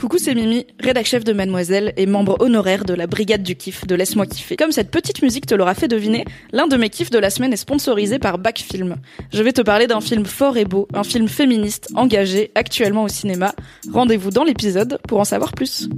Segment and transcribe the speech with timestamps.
[0.00, 3.86] Coucou, c'est Mimi, rédac chef de Mademoiselle et membre honoraire de la brigade du kiff
[3.86, 4.56] de Laisse-moi kiffer.
[4.56, 7.52] Comme cette petite musique te l'aura fait deviner, l'un de mes kiffs de la semaine
[7.52, 8.96] est sponsorisé par Back Film.
[9.30, 13.08] Je vais te parler d'un film fort et beau, un film féministe, engagé, actuellement au
[13.08, 13.54] cinéma.
[13.92, 15.90] Rendez-vous dans l'épisode pour en savoir plus.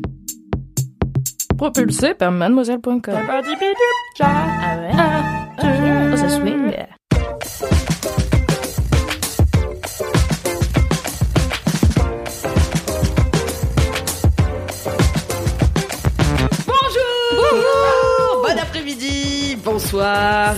[1.56, 3.14] Propulsé par mademoiselle.com.
[4.20, 4.90] Ah ouais.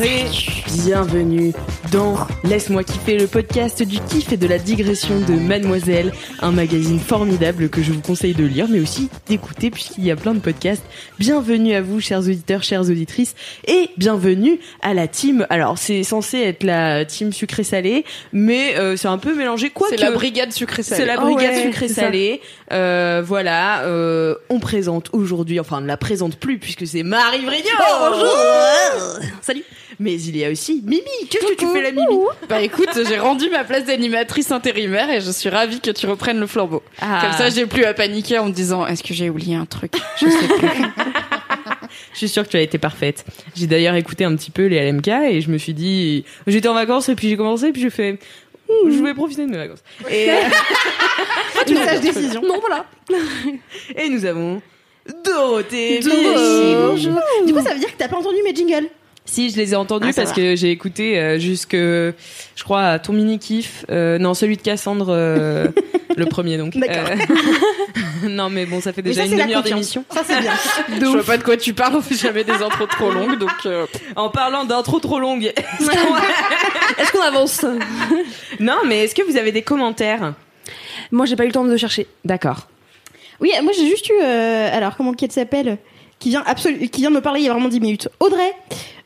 [0.03, 1.53] Et bienvenue
[1.92, 6.98] dans Laisse-moi kiffer le podcast du kiff et de la digression de Mademoiselle, un magazine
[6.98, 10.41] formidable que je vous conseille de lire mais aussi d'écouter puisqu'il y a plein de
[10.41, 10.83] podcasts.
[11.19, 13.34] Bienvenue à vous chers auditeurs, chères auditrices
[13.69, 15.47] et bienvenue à la team.
[15.48, 19.97] Alors c'est censé être la team sucré-salé mais euh, c'est un peu mélangé quoi C'est
[19.97, 21.00] que- la brigade sucré-salé.
[21.00, 22.00] c'est la brigade ouais, sucré c'est ça.
[22.02, 22.41] salé.
[22.72, 27.45] Euh, voilà, euh, on présente aujourd'hui, enfin on ne la présente plus puisque c'est Marie
[27.45, 27.69] Vrigno.
[29.41, 29.62] Salut.
[30.00, 31.02] Mais il y a aussi Mimi.
[31.30, 32.06] Qu'est-ce que tu fais la Mimi?
[32.48, 36.40] Bah écoute, j'ai rendu ma place d'animatrice intérimaire et je suis ravie que tu reprennes
[36.40, 36.82] le flambeau.
[37.00, 37.20] Ah.
[37.22, 39.92] Comme ça, j'ai plus à paniquer en me disant est-ce que j'ai oublié un truc?
[40.20, 40.68] Je sais plus.
[42.12, 43.24] Je suis sûre que tu as été parfaite.
[43.56, 46.74] J'ai d'ailleurs écouté un petit peu les LMK et je me suis dit, j'étais en
[46.74, 48.18] vacances et puis j'ai commencé et puis j'ai fait,
[48.68, 49.82] Ouh, je vais profiter de mes vacances.
[50.10, 50.34] Et, euh,
[51.68, 52.42] Une sage décision.
[52.42, 52.86] non voilà.
[53.96, 54.62] et nous avons
[55.24, 56.00] Dorothée.
[56.02, 57.20] Bonjour.
[57.46, 58.88] Du coup, ça veut dire que t'as pas entendu mes jingles.
[59.27, 60.36] Si, je les ai entendus Ah, parce va.
[60.36, 62.12] que j'ai écouté euh, jusque, je
[62.62, 63.86] crois, à ton mini kiff.
[63.90, 65.68] Euh, non, celui de Cassandre, euh,
[66.17, 66.77] le premier donc.
[66.79, 67.08] D'accord.
[67.11, 70.05] Euh, non, mais bon, ça fait déjà ça, une demi-heure d'émission.
[70.11, 70.52] Ça, c'est bien.
[71.01, 73.51] Je vois pas de quoi tu parles, on fait jamais des intros trop longues, donc
[73.64, 75.45] euh, En parlant d'intro trop longue.
[76.98, 77.64] Est-ce qu'on avance?
[78.61, 80.34] Non, mais est-ce que vous avez des commentaires?
[81.11, 82.07] Moi, j'ai pas eu le temps de chercher.
[82.27, 82.68] D'accord.
[83.40, 84.13] Oui, moi, j'ai juste eu.
[84.23, 85.79] euh, alors, comment qu'elle s'appelle?
[86.18, 86.45] Qui vient,
[86.92, 88.08] qui vient de me parler il y a vraiment 10 minutes.
[88.20, 88.52] Audrey.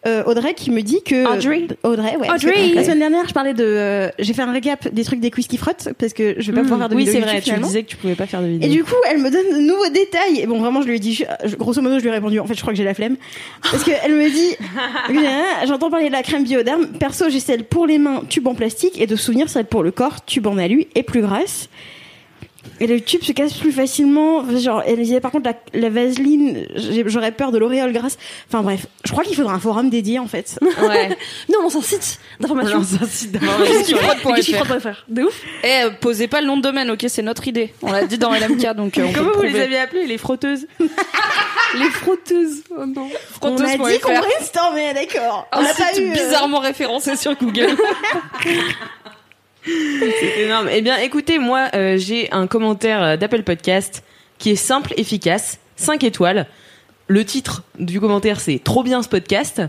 [0.07, 2.73] Euh, Audrey qui me dit que Audrey Audrey ouais que Audrey.
[2.73, 5.49] la semaine dernière je parlais de euh, j'ai fait un récap des trucs des quiz
[5.49, 7.39] qui frottent parce que je vais pas pouvoir faire de oui, vidéo c'est YouTube, vrai.
[7.41, 7.67] Tu finalement.
[7.67, 8.71] disais que tu pouvais pas faire de Et vidéo.
[8.71, 10.39] du coup, elle me donne de nouveaux détails.
[10.41, 11.15] Et bon, vraiment, je lui ai dit,
[11.45, 13.17] je- grosso modo, je lui ai répondu, en fait, je crois que j'ai la flemme.
[13.63, 14.57] Parce qu'elle me dit,
[15.67, 16.87] j'entends parler de la crème bioderme.
[16.99, 19.01] Perso, j'ai celle pour les mains, tube en plastique.
[19.01, 21.69] Et de souvenir, celle pour le corps, tube en alu et plus grasse.
[22.81, 24.45] Et le tube se casse plus facilement.
[24.59, 26.67] Genre, elle disait, par contre, la, la vaseline,
[27.07, 28.19] j'aurais peur de l'auréole grasse.
[28.49, 28.87] Enfin, bref.
[29.05, 30.59] Je crois qu'il faudra un forum dédié, en fait.
[30.63, 31.09] Ouais.
[31.49, 32.77] non, on s'en site d'information.
[32.77, 35.05] Alors, c'est un site d'information sur les- Frotte.fr.
[35.09, 35.41] De ouf.
[35.65, 37.73] Eh, euh, posez pas le nom de domaine, ok, c'est notre idée.
[37.83, 40.07] On l'a dit dans LMK, donc euh, on Comment peut vous le les avez appelées
[40.07, 40.67] Les frotteuses
[41.79, 42.63] Les frotteuses.
[42.71, 43.09] Oh non.
[43.43, 45.47] On a dit qu'on brainstormait, d'accord.
[45.53, 46.09] On Un n'a pas site eu.
[46.11, 47.69] euh, bizarrement référencé sur Google.
[49.65, 50.69] C'est énorme.
[50.73, 54.03] Eh bien, écoutez, moi, euh, j'ai un commentaire euh, d'Apple Podcast
[54.39, 56.47] qui est simple, efficace, 5 étoiles.
[57.09, 59.63] Le titre du commentaire, c'est Trop bien ce podcast.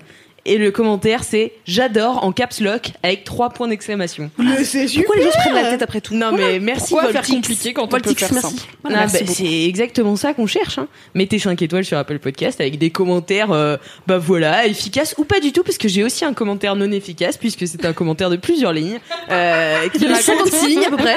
[0.45, 4.31] Et le commentaire, c'est J'adore en caps lock avec trois points d'exclamation.
[4.37, 5.05] Mais c'est super.
[5.05, 6.13] Pourquoi les gens se prennent la tête après tout?
[6.15, 7.35] Non, mais merci Pourquoi faire Voltix.
[7.35, 8.57] compliqué quand on peut Voltix, faire merci.
[8.57, 8.69] simple?
[8.85, 10.77] Ah, bah, c'est exactement ça qu'on cherche.
[10.77, 10.87] Hein.
[11.13, 13.77] Mettez 5 étoiles sur Apple Podcast avec des commentaires, euh,
[14.07, 17.37] bah voilà, efficaces ou pas du tout, parce que j'ai aussi un commentaire non efficace,
[17.37, 21.15] puisque c'est un commentaire de plusieurs lignes, euh, qui, raconte, 56 lignes à peu près.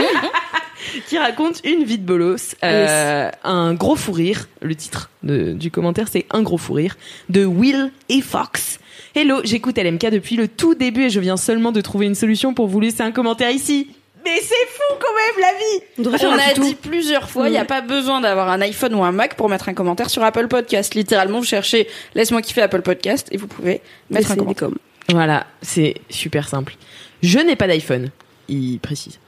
[1.09, 4.49] qui raconte une vie de bolos, euh, un gros fou rire.
[4.61, 6.97] Le titre de- du commentaire, c'est un gros fou rire
[7.29, 8.79] de Will et Fox.
[9.15, 12.55] Hello, j'écoute LMK depuis le tout début et je viens seulement de trouver une solution
[12.55, 13.89] pour vous laisser un commentaire ici.
[14.25, 16.63] Mais c'est fou quand même la vie On devrait faire On un a tuto.
[16.67, 19.49] dit plusieurs fois, il n'y a pas besoin d'avoir un iPhone ou un Mac pour
[19.49, 20.95] mettre un commentaire sur Apple Podcast.
[20.95, 23.81] Littéralement, vous cherchez Laisse-moi kiffer Apple Podcast et vous pouvez
[24.11, 24.69] mettre un Laissez commentaire.
[25.11, 26.77] Voilà, c'est super simple.
[27.23, 28.11] Je n'ai pas d'iPhone,
[28.49, 29.19] il précise.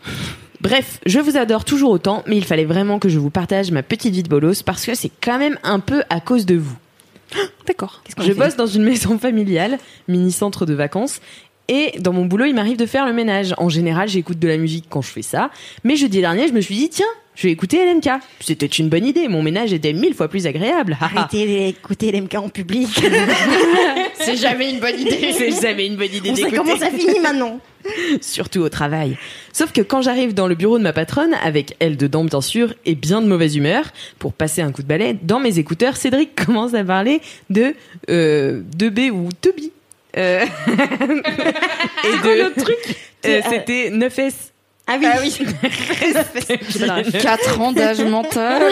[0.61, 3.83] Bref, je vous adore toujours autant, mais il fallait vraiment que je vous partage ma
[3.83, 6.77] petite vie de bolos parce que c'est quand même un peu à cause de vous.
[7.67, 8.03] D'accord.
[8.19, 9.79] Je bosse dans une maison familiale,
[10.09, 11.21] mini centre de vacances,
[11.69, 13.55] et dans mon boulot, il m'arrive de faire le ménage.
[13.59, 15.51] En général, j'écoute de la musique quand je fais ça,
[15.83, 18.11] mais jeudi dernier, je me suis dit, tiens, je vais écouter LMK.
[18.41, 20.97] C'était une bonne idée, mon ménage était mille fois plus agréable.
[21.01, 22.89] Arrêtez d'écouter l'MK en public.
[24.15, 25.33] C'est jamais une bonne idée.
[25.33, 26.57] C'est jamais une bonne idée d'écouter.
[26.57, 27.59] comment ça finit maintenant.
[28.21, 29.19] Surtout au travail.
[29.53, 32.73] Sauf que quand j'arrive dans le bureau de ma patronne, avec elle dedans bien sûr,
[32.87, 33.85] et bien de mauvaise humeur,
[34.19, 37.21] pour passer un coup de balai, dans mes écouteurs, Cédric commence à parler
[37.51, 37.75] de
[38.11, 39.73] euh, de B ou Toby.
[40.17, 42.77] Euh, et de truc.
[43.23, 44.33] C'était 9S.
[44.87, 45.07] Ah oui.
[45.07, 47.13] Ah oui.
[47.21, 48.63] 4 ans d'âge mental.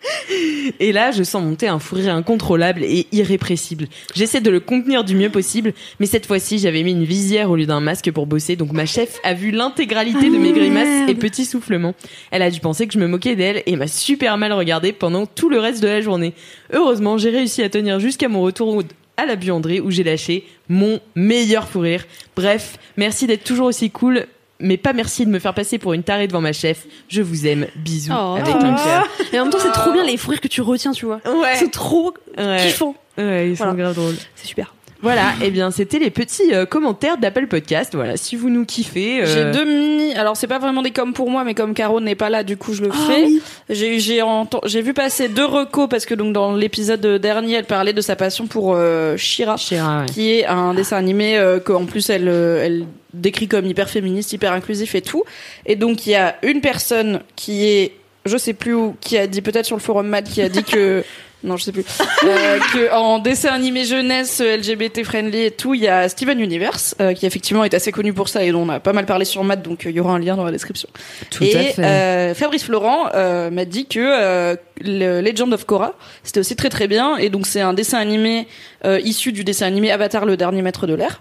[0.78, 3.88] Et là, je sens monter un fou rire incontrôlable et irrépressible.
[4.14, 7.56] J'essaie de le contenir du mieux possible, mais cette fois-ci, j'avais mis une visière au
[7.56, 11.14] lieu d'un masque pour bosser, donc ma chef a vu l'intégralité de mes grimaces et
[11.16, 11.94] petits soufflements.
[12.30, 15.26] Elle a dû penser que je me moquais d'elle et m'a super mal regardé pendant
[15.26, 16.32] tout le reste de la journée.
[16.72, 18.82] Heureusement, j'ai réussi à tenir jusqu'à mon retour au-
[19.18, 22.04] à la buanderie où j'ai lâché mon meilleur fou rire.
[22.36, 24.26] Bref, merci d'être toujours aussi cool.
[24.60, 26.86] Mais pas merci de me faire passer pour une tarée devant ma chef.
[27.08, 27.66] Je vous aime.
[27.76, 28.12] Bisous.
[28.12, 28.36] Oh.
[28.40, 29.06] avec un cœur.
[29.32, 31.20] Et en même temps, c'est trop bien les fous rires que tu retiens, tu vois.
[31.26, 31.54] Ouais.
[31.56, 32.56] C'est trop Ouais.
[32.66, 32.94] kiffant.
[33.16, 34.16] Ouais, ils sont grave drôles.
[34.34, 34.74] C'est super.
[35.00, 37.94] Voilà, et bien c'était les petits euh, commentaires d'Apple Podcast.
[37.94, 39.22] Voilà, si vous nous kiffez.
[39.22, 40.14] euh, J'ai deux mini.
[40.14, 42.56] Alors c'est pas vraiment des comme pour moi, mais comme Caro n'est pas là, du
[42.56, 43.24] coup je le fais.
[43.26, 43.42] oui.
[43.70, 47.64] J'ai j'ai enten- j'ai vu passer deux recos parce que donc dans l'épisode dernier, elle
[47.64, 50.06] parlait de sa passion pour euh, Shira, Chéra, ouais.
[50.06, 52.84] qui est un dessin animé euh, qu'en plus elle euh, elle
[53.14, 55.22] décrit comme hyper féministe, hyper inclusif et tout.
[55.64, 57.92] Et donc il y a une personne qui est
[58.26, 60.64] je sais plus où, qui a dit peut-être sur le forum Mad, qui a dit
[60.64, 61.02] que
[61.44, 61.84] non je sais plus
[62.24, 66.40] euh, que en dessin animé jeunesse euh, LGBT friendly et tout, il y a Steven
[66.40, 69.06] Universe euh, qui effectivement est assez connu pour ça et dont on a pas mal
[69.06, 70.88] parlé sur Mad, donc euh, il y aura un lien dans la description.
[71.30, 71.84] Tout et à fait.
[71.84, 75.94] euh, Fabrice Florent euh, m'a dit que euh, le Legend of Korra
[76.24, 78.48] c'était aussi très très bien et donc c'est un dessin animé
[78.84, 81.20] euh, issu du dessin animé Avatar le dernier maître de l'air.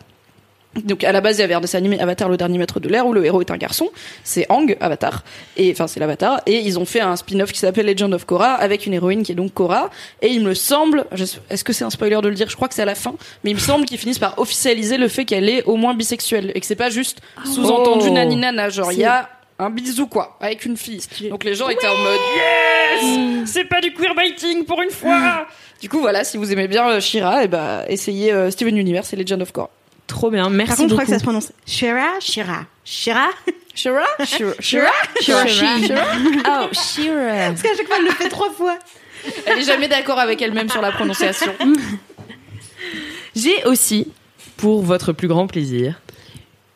[0.85, 2.87] Donc à la base il y avait un dessin animé Avatar le dernier maître de
[2.87, 3.89] l'air où le héros est un garçon,
[4.23, 5.23] c'est Ang Avatar.
[5.55, 6.41] Et enfin c'est l'Avatar.
[6.45, 9.31] Et ils ont fait un spin-off qui s'appelle Legend of Korra avec une héroïne qui
[9.31, 9.89] est donc Korra.
[10.21, 12.55] Et il me semble, je sais- est-ce que c'est un spoiler de le dire, je
[12.55, 15.07] crois que c'est à la fin, mais il me semble qu'ils finissent par officialiser le
[15.07, 18.13] fait qu'elle est au moins bisexuelle et que c'est pas juste sous-entendu Oh.
[18.13, 19.29] nani nana, genre il y a
[19.59, 21.01] un bisou quoi avec une fille.
[21.31, 22.19] Donc les gens étaient en mode
[23.01, 25.47] yes, c'est pas du queerbaiting pour une fois.
[25.81, 29.11] du coup voilà, si vous aimez bien euh, Shira, et bah essayez euh, Steven Universe
[29.13, 29.69] et Legend of Korra.
[30.07, 33.27] Trop bien, merci Par contre, je crois que ça se prononce Shira, Shira, Shira?
[33.75, 36.05] Shira, Shira, Shira, Shira, Shira?
[36.47, 37.49] Oh, Shira.
[37.49, 38.79] Parce qu'à chaque fois, elle le fait trois fois.
[39.45, 41.53] Elle est jamais d'accord avec elle-même sur la prononciation.
[43.35, 44.07] J'ai aussi,
[44.55, 46.01] pour votre plus grand plaisir,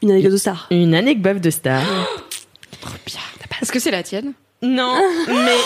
[0.04, 0.68] Une anecdote de star.
[0.70, 1.82] une anecdote de star.
[3.62, 4.34] Est-ce que c'est la tienne?
[4.64, 4.94] Non,
[5.28, 5.58] mais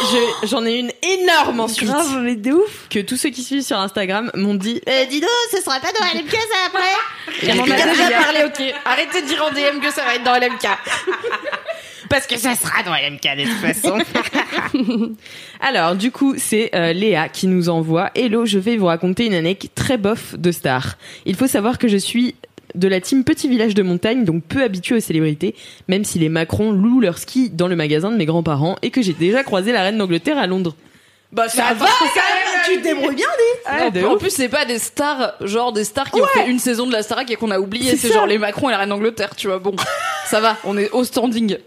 [0.41, 1.89] je- j'en ai une énorme ensuite.
[1.89, 2.87] Grave, mais de ouf.
[2.89, 4.81] Que tous ceux qui suivent sur Instagram m'ont dit.
[4.87, 8.43] Euh, dis donc, ce sera pas dans LMK ça après On en a déjà parlé,
[8.45, 8.73] ok.
[8.85, 10.67] Arrêtez de dire en DM que ça va être dans LMK.
[12.09, 13.97] Parce que ça sera dans LMK de toute façon.
[15.59, 18.11] Alors, du coup, c'est euh, Léa qui nous envoie.
[18.15, 20.97] Hello, je vais vous raconter une anecdote très bof de star.
[21.25, 22.35] Il faut savoir que je suis
[22.75, 25.55] de la team Petit Village de Montagne, donc peu habituée aux célébrités,
[25.87, 29.01] même si les Macron louent leur ski dans le magasin de mes grands-parents et que
[29.01, 30.75] j'ai déjà croisé la reine d'Angleterre à Londres.
[31.31, 31.87] Bah ça, va
[32.65, 33.27] Tu te débrouilles bien,
[33.79, 34.19] Non, de en ouf.
[34.19, 37.03] plus, c'est pas des stars, genre des stars qui ont fait une saison de la
[37.03, 37.95] Starac et qu'on a oublié.
[37.97, 38.13] C'est ça.
[38.13, 39.59] genre les Macron et la reine d'Angleterre, tu vois.
[39.59, 39.75] Bon,
[40.27, 41.57] ça va, on est au standing.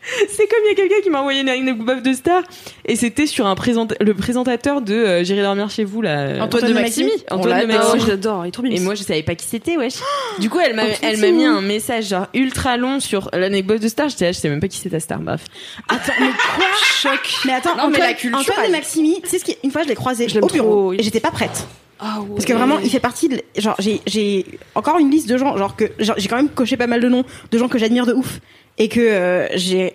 [0.28, 2.42] C'est comme il y a quelqu'un qui m'a envoyé une anecdote bof de star
[2.84, 6.42] et c'était sur un présent le présentateur de euh, J'irai dormir chez vous là.
[6.42, 7.10] Antoine de Maximi.
[7.30, 7.66] Antoine de.
[7.66, 7.92] Maximi.
[7.94, 8.72] Oh, je l'adore, il est trop bien.
[8.72, 9.94] Et moi, je savais pas qui c'était, wesh.
[10.38, 13.88] Du coup, elle m'a, elle m'a mis un message genre ultra long sur l'anecdote de
[13.88, 14.08] Star.
[14.08, 15.18] J'étais là, je sais même pas qui c'est ta star.
[15.18, 15.44] Bref.
[15.88, 16.64] Attends, mais quoi?
[16.84, 17.34] Choc.
[17.44, 19.70] Mais attends, Non, mais Antoine, la culture, Antoine de Maximi, tu sais ce qui une
[19.70, 20.96] fois je l'ai croisé Je au bureau trop, oui.
[20.98, 21.66] et j'étais pas prête.
[22.00, 22.28] Ah ouais.
[22.36, 23.40] Parce que vraiment, il fait partie de.
[23.56, 26.76] Genre, j'ai, j'ai encore une liste de gens, genre que genre, j'ai quand même coché
[26.76, 28.38] pas mal de noms de gens que j'admire de ouf
[28.78, 29.92] et que euh, j'ai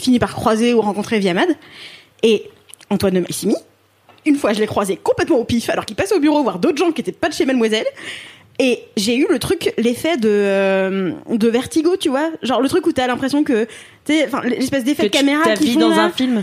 [0.00, 1.48] fini par croiser ou rencontrer via Mad.
[2.22, 2.44] Et
[2.90, 3.54] Antoine de Maximi,
[4.24, 6.78] une fois, je l'ai croisé complètement au pif, alors qu'il passait au bureau voir d'autres
[6.78, 7.86] gens qui étaient pas de chez Mademoiselle.
[8.58, 12.86] Et j'ai eu le truc, l'effet de euh, de vertigo, tu vois, genre le truc
[12.86, 13.66] où t'as l'impression que,
[14.06, 16.04] tu enfin l'espèce d'effet de tu caméra t'as qui font dans là.
[16.04, 16.42] un film.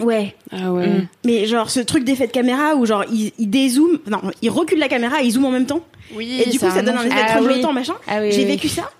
[0.00, 0.34] Ouais.
[0.50, 0.86] Ah ouais.
[0.86, 1.08] Mm.
[1.26, 4.78] Mais genre ce truc d'effet de caméra où genre il, il dézoome, non, il recule
[4.78, 5.82] la caméra et il zoome en même temps.
[6.14, 7.94] Oui, Et du coup ça donne un effet Ah tremblotant machin.
[8.08, 8.48] Ah oui, J'ai oui.
[8.48, 8.90] vécu ça.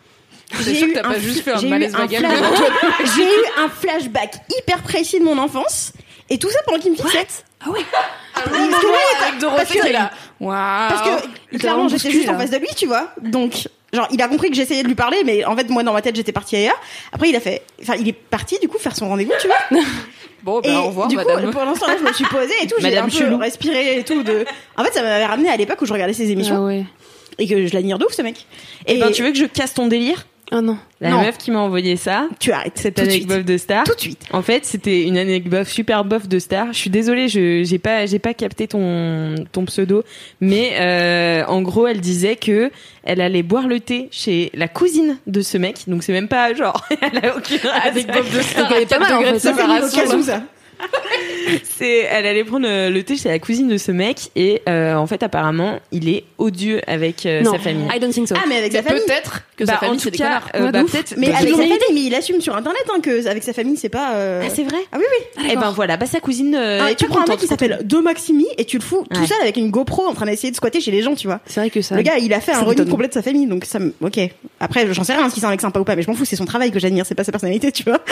[0.63, 2.25] C'est sûr que t'as pas juste fait un j'ai eu malaise vagal
[3.17, 5.93] J'ai eu un flashback hyper précis de mon enfance
[6.31, 7.27] et tout ça pendant qu'il me fixait.
[7.65, 7.81] Ah ouais.
[8.35, 10.11] Parce que ouais, avec Dorothée parce que- qui est là.
[10.41, 10.89] Waouh.
[10.89, 11.03] Parce
[11.51, 13.13] que clairement j'étais juste en face de lui, tu vois.
[13.23, 15.93] Donc genre il a compris que j'essayais de lui parler, mais en fait moi dans
[15.93, 16.79] ma tête j'étais partie ailleurs.
[17.13, 19.81] Après il a fait, enfin il est parti du coup faire son rendez-vous, tu vois.
[20.43, 21.47] Bon, bah, et au revoir, du madame.
[21.47, 22.77] coup, pour l'instant, là, je me suis posée et tout.
[22.79, 24.23] J'ai un peu respiré et tout.
[24.23, 24.45] De...
[24.77, 26.85] En fait, ça m'avait ramené à l'époque où je regardais ses émissions Ah ouais.
[27.39, 28.47] et que je l'admire de ouf, ce mec.
[28.87, 30.25] Et ben, tu veux que je casse ton délire?
[30.53, 30.79] Oh non.
[31.01, 31.23] La Non.
[31.23, 32.79] meuf qui m'a envoyé ça, Tu arrêtes.
[32.79, 33.83] cette anecdote de star.
[33.85, 34.23] Tout de suite.
[34.33, 36.73] En fait, c'était une anecdote super bof de star.
[36.73, 40.05] Je suis désolée, je j'ai pas j'ai pas capté ton ton pseudo,
[40.41, 42.71] mais euh, en gros, elle disait que
[43.03, 45.79] elle allait boire le thé chez la cousine de ce mec.
[45.89, 49.15] Donc c'est même pas genre elle a aucune Avec Bob de Star, Elle pas mal,
[49.15, 49.49] en fait.
[49.51, 50.43] Une occasion, ça.
[51.79, 54.95] C'est elle allait prendre euh, le thé chez la cousine de ce mec et euh,
[54.95, 57.53] en fait apparemment, il est odieux avec euh, non.
[57.53, 57.87] sa famille.
[57.95, 58.35] I don't think so.
[58.37, 59.03] Ah, mais avec sa famille.
[59.07, 60.49] Peut-être que Bah, sa famille en c'est tout des cas, connards.
[60.57, 63.01] euh, bah, de peut-être Mais bah, avec sa famille, mais il assume sur internet hein,
[63.01, 64.15] que avec sa famille, c'est pas.
[64.17, 65.05] euh, Ah, c'est vrai Ah oui,
[65.39, 65.49] oui.
[65.53, 68.03] Eh ben voilà, bah sa cousine euh, Ah, tu prends un mec qui s'appelle Do
[68.03, 70.81] Maximi et tu le fous tout seul avec une GoPro en train d'essayer de squatter
[70.81, 71.41] chez les gens, tu vois.
[71.47, 71.95] C'est vrai que ça.
[71.97, 72.89] Le gars, il a fait un m'étonne.
[72.89, 73.95] complet de sa famille, donc ça me.
[74.01, 74.19] Ok.
[74.61, 76.25] Après, j'en sais rien si c'est un mec sympa ou pas, mais je m'en fous,
[76.25, 78.01] c'est son travail que j'admire, c'est pas sa personnalité, tu vois.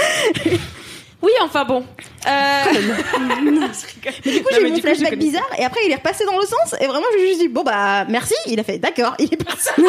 [1.25, 1.85] Oui, enfin bon.
[2.27, 2.31] Euh...
[4.25, 6.39] Mais du coup, j'ai eu mon coup, flashback bizarre et après, il est repassé dans
[6.39, 8.35] le sens et vraiment, je lui ai juste dit, bon bah, merci.
[8.47, 9.69] Il a fait, d'accord, il est parti.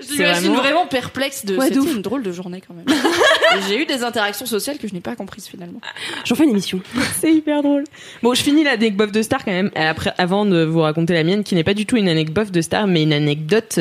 [0.00, 0.86] Je C'est l'imagine vraiment- vraiment...
[0.86, 2.86] perplexe de Ouais, c'était une drôle de journée quand même.
[3.68, 5.80] J'ai eu des interactions sociales que je n'ai pas comprises finalement.
[6.24, 6.80] J'en fais une émission.
[7.20, 7.84] C'est hyper drôle.
[8.20, 9.70] Bon, je finis l'anecdote de star quand même.
[9.76, 12.60] Après, avant de vous raconter la mienne, qui n'est pas du tout une anecdote de
[12.62, 13.78] star, mais une anecdote,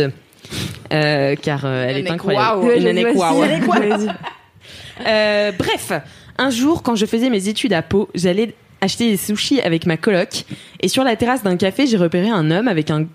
[0.93, 2.71] euh, car euh, elle est incroyable.
[2.75, 3.17] Une anecdote.
[5.07, 5.91] Euh, bref,
[6.41, 9.95] un jour, quand je faisais mes études à Pau, j'allais acheter des sushis avec ma
[9.95, 10.45] coloc,
[10.79, 13.05] et sur la terrasse d'un café, j'ai repéré un homme avec un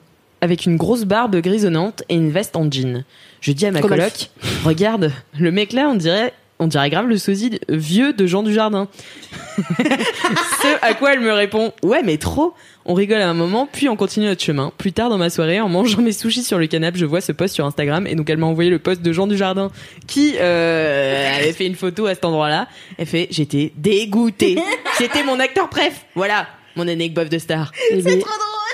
[0.42, 3.04] avec une grosse barbe grisonnante et une veste en jean.
[3.40, 4.30] Je dis à ma coloc,
[4.64, 8.52] regarde, le mec là, on dirait, on dirait grave le sosie vieux de Jean du
[8.52, 8.88] Jardin.
[9.58, 12.54] Ce à quoi elle me répond, ouais mais trop.
[12.88, 14.72] On rigole à un moment, puis on continue notre chemin.
[14.78, 17.32] Plus tard dans ma soirée, en mangeant mes sushis sur le canapé, je vois ce
[17.32, 19.70] post sur Instagram et donc elle m'a envoyé le post de Jean du Jardin
[20.06, 22.68] qui euh, avait fait une photo à cet endroit-là.
[22.96, 24.56] Elle fait, j'étais dégoûtée.
[24.94, 26.06] C'était mon acteur préf.
[26.14, 26.46] Voilà,
[26.76, 27.72] mon anecdote de star.
[27.90, 28.20] Eh ben,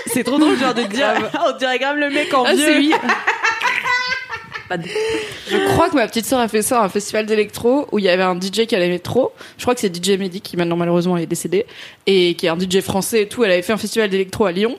[0.07, 1.15] C'est trop drôle genre de dire,
[1.49, 2.95] on dirait grave le mec en Ah, vieux.
[4.71, 8.05] Je crois que ma petite sœur a fait ça à un festival d'électro où il
[8.05, 9.33] y avait un DJ qu'elle aimait trop.
[9.59, 11.67] Je crois que c'est DJ Mehdi qui maintenant malheureusement est décédé
[12.07, 13.45] et qui est un DJ français et tout.
[13.45, 14.79] Elle avait fait un festival d'électro à Lyon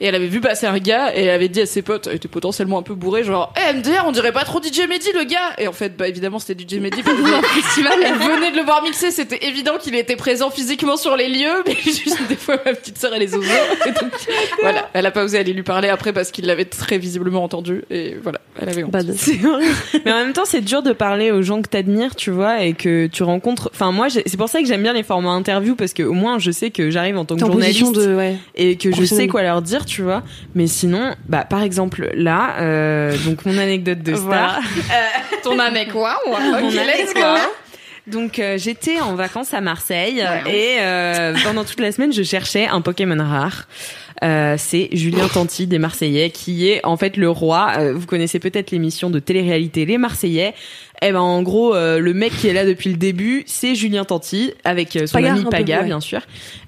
[0.00, 2.16] et elle avait vu passer un gars et elle avait dit à ses potes, elle
[2.16, 5.24] était potentiellement un peu bourré, genre Eh, MDR, on dirait pas trop DJ Mehdi le
[5.24, 5.52] gars.
[5.58, 7.02] Et en fait, bah évidemment c'était DJ Mehdi.
[7.02, 10.50] parce que le festival, elle venait de le voir mixer, c'était évident qu'il était présent
[10.50, 13.48] physiquement sur les lieux, mais juste des fois ma petite sœur elle les osait.
[13.86, 14.10] Et donc
[14.62, 17.84] voilà, elle a pas osé aller lui parler après parce qu'il l'avait très visiblement entendu
[17.90, 18.94] et voilà, elle avait honte.
[18.94, 19.74] horrible.
[20.04, 22.72] Mais en même temps, c'est dur de parler aux gens que t'admires, tu vois, et
[22.72, 23.70] que tu rencontres.
[23.72, 26.12] Enfin, moi, j'ai- c'est pour ça que j'aime bien les formats interviews parce que au
[26.12, 28.14] moins, je sais que j'arrive en tant que journaliste de.
[28.14, 28.36] Ouais.
[28.54, 30.22] et que je sais quoi leur dire, tu vois.
[30.54, 34.24] Mais sinon, bah, par exemple, là, euh, donc mon anecdote de star.
[34.26, 34.60] Voilà.
[35.42, 35.86] Ton année,
[36.86, 37.34] let's quoi.
[37.34, 37.40] go.
[38.06, 42.66] Donc euh, j'étais en vacances à Marseille et euh, pendant toute la semaine je cherchais
[42.66, 43.66] un Pokémon rare.
[44.22, 47.72] Euh, c'est Julien Tanti des Marseillais qui est en fait le roi.
[47.78, 50.54] Euh, vous connaissez peut-être l'émission de télé-réalité Les Marseillais.
[51.02, 54.04] Eh ben en gros euh, le mec qui est là depuis le début c'est Julien
[54.04, 55.84] Tanti avec euh, son Paga, ami peu, Paga ouais.
[55.86, 56.20] bien sûr.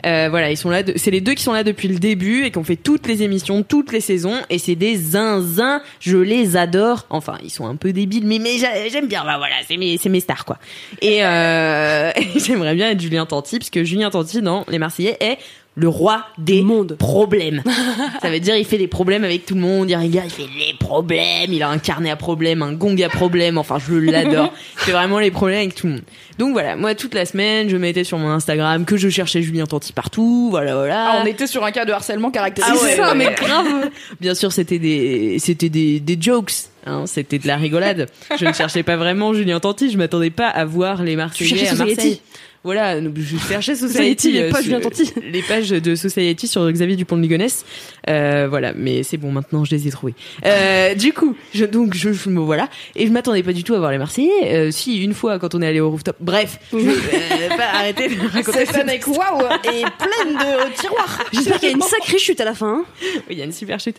[0.04, 0.82] Euh, voilà ils sont là.
[0.82, 3.06] de- C'est les deux qui sont là depuis le début et qui ont fait toutes
[3.06, 5.80] les émissions, toutes les saisons et c'est des zinzins.
[6.00, 7.06] Je les adore.
[7.10, 9.22] Enfin ils sont un peu débiles mais mais j'a- j'aime bien.
[9.24, 10.58] Bah voilà c'est mes c'est mes stars quoi.
[11.00, 15.38] Et, euh, j'aimerais bien être Julien Tanti, parce que Julien Tanti, dans Les Marseillais, est
[15.76, 16.96] le roi des Monde.
[16.98, 17.62] problèmes.
[18.22, 20.48] Ça veut dire il fait des problèmes avec tout le monde, il regarde, il fait
[20.58, 24.52] les problèmes, il a un carnet à problèmes, un gong à problèmes, enfin je l'adore.
[24.74, 26.02] Il fait vraiment les problèmes avec tout le monde.
[26.38, 29.66] Donc voilà, moi toute la semaine, je mettais sur mon Instagram que je cherchais Julien
[29.66, 31.10] Tanti partout, voilà voilà.
[31.10, 32.74] Ah, on était sur un cas de harcèlement caractérisé.
[32.78, 33.90] Ah ouais, ça, ouais, mais grave.
[34.20, 36.52] Bien sûr, c'était des, c'était des, des jokes.
[36.88, 38.08] Hein, c'était de la rigolade.
[38.38, 39.90] Je ne cherchais pas vraiment Julien Tanti.
[39.90, 42.20] Je m'attendais pas à voir les Marseillais cherchais à Marseille.
[42.66, 45.12] Voilà, je cherchais Society, les euh, pages Tanti.
[45.32, 47.64] les pages de Society sur Xavier Dupont de Ligonnès.
[48.10, 50.14] Euh, voilà, mais c'est bon, maintenant je les ai trouvés.
[50.44, 53.74] Euh, du coup, je, donc je, je me voilà et je m'attendais pas du tout
[53.74, 54.30] à voir les Marseillais.
[54.46, 56.16] Euh, si une fois quand on est allé au rooftop.
[56.18, 61.22] Bref, je vais pas arrêter de raconter Cette année waouh et pleine de tiroirs.
[61.32, 62.80] J'espère qu'il y a une sacrée chute à la fin.
[62.80, 62.84] hein.
[63.14, 63.98] Oui, il y a une super chute.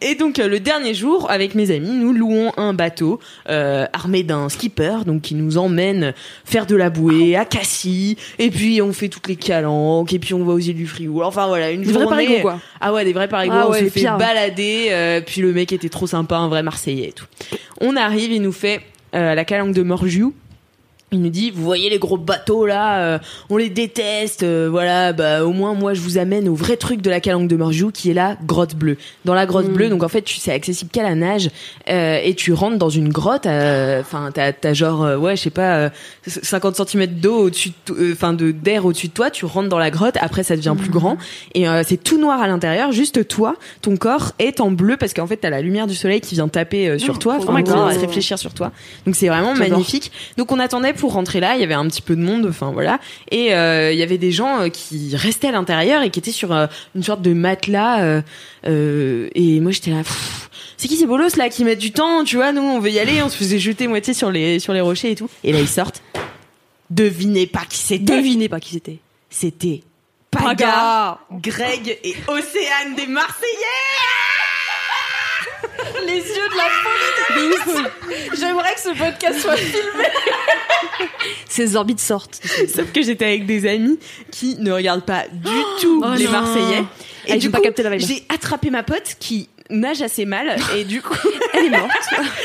[0.00, 5.04] Et donc le dernier jour, avec mes amis, nous louons un bateau armé d'un skipper,
[5.04, 6.14] donc qui nous emmène
[6.46, 8.16] faire de la bouée à Cassis.
[8.38, 10.12] Et puis on fait toutes les calanques.
[10.12, 11.22] Et puis on va aux îles du Frioul.
[11.24, 12.26] Enfin voilà, une Des vrais journée.
[12.26, 12.60] parigots, quoi.
[12.80, 13.54] Ah ouais, des vrais parigots.
[13.56, 14.16] Ah on ouais, se fait pire.
[14.18, 14.88] balader.
[14.90, 17.26] euh, puis le mec était trop sympa, un vrai Marseillais et tout.
[17.80, 18.80] On arrive, il nous fait
[19.14, 20.34] euh, la calanque de Morgiou.
[21.12, 23.18] Il nous dit, vous voyez les gros bateaux là, euh,
[23.48, 27.02] on les déteste, euh, voilà, bah au moins moi je vous amène au vrai truc
[27.02, 28.96] de la calanque de Morjou qui est la grotte bleue.
[29.24, 29.72] Dans la grotte Mm.
[29.74, 31.50] bleue, donc en fait tu c'est accessible qu'à la nage
[31.88, 35.42] euh, et tu rentres dans une grotte, euh, enfin t'as t'as genre euh, ouais je
[35.42, 35.88] sais pas euh,
[36.26, 39.92] 50 cm d'eau au-dessus, euh, enfin de d'air au-dessus de toi, tu rentres dans la
[39.92, 41.16] grotte, après ça devient plus grand
[41.54, 45.14] et euh, c'est tout noir à l'intérieur, juste toi, ton corps est en bleu parce
[45.14, 47.62] qu'en fait t'as la lumière du soleil qui vient taper euh, sur toi, oh enfin
[47.62, 48.72] qui vient réfléchir sur toi.
[49.06, 50.10] Donc c'est vraiment magnifique.
[50.38, 52.70] Donc on attendait pour rentrer là, il y avait un petit peu de monde, enfin
[52.72, 52.98] voilà,
[53.30, 56.32] et euh, il y avait des gens euh, qui restaient à l'intérieur et qui étaient
[56.32, 58.22] sur euh, une sorte de matelas.
[58.64, 60.02] et moi j'étais là.
[60.76, 62.98] C'est qui ces bolos là qui mettent du temps, tu vois Nous on veut y
[62.98, 65.30] aller, on se faisait jeter moitié sur les sur les rochers et tout.
[65.44, 66.02] Et là ils sortent.
[66.90, 68.16] Devinez pas qui c'était.
[68.16, 68.98] Devinez pas qui c'était.
[69.30, 69.82] C'était
[70.30, 74.43] Paga, Greg et Océane des Marseillais.
[76.06, 77.86] Les yeux de la folie.
[78.38, 80.04] J'aimerais que ce podcast soit filmé.
[81.48, 82.40] Ces orbites sortent.
[82.74, 83.98] Sauf que j'étais avec des amis
[84.30, 86.30] qui ne regardent pas du tout Oh les non.
[86.32, 86.84] Marseillais.
[87.30, 88.06] Ah, pas capté la vibe.
[88.06, 91.16] J'ai attrapé ma pote qui nage assez mal et du coup
[91.54, 91.90] Elle est morte.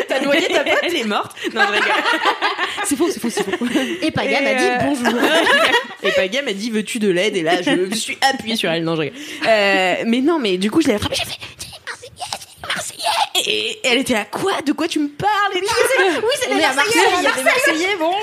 [0.07, 0.79] t'as noyé ta pote?
[0.83, 1.91] Elle est morte non je rigole
[2.85, 3.65] C'est faux, c'est faux, c'est faux.
[4.01, 5.19] Et Paga Et, m'a dit euh, bonjour.
[6.03, 7.35] et Paga m'a dit veux-tu de l'aide?
[7.35, 10.57] Et là je me suis appuyée sur elle non je rigole euh, mais non mais
[10.57, 11.37] du coup je l'ai attrapée j'ai fait
[12.61, 13.03] C'est les Marseillais
[13.35, 16.51] les Marseillais et elle était à quoi de quoi tu me parles et oui c'est
[16.51, 18.13] il y a des Marseillais, bon.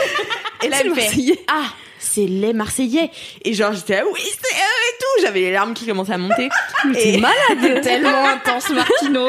[0.63, 1.45] Et là, elle les fait Marseillais.
[1.49, 1.67] Ah,
[1.99, 3.11] c'est les Marseillais.
[3.45, 5.23] Et genre, j'étais là, oui, c'est eux et tout.
[5.23, 6.49] J'avais les larmes qui commençaient à monter.
[6.97, 7.81] et, malade.
[7.83, 9.29] Tellement intense, Martino.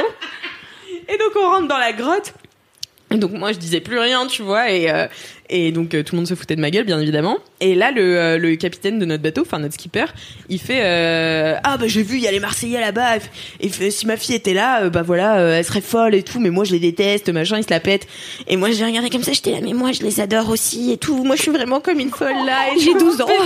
[1.08, 2.34] et donc, on rentre dans la grotte.
[3.10, 4.70] Et donc, moi, je disais plus rien, tu vois.
[4.70, 5.08] Et, euh,
[5.50, 7.38] et donc, euh, tout le monde se foutait de ma gueule, bien évidemment.
[7.62, 10.06] Et là, le, euh, le capitaine de notre bateau, enfin, notre skipper,
[10.50, 13.18] il fait euh, Ah, bah, j'ai vu, il y a les Marseillais là-bas.
[13.60, 16.40] Et fait, si ma fille était là, bah voilà, elle serait folle et tout.
[16.40, 18.08] Mais moi, je les déteste, machin, ils se la pètent.
[18.48, 20.98] Et moi, j'ai regardé comme ça, j'étais là, mais moi, je les adore aussi et
[20.98, 21.24] tout.
[21.24, 22.74] Moi, je suis vraiment comme une folle là.
[22.76, 23.28] Et j'ai 12 ans.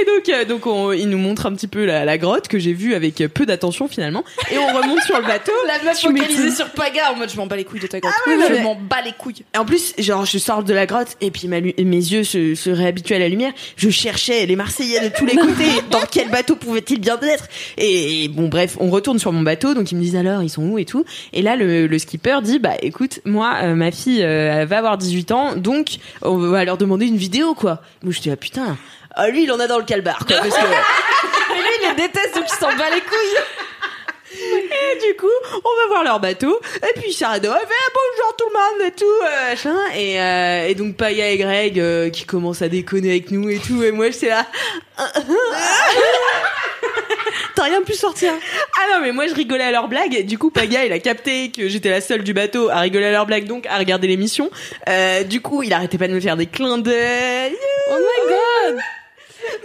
[0.00, 2.72] Et donc, donc on, il nous montre un petit peu la, la grotte que j'ai
[2.72, 4.24] vue avec peu d'attention finalement.
[4.50, 5.52] Et on remonte sur le bateau.
[5.66, 8.14] La meuf focalisée sur Paga en mode je m'en bats les couilles de ta grotte.
[8.26, 8.62] ouais, je ouais.
[8.62, 9.44] m'en bats les couilles.
[9.54, 12.54] Et en plus, genre, je sors de la grotte et puis ma mes yeux se,
[12.54, 13.52] se réhabituent à la lumière.
[13.76, 15.82] Je cherchais les Marseillais de tous les côtés.
[15.90, 17.48] Dans quel bateau pouvaient-ils bien être?
[17.76, 19.74] Et, bon, bref, on retourne sur mon bateau.
[19.74, 21.04] Donc ils me disent alors, ils sont où et tout.
[21.32, 24.78] Et là, le, le skipper dit, bah écoute, moi, euh, ma fille, euh, elle va
[24.78, 27.80] avoir 18 ans, donc on va leur demander une vidéo, quoi.
[28.02, 28.76] Moi, je dis, ah putain,
[29.14, 30.36] ah, lui, il en a dans le calbar, quoi.
[30.36, 30.60] Parce que...
[31.50, 33.69] Mais lui, il les déteste donc il s'en bat les couilles.
[34.32, 36.60] Et du coup, on va voir leur bateau.
[36.76, 39.54] Et puis Sarado, elle fait ah, bonjour tout le monde et tout, euh.
[39.96, 43.58] Et, euh, et donc Paga et Greg euh, qui commencent à déconner avec nous et
[43.58, 43.82] tout.
[43.82, 44.46] Et moi, j'étais là.
[47.56, 48.32] T'as rien pu sortir.
[48.78, 50.14] Ah non, mais moi, je rigolais à leurs blagues.
[50.14, 53.06] Et du coup, Paga, il a capté que j'étais la seule du bateau à rigoler
[53.06, 54.50] à leurs blagues, donc à regarder l'émission.
[55.28, 57.56] Du coup, il arrêtait pas de me faire des clins d'œil.
[57.90, 58.80] Oh my god.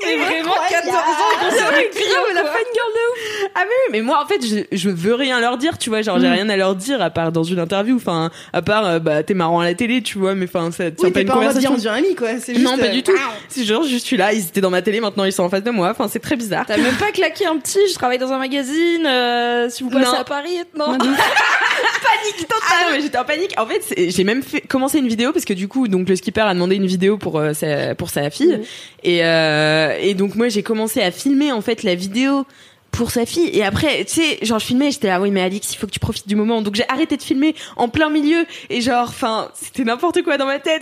[0.03, 3.49] Mais vraiment 14 ans Grave, la fangirl de ouf.
[3.55, 6.01] Ah mais oui, mais moi en fait je, je veux rien leur dire, tu vois,
[6.01, 8.99] genre j'ai rien à leur dire à part dans une interview, enfin à part euh,
[8.99, 11.27] bah t'es marrant à la télé, tu vois, mais enfin ça c'est Oui, pas une
[11.27, 11.69] pas en mode conversation.
[11.75, 12.29] dire on dirait ami quoi.
[12.39, 12.65] C'est juste.
[12.65, 13.11] Non, pas euh, du tout.
[13.49, 15.63] C'est genre, je suis là, ils étaient dans ma télé, maintenant ils sont en face
[15.63, 15.89] de moi.
[15.91, 16.65] Enfin, c'est très bizarre.
[16.67, 20.05] T'as même pas claqué un petit, je travaille dans un magazine, euh, si vous passez
[20.11, 20.13] Non.
[20.19, 20.97] à Paris, non.
[20.97, 22.61] Panique totale.
[22.69, 23.53] Ah non, mais j'étais en panique.
[23.57, 26.41] En fait, j'ai même fait commencé une vidéo parce que du coup, donc le skipper
[26.41, 28.59] a demandé une vidéo pour euh, sa pour sa fille
[29.03, 29.64] et euh,
[29.99, 32.45] et donc moi j'ai commencé à filmer en fait la vidéo
[32.91, 35.73] pour sa fille et après tu sais genre je filmais j'étais là oui mais Alix
[35.73, 38.45] il faut que tu profites du moment donc j'ai arrêté de filmer en plein milieu
[38.69, 40.81] et genre enfin c'était n'importe quoi dans ma tête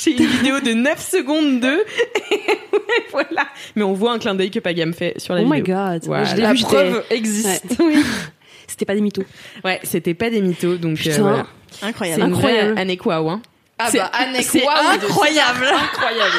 [0.00, 1.68] j'ai une vidéo de 9 secondes de
[2.30, 5.46] et voilà mais on voit un clin d'œil que Paga me fait sur la Oh
[5.46, 6.02] my vidéo god.
[6.04, 6.24] Voilà.
[6.24, 7.64] Je La vu, preuve existe.
[7.80, 7.94] Ouais.
[8.68, 9.24] C'était pas des mythos.
[9.64, 11.46] ouais c'était pas des mythos donc euh, voilà.
[11.72, 12.22] c'est Incroyable.
[12.22, 12.78] une Incroyable.
[12.78, 13.40] année quoi hein
[13.78, 15.64] Ah C'est- bah, Anne c'est incroyable.
[15.66, 16.36] Incroyable.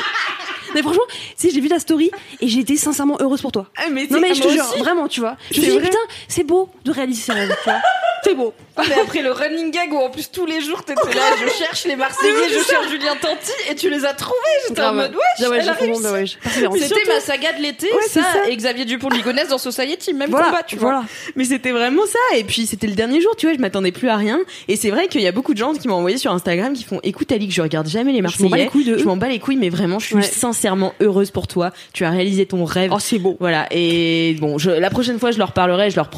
[0.74, 1.04] Mais franchement,
[1.36, 3.68] sais, j'ai vu ta story et j'ai été sincèrement heureuse pour toi.
[3.78, 4.80] Ah, mais Non mais je te jure, aussi.
[4.80, 5.38] vraiment, tu vois.
[5.52, 5.88] Je me suis dit, vrai.
[5.90, 7.82] putain, c'est beau de réaliser ses rêves, tu vois.
[8.24, 8.54] C'est beau.
[8.78, 11.86] Mais après le running gag où en plus tous les jours t'étais là, je cherche
[11.86, 14.36] les Marseillais, je cherche Julien Tanti et tu les as trouvés.
[14.68, 16.38] J'étais en mode wesh, ouais, elle a réussi.
[16.80, 18.48] C'était ma saga de l'été, Ouais, ça, ça.
[18.50, 20.92] et Xavier Dupont de Ligonnès dans Society, même Voilà, combat, tu vois.
[20.92, 21.06] voilà.
[21.36, 22.38] Mais c'était vraiment ça.
[22.38, 24.40] Et puis c'était le dernier jour, tu vois, je m'attendais plus à rien.
[24.68, 26.84] Et c'est vrai qu'il y a beaucoup de gens qui m'ont envoyé sur Instagram qui
[26.84, 28.70] font écoute Alix, je regarde jamais les Marseillais.
[28.74, 30.22] Je m'en bats les couilles, mais vraiment, je suis Ouais.
[30.22, 31.72] sincèrement heureuse pour toi.
[31.94, 32.92] Tu as réalisé ton rêve.
[32.94, 33.36] Oh, c'est beau.
[33.40, 33.68] Voilà.
[33.72, 36.10] Et bon, je, la prochaine fois, je leur parlerai, je leur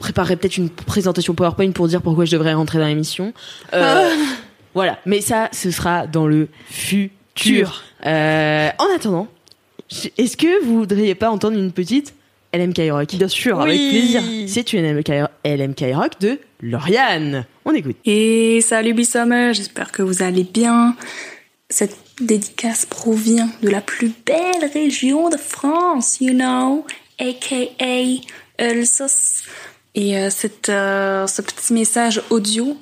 [0.00, 3.32] préparerai peut-être une présentation PowerPoint pour dire pourquoi je devrais rentrer dans l'émission.
[3.72, 4.10] Euh,
[4.74, 4.98] Voilà.
[5.06, 7.82] Mais ça, ce sera dans le futur.
[8.04, 9.28] Euh, en attendant,
[10.18, 12.14] est-ce que vous voudriez pas entendre une petite
[12.52, 13.14] LMK Rock?
[13.14, 14.22] Bien sûr, avec plaisir.
[14.48, 15.08] C'est une LMK,
[15.44, 17.46] LMK Rock de Lauriane.
[17.64, 17.96] On écoute.
[18.04, 20.96] Et salut Bissommer, j'espère que vous allez bien.
[21.70, 26.84] Cette dédicace provient de la plus belle région de France, you know,
[27.18, 27.56] aka
[28.58, 29.44] Alsace.
[29.98, 32.76] Et euh, cette, euh, ce petit message audio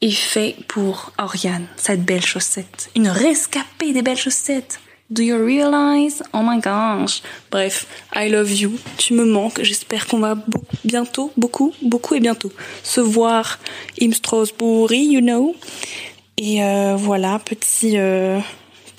[0.00, 2.90] est fait pour Oriane, cette belle chaussette.
[2.96, 4.80] Une rescapée des belles chaussettes.
[5.10, 6.22] Do you realize?
[6.32, 7.20] Oh my gosh.
[7.50, 8.72] Bref, I love you.
[8.96, 9.62] Tu me manques.
[9.62, 10.34] J'espère qu'on va
[10.82, 12.50] bientôt, beaucoup, beaucoup et bientôt
[12.82, 13.58] se voir
[14.00, 15.54] in Strasbourg, you know.
[16.38, 17.98] Et euh, voilà, petit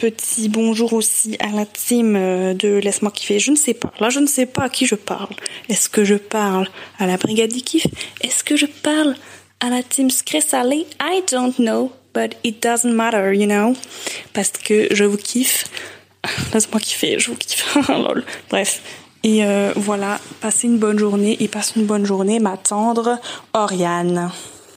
[0.04, 3.39] petit bonjour aussi à la team euh, de Laisse-moi kiffer.
[3.39, 3.89] Je ne sais pas.
[4.02, 5.30] Là, je ne sais pas à qui je parle.
[5.70, 6.68] Est-ce que je parle
[7.00, 7.88] à la brigade du kiff?
[8.20, 9.16] Est-ce que je parle
[9.62, 13.78] à la team Scressale I don't know, but it doesn't matter, you know?
[14.34, 15.68] Parce que je vous kiffe.
[16.54, 17.78] Laisse-moi kiffer, je vous kiffe.
[17.88, 18.26] Lol.
[18.50, 18.82] Bref.
[19.24, 23.20] Et euh, voilà, passez une bonne journée et passe une bonne journée, ma tendre
[23.54, 24.32] Oriane.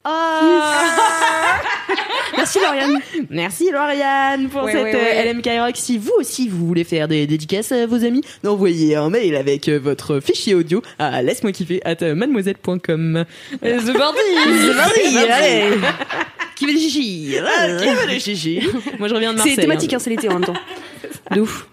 [2.37, 3.01] Merci Lauriane.
[3.31, 5.27] Merci Lauriane pour Ouais, cette ouais, ouais.
[5.29, 5.77] euh, LMK Rock.
[5.77, 9.69] Si vous aussi vous voulez faire des dédicaces à vos amis, envoyez un mail avec
[9.69, 13.25] euh, votre fichier audio à laisse-moi kiffer at mademoiselle.com.
[13.61, 15.77] Parti, allez.
[16.57, 17.37] Qui veut des chichis?
[17.81, 18.69] Qui veut chichis?
[18.99, 19.55] Moi je reviens de Marseille.
[19.57, 20.55] C'est thématique, hein, c'est l'été en même temps.
[21.33, 21.66] De ouf.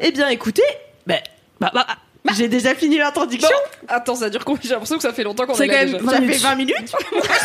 [0.00, 0.62] Eh bien écoutez,
[1.06, 1.14] bah,
[1.60, 1.86] bah, bah,
[2.36, 3.48] j'ai déjà fini l'introduction.
[3.88, 4.60] Attends, ça dure combien?
[4.62, 6.10] J'ai l'impression que ça fait longtemps qu'on C'est est quand là même, déjà.
[6.10, 6.76] ça fait 20 minutes?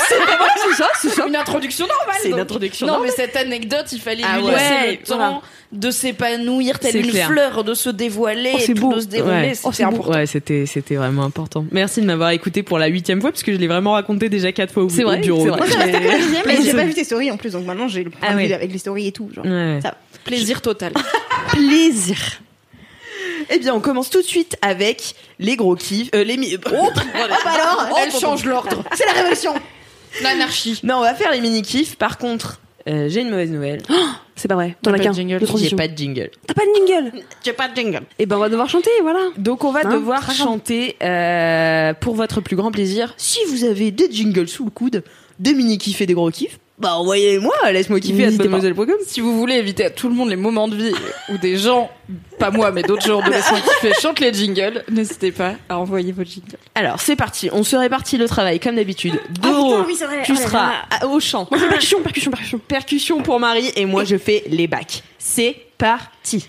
[0.07, 1.27] c'est ça, c'est ça.
[1.27, 2.15] une introduction normale.
[2.21, 2.87] C'est une introduction.
[2.87, 3.11] Non, normale.
[3.17, 4.51] mais cette anecdote, il fallait Ah lui ouais.
[4.53, 5.41] laisser le temps voilà.
[5.73, 7.27] de s'épanouir telle C'est une clair.
[7.27, 9.33] fleur, de se dévoiler, Oh, c'est et tout de se dérouler.
[9.33, 9.53] Ouais.
[9.53, 9.89] C'était Oh, c'est beau.
[9.89, 10.11] important.
[10.17, 11.65] Ouais, c'était c'était vraiment important.
[11.71, 14.51] Merci de m'avoir écouté pour la huitième fois parce que je l'ai vraiment raconté déjà
[14.53, 15.43] quatre fois au, C'est au vrai, bureau.
[15.43, 15.57] c'est vrai.
[15.57, 18.09] Moi, reste Mais- la j'ai pas vu tes stories en plus, donc maintenant j'ai le
[18.11, 19.29] point Ah de vue avec les stories et tout.
[20.23, 20.93] Plaisir total.
[21.51, 22.17] Plaisir.
[23.49, 26.09] Eh bien, on commence tout de suite avec les gros kiffs.
[26.15, 26.69] Euh, les mi- bah
[27.45, 28.83] alors, Elle change l'ordre.
[28.95, 29.53] c'est la révolution.
[30.21, 30.79] L'anarchie.
[30.83, 31.95] Non, on va faire les mini kiffs.
[31.95, 33.81] Par contre, euh, j'ai une mauvaise nouvelle.
[34.35, 34.77] C'est pas vrai.
[34.81, 35.11] T'en T'as as pas qu'un.
[35.11, 35.75] de J'ai transition.
[35.77, 36.31] pas de jingle.
[36.47, 37.11] T'as pas de jingle
[37.43, 38.03] J'ai pas de jingle.
[38.19, 39.19] Eh ben, on va devoir chanter, voilà.
[39.37, 43.13] Donc, on va Hein, devoir chanter euh, pour votre plus grand plaisir.
[43.17, 45.03] Si vous avez des jingles sous le coude,
[45.39, 47.53] des mini kiffs et des gros kiffs, bah envoyez-moi.
[47.71, 48.95] Laisse-moi kiffer à mademoiselle.com.
[49.05, 50.93] Si vous voulez éviter à tout le monde les moments de vie
[51.29, 51.91] où des gens,
[52.39, 56.11] pas moi, mais d'autres gens de laisse-moi kiffer chantent les jingles, n'hésitez pas à envoyer
[56.11, 56.57] vos jingles.
[56.75, 57.49] Alors, c'est parti.
[57.51, 59.19] On se répartit le travail comme d'habitude.
[59.41, 60.21] Doro, putain, oui, c'est vrai.
[60.25, 60.73] tu Oh là seras là.
[61.01, 61.47] à- au chant.
[61.51, 62.59] Moi, je fais percussion, percussion, percussion.
[62.67, 65.03] Percussion pour Marie et moi je fais les bacs.
[65.17, 66.45] C'est parti.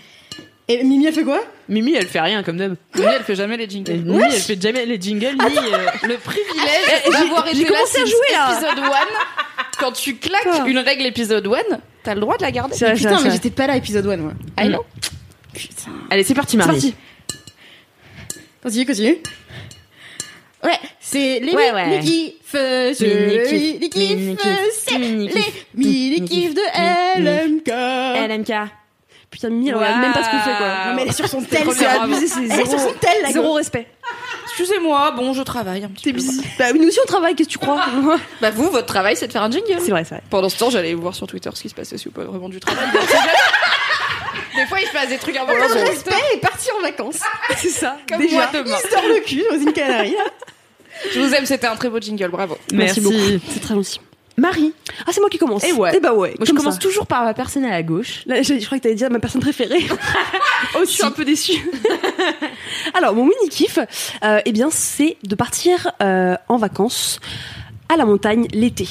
[0.71, 1.41] Et Mimi a fait quoi?
[1.67, 2.75] Mimi elle fait rien comme d'hab.
[2.95, 3.91] Mimi, elle fait jamais les jingles.
[4.05, 8.01] Mimi elle fait jamais les jingles ni euh, Le privilège d'avoir été j'ai là commencé
[8.01, 8.51] à jouer, là.
[8.53, 8.91] épisode 1.
[9.79, 12.73] Quand tu claques Quoi une règle épisode 1, t'as le droit de la garder.
[12.75, 14.31] Putain, mais j'étais pas là épisode 1 moi.
[14.59, 14.85] I know.
[16.09, 16.55] Allez, c'est parti.
[16.55, 16.79] Marie.
[16.79, 16.95] C'est parti.
[18.63, 19.17] Continue, continue.
[20.63, 21.87] Ouais, c'est les Ouais, ouais.
[21.99, 25.31] mini kiffs, les mini kiffs, c'est les
[25.73, 26.61] mini kiffs de
[27.19, 27.67] LMK.
[28.29, 28.71] LMK.
[29.31, 30.67] Putain, Mimi, elle regarde même pas ce qu'on fait, quoi.
[30.87, 32.53] Non mais elle est sur son tel, c'est abusé, c'est bravo.
[32.53, 33.57] Elle est sur son tel, la Zéro gueule.
[33.57, 33.87] respect.
[34.43, 36.17] Excusez-moi, bon, je travaille un petit T'es peu.
[36.17, 36.41] busy.
[36.59, 37.79] Bah, nous aussi, on travaille, qu'est-ce que tu crois?
[38.41, 39.79] Bah vous, votre travail, c'est de faire un jingle.
[39.79, 40.23] C'est vrai, c'est vrai.
[40.29, 42.49] Pendant ce temps, j'allais voir sur Twitter ce qui se passait, si vous pas vraiment
[42.49, 42.85] du travail.
[44.55, 46.81] Des fois, il se passe des trucs un peu Aucun sur respect est parti en
[46.81, 47.19] vacances.
[47.57, 47.97] C'est ça.
[48.09, 48.35] Comme Déjà.
[48.35, 48.75] moi demain.
[48.83, 50.15] Il se dort le cul dans une canarie.
[51.13, 52.57] Je vous aime, c'était un très beau jingle, bravo.
[52.73, 53.01] Merci Merci.
[53.01, 53.45] beaucoup.
[53.53, 54.01] C'est très gentil.
[54.41, 54.73] Marie.
[55.05, 55.63] Ah, c'est moi qui commence.
[55.63, 55.99] Eh ouais.
[55.99, 56.29] Bah ouais.
[56.37, 56.79] Moi je comme commence ça.
[56.79, 58.23] toujours par ma personne à la gauche.
[58.25, 59.85] Là, je, je crois que t'allais dire ma personne préférée.
[60.75, 61.69] oh, je suis un peu déçue.
[62.93, 63.77] Alors, mon mini kiff,
[64.23, 67.19] euh, eh bien, c'est de partir euh, en vacances
[67.89, 68.87] à la montagne l'été.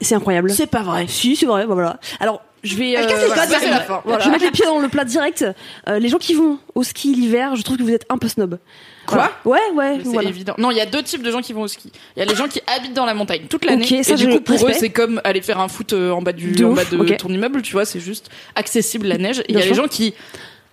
[0.00, 0.50] C'est incroyable.
[0.50, 1.06] C'est pas vrai.
[1.08, 1.66] Si, c'est vrai.
[1.66, 2.00] bah voilà.
[2.20, 2.92] Alors, je vais.
[2.96, 4.02] Voilà, je vais- c'est la fin.
[4.04, 5.44] voilà, Je vais mettre les pieds dans le plat direct.
[5.88, 8.28] Euh, les gens qui vont au ski l'hiver, je trouve que vous êtes un peu
[8.28, 8.58] snob.
[9.06, 10.00] Quoi Ouais, ouais.
[10.02, 10.28] C'est voilà.
[10.28, 10.54] évident.
[10.58, 11.90] Non, il y a deux types de gens qui vont au ski.
[12.16, 13.84] Il y a les gens qui habitent dans la montagne toute l'année.
[13.84, 16.22] Ok, ça, et du coup, pour eux, c'est comme aller faire un foot euh, en
[16.22, 17.16] bas, du, De en bas de ok.
[17.16, 19.40] ton immeuble, tu vois, c'est juste accessible la neige.
[19.40, 20.14] Et il y a les gens qui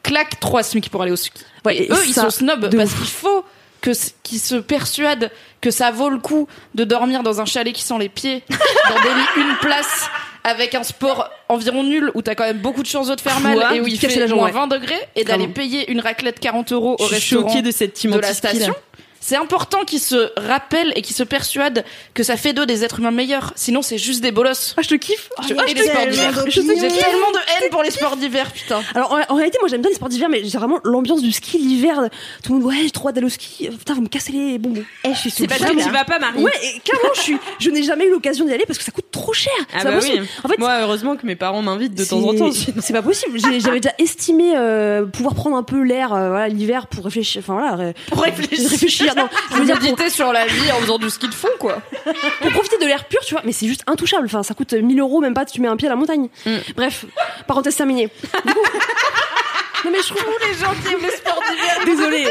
[0.04, 1.32] claquent trois SMIC pour aller au ski.
[1.66, 3.44] Ouais, et et eux, ils sont snobs parce qu'il faut
[3.82, 3.92] que
[4.24, 7.98] qu'ils se persuadent que ça vaut le coup de dormir dans un chalet qui sent
[8.00, 10.10] les pieds, dans des lits une place
[10.44, 13.40] avec un sport environ nul où t'as quand même beaucoup de chances de te faire
[13.40, 14.54] mal Quoi et où il fait la jambe, moins ouais.
[14.54, 17.94] 20 degrés et d'aller payer une raclette 40 euros au Je suis restaurant de cette
[17.94, 18.74] team de la là.
[19.24, 23.00] C'est important qu'ils se rappellent et qu'ils se persuadent que ça fait d'eux des êtres
[23.00, 23.54] humains meilleurs.
[23.56, 24.74] Sinon, c'est juste des bolosses.
[24.78, 25.30] Ah, je te kiffe.
[25.48, 26.44] Je Ah, hais je les te sports d'hiver.
[26.48, 28.82] J'ai tellement de haine pour les sports d'hiver, putain.
[28.96, 31.32] Alors en, en réalité, moi j'aime bien les sports d'hiver, mais j'ai vraiment l'ambiance du
[31.32, 32.10] ski l'hiver.
[32.44, 33.68] Tout le monde, ouais, j'ai trop hâte d'aller au ski.
[33.68, 34.84] Euh, Putain, vous me cassez les bonbons.
[35.04, 36.42] Eh, je suis C'est pas qui vas pas Marie.
[36.44, 38.92] Ouais, et clairement, je suis, je n'ai jamais eu l'occasion d'y aller parce que ça
[38.92, 39.54] coûte trop cher.
[39.74, 40.22] Ah bah possible.
[40.24, 40.30] oui.
[40.44, 42.50] En fait, Moi, heureusement que mes parents m'invitent de temps en temps.
[42.52, 43.40] C'est pas possible.
[43.40, 47.44] J'avais déjà estimé euh, pouvoir prendre un peu l'air euh, voilà, l'hiver pour réfléchir.
[47.46, 49.11] Enfin voilà, Pour réfléchir.
[49.14, 49.24] Réfléchir.
[49.24, 51.48] Non, je veux dire pour, Méditer sur la vie en faisant du ski de fond,
[51.60, 51.82] quoi.
[52.42, 53.42] pour profiter de l'air pur, tu vois.
[53.46, 54.26] Mais c'est juste intouchable.
[54.26, 55.46] Enfin, ça coûte 1000 euros, même pas.
[55.46, 56.30] Tu mets un pied à la montagne.
[56.46, 56.56] Mm.
[56.76, 57.06] Bref,
[57.48, 58.10] parenthèse terminée.
[58.46, 58.60] Du coup-
[59.86, 61.86] non mais je trouve les gens qui aiment le sport d'hiver.
[61.86, 62.26] désolé.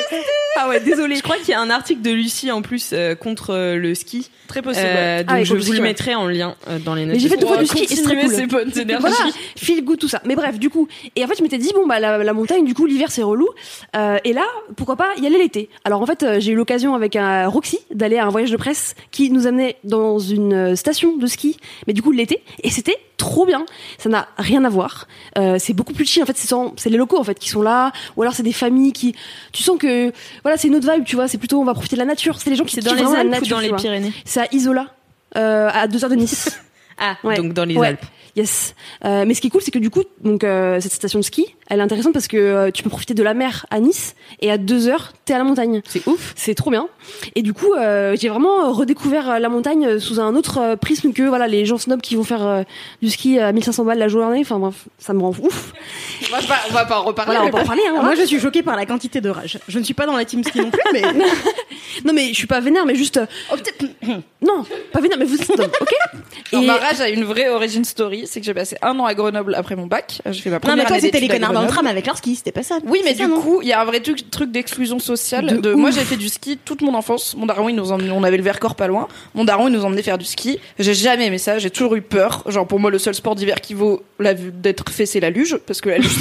[0.56, 1.16] Ah ouais, désolé.
[1.16, 3.94] Je crois qu'il y a un article de Lucie en plus euh, contre euh, le
[3.94, 4.30] ski.
[4.46, 4.86] Très possible.
[4.88, 5.80] Euh, donc Ah je contre vous le ski, ouais.
[5.80, 7.14] mettrai en lien euh, dans les notes.
[7.14, 8.34] Mais j'ai fait deux fois du ski et c'est très cool.
[8.34, 9.00] ces bonnes énergies.
[9.00, 10.20] Voilà, feel good tout ça.
[10.24, 12.64] Mais bref, du coup, et en fait, je m'étais dit bon bah la, la montagne,
[12.64, 13.48] du coup, l'hiver c'est relou.
[13.96, 14.44] Euh, et là,
[14.76, 15.68] pourquoi pas y aller l'été.
[15.84, 18.56] Alors en fait, euh, j'ai eu l'occasion avec un Roxy d'aller à un voyage de
[18.56, 22.70] presse qui nous amenait dans une euh, station de ski, mais du coup l'été, et
[22.70, 23.64] c'était trop bien.
[23.98, 25.06] Ça n'a rien à voir.
[25.38, 26.22] Euh, c'est beaucoup plus chill.
[26.22, 28.42] En fait, c'est sans- c'est les locaux en fait qui sont là, ou alors c'est
[28.42, 29.14] des familles qui.
[29.52, 31.04] Tu sens que voilà, c'est une autre vibe.
[31.04, 32.40] Tu vois, c'est plutôt on va profiter de la nature.
[32.40, 33.72] C'est les gens qui C'est kiffent dans les Alpes ou dans les.
[33.72, 34.12] Pyrénées?
[34.24, 34.87] C'est à Isola,
[35.37, 36.59] euh, à deux heures de Nice.
[37.00, 37.36] Ah, Ouais.
[37.36, 37.88] donc dans les Ouais.
[37.88, 38.04] Alpes.
[38.36, 38.76] Yes.
[39.04, 41.24] Euh, mais ce qui est cool, c'est que du coup, donc euh, cette station de
[41.24, 44.14] ski, elle est intéressante parce que euh, tu peux profiter de la mer à Nice
[44.40, 45.82] et à deux heures, t'es à la montagne.
[45.88, 46.32] C'est ouf.
[46.36, 46.86] C'est trop bien.
[47.34, 51.24] Et du coup, euh, j'ai vraiment redécouvert la montagne sous un autre euh, prisme que
[51.24, 52.62] voilà les gens snobs qui vont faire euh,
[53.02, 54.38] du ski à 1500 balles la journée.
[54.42, 55.72] Enfin bref, ça me rend ouf.
[56.28, 57.34] On va pas, on va pas en reparler.
[57.34, 57.82] Voilà, on va en parler.
[57.88, 59.58] Hein, moi, je suis choquée par la quantité de rage.
[59.66, 61.02] Je ne suis pas dans la team ski non plus, mais
[62.04, 63.18] Non mais je suis pas vénère, mais juste
[63.52, 63.56] Oh,
[64.40, 65.92] non, pas vénère, mais vous êtes snob, ok?
[66.52, 69.55] Et- ma a une vraie origin story, c'est que j'ai passé un an à Grenoble
[69.55, 70.20] après mon bac.
[70.31, 72.16] J'ai fait ma Non, première mais toi, c'était les connards dans le tram avec leur
[72.16, 72.79] ski, c'était pas ça.
[72.85, 75.61] Oui, mais du ça, non coup, il y a un vrai truc, truc d'exclusion sociale.
[75.61, 77.35] De moi, j'ai fait du ski toute mon enfance.
[77.37, 79.09] Mon daron, il nous emmenait, on avait le Vercors pas loin.
[79.35, 80.59] Mon daron, il nous emmenait faire du ski.
[80.79, 81.59] J'ai jamais aimé ça.
[81.59, 82.42] J'ai toujours eu peur.
[82.46, 85.59] Genre, pour moi, le seul sport d'hiver qui vaut la d'être fait, c'est la luge,
[85.66, 86.16] parce que la luge.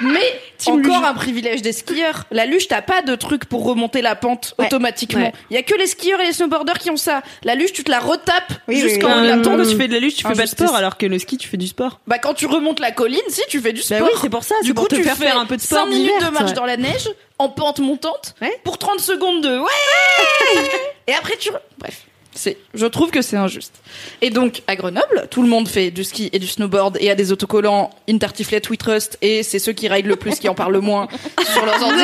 [0.00, 1.04] Mais encore luge.
[1.08, 2.24] un privilège des skieurs.
[2.30, 4.66] La luge, t'as pas de truc pour remonter la pente Ouais.
[4.66, 5.20] automatiquement.
[5.26, 5.32] Ouais.
[5.50, 7.22] Il y a que les skieurs et les snowboarders qui ont ça.
[7.42, 9.22] La luge, tu te la retapes Oui, oui, jusqu'en oui.
[9.24, 9.64] de la temps, pente.
[9.64, 11.36] quand tu fais de la lutte, tu fais pas de sport, alors que le ski,
[11.36, 12.00] tu fais du sport.
[12.06, 13.98] Bah, quand tu remontes la colline, si, tu fais du sport.
[14.00, 14.54] Bah oui, c'est pour ça.
[14.62, 16.30] Du pour coup, te tu faire fais faire un peu de sport 5 minutes de
[16.30, 16.52] marche ouais.
[16.54, 17.08] dans la neige,
[17.38, 18.58] en pente montante, Ouais.
[18.64, 20.60] pour 30 secondes de ouais
[21.06, 21.50] Et après, tu...
[21.50, 22.02] re- Bref.
[22.38, 23.74] C'est, je trouve que c'est injuste.
[24.22, 27.16] Et donc, à Grenoble, tout le monde fait du ski et du snowboard et a
[27.16, 30.72] des autocollants Intertiflet We Trust et c'est ceux qui ride le plus qui en parlent
[30.74, 31.08] le moins
[31.52, 32.02] sur leurs ordi.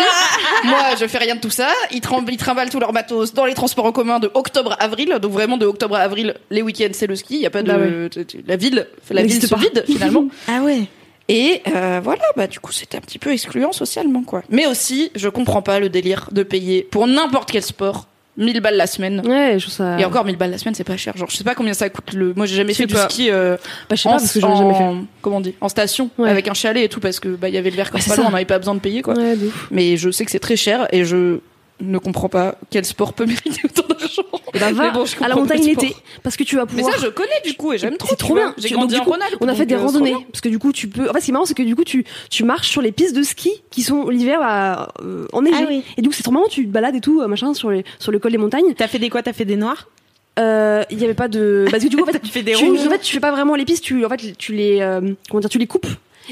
[0.64, 1.68] Moi, je fais rien de tout ça.
[1.92, 4.82] Ils, trem- ils trimballent tous leurs matos dans les transports en commun de octobre à
[4.82, 5.16] avril.
[5.22, 7.36] Donc vraiment, de octobre à avril, les week-ends, c'est le ski.
[7.36, 7.78] Il y a pas de, Bah
[8.48, 9.56] la ville, la ville se pas.
[9.56, 10.24] vide finalement.
[10.48, 10.82] Ah ouais.
[11.28, 14.42] Et euh, voilà, bah du coup c'était un petit peu excluant socialement quoi.
[14.50, 18.76] Mais aussi, je comprends pas le délire de payer pour n'importe quel sport 1000 balles
[18.76, 19.22] la semaine.
[19.26, 19.98] Ouais, je trouve ça.
[19.98, 21.16] Et encore 1000 balles la semaine, c'est pas cher.
[21.16, 22.32] Genre je sais pas combien ça coûte le.
[22.34, 23.08] Moi j'ai jamais Je fait du pas.
[23.08, 23.56] ski euh,
[23.88, 24.82] Bah, je sais en, pas parce que j'en ai jamais fait.
[24.82, 26.28] en- comment on dit en station Ouais.
[26.30, 28.10] avec un chalet et tout parce que bah il y avait le verre Ouais, c'est
[28.10, 28.22] pas ça.
[28.22, 29.14] loin, on n'avait pas besoin de payer quoi.
[29.14, 29.68] Ouais, de ouf.
[29.70, 31.38] Mais je sais que c'est très cher et je
[31.80, 34.22] ne comprends pas quel sport peut mériter autant d'argent.
[34.54, 36.76] Et bah, va Mais bon, je à la montagne l'été parce que tu vas Mais
[36.82, 36.94] pouvoir.
[36.94, 38.08] ça je connais du coup et j'aime trop.
[38.10, 38.54] C'est trop bien.
[38.58, 39.38] J'ai Tu- grandi donc, en du coup, Rhône-Alpes.
[39.40, 41.08] On a fait des euh, randonnées parce que du coup tu peux.
[41.10, 42.92] En fait, ce qui est marrant, c'est que du coup tu tu marches sur les
[42.92, 45.56] pistes de ski qui sont l'hiver à, euh, enneigées.
[45.62, 45.82] Ah oui.
[45.96, 48.12] Et donc c'est trop marrant, tu te balades et tout euh, machin sur les sur
[48.12, 48.74] le col des montagnes.
[48.76, 49.22] T'as fait des quoi?
[49.22, 49.88] T'as fait des noirs?
[50.38, 51.66] Euh, Il y avait pas de.
[51.70, 53.30] Parce que du coup en fait Tu fais des tu, en fait, tu fais pas
[53.32, 55.86] vraiment les pistes, tu, en fait, tu les, euh, comment dire, tu les coupes.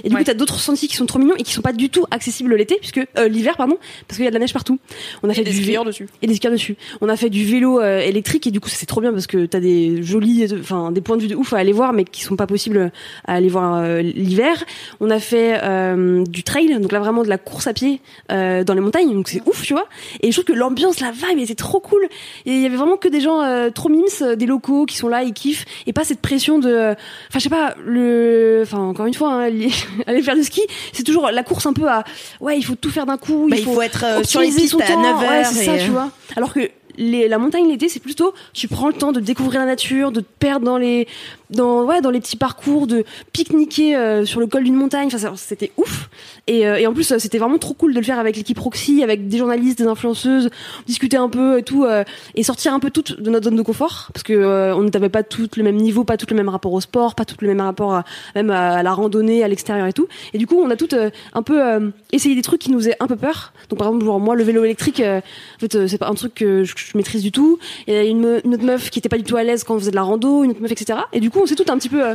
[0.04, 0.20] Et du Ouais.
[0.20, 2.54] coup, t'as d'autres sentiers qui sont trop mignons et qui sont pas du tout accessibles
[2.54, 3.76] l'été, puisque euh, l'hiver, pardon,
[4.08, 4.78] parce qu'il y a de la neige partout.
[5.22, 6.06] On a Et fait des skieurs dessus.
[6.22, 6.76] et des skieurs dessus.
[7.00, 9.46] On a fait du vélo euh, électrique et du coup, c'est trop bien parce que
[9.46, 12.22] t'as des jolis, enfin, des points de vue de ouf à aller voir, mais qui
[12.22, 12.90] sont pas possibles
[13.26, 14.64] à aller voir euh, l'hiver.
[15.00, 18.00] On a fait euh, du trail, donc là vraiment de la course à pied
[18.30, 19.86] euh, dans les montagnes, donc c'est ouf, tu vois.
[20.22, 22.04] Et je trouve que l'ambiance, la vibe, était trop cool.
[22.46, 24.02] Et il y avait vraiment que des gens euh, trop mimes,
[24.36, 26.92] des locaux qui sont là, ils kiffent, et pas cette pression de,
[27.28, 29.72] enfin, je sais pas, le, enfin, encore une fois, hein, li-
[30.06, 32.04] aller faire du ski, c'est toujours la course un peu à,
[32.40, 34.80] ouais, il faut tout faire d'un coup, Bah, il faut être euh, sur les pistes
[34.80, 35.02] à temps.
[35.02, 36.10] 9 Ouais, c'est et, ça, euh, tu vois.
[36.36, 39.66] Alors que les, la montagne l'été, c'est plutôt tu prends le temps de découvrir la
[39.66, 41.08] nature, de te perdre dans les
[41.52, 45.08] dans ouais dans les petits parcours, de pique-niquer euh, sur le col d'une montagne.
[45.12, 46.08] Enfin, c'était ouf.
[46.46, 49.02] Et, euh, en plus, euh, c'était vraiment trop cool de le faire avec l'équipe Roxy,
[49.02, 50.50] avec des journalistes, des influenceuses,
[50.86, 51.86] discuter un peu et tout,
[52.34, 55.22] et sortir un peu toutes de notre zone de confort, parce que on n'avait pas
[55.22, 57.60] tout le même niveau, pas tout le même rapport au sport, pas tout le même
[57.60, 60.08] rapport à, même à, la randonnée, à l'extérieur et tout.
[60.32, 60.94] Et du coup, on a toutes
[61.32, 63.52] un peu essayé des trucs qui nous faisaient un peu peur.
[63.68, 65.22] Donc par exemple, moi, le vélo électrique, en
[65.58, 67.58] fait, c'est pas un truc que je, maîtrise du tout.
[67.86, 69.78] Il y a une autre meuf qui était pas du tout à l'aise quand on
[69.78, 71.00] faisait de la rando, une autre meuf, etc.
[71.12, 72.14] Et du coup, on s'est toutes un petit peu euh,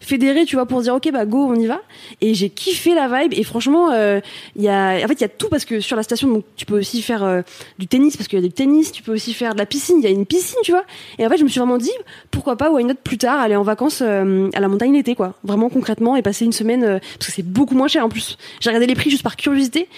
[0.00, 1.80] fédérés, tu vois, pour dire ok, bah go, on y va.
[2.20, 3.32] Et j'ai kiffé la vibe.
[3.34, 4.20] Et franchement, euh,
[4.56, 6.44] il y a, en fait, il y a tout parce que sur la station, donc
[6.56, 7.42] tu peux aussi faire euh,
[7.78, 8.92] du tennis parce qu'il y a du tennis.
[8.92, 9.96] Tu peux aussi faire de la piscine.
[9.98, 10.84] Il y a une piscine, tu vois.
[11.18, 11.92] Et en fait, je me suis vraiment dit
[12.30, 15.34] pourquoi pas, why not plus tard, aller en vacances à la montagne l'été, quoi.
[15.44, 18.36] Vraiment concrètement et passer une semaine parce que c'est beaucoup moins cher en plus.
[18.60, 19.88] J'ai regardé les prix juste par curiosité.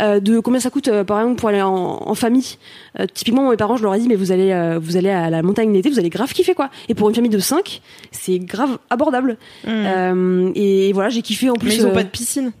[0.00, 2.56] Euh, de combien ça coûte euh, par exemple pour aller en, en famille?
[2.98, 5.42] Euh, typiquement mes parents je leur ai dit mais vous allez vous allez à la
[5.42, 6.70] montagne l'été, vous allez grave kiffer quoi.
[6.88, 9.36] Et pour une famille de 5, c'est grave abordable.
[9.66, 12.52] Euh, et voilà, j'ai kiffé en plus Mais ils ont pas de piscine?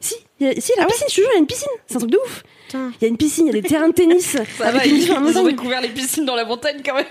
[0.00, 1.68] si, il y a, si, la piscine, je te jure, il y a une piscine.
[1.86, 2.44] C'est un truc de ouf.
[2.74, 5.06] Il y a une piscine, il y a des terrains de tennis avec une piscine
[5.14, 7.04] sur la ils ont découvert les piscines dans la montagne quand même.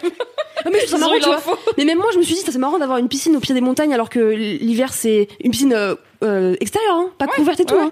[0.65, 1.35] Ah, mais je trouve ça Ils ont marrant, eu tu vois.
[1.35, 1.51] l'info.
[1.77, 3.53] Mais même moi, je me suis dit, ça, c'est marrant d'avoir une piscine au pied
[3.53, 7.65] des montagnes alors que l'hiver, c'est une piscine euh, euh, extérieure, hein, pas couverte et
[7.65, 7.75] tout.
[7.75, 7.81] ouais.
[7.81, 7.91] Hein.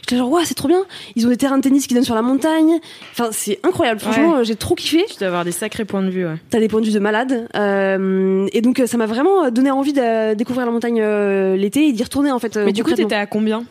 [0.00, 0.84] J'étais genre, waouh, c'est trop bien.
[1.14, 2.80] Ils ont des terrains de tennis qui donnent sur la montagne.
[3.12, 4.00] Enfin, c'est incroyable.
[4.00, 4.44] Franchement, Ouais.
[4.44, 5.04] j'ai trop kiffé.
[5.10, 6.36] Tu dois avoir des sacrés points de vue, ouais.
[6.50, 7.48] T'as des points de vue de malade.
[7.54, 11.92] Euh, et donc, ça m'a vraiment donné envie de découvrir la montagne euh, l'été et
[11.92, 12.56] d'y retourner, en fait.
[12.56, 13.64] Mais du coup, t'étais à combien?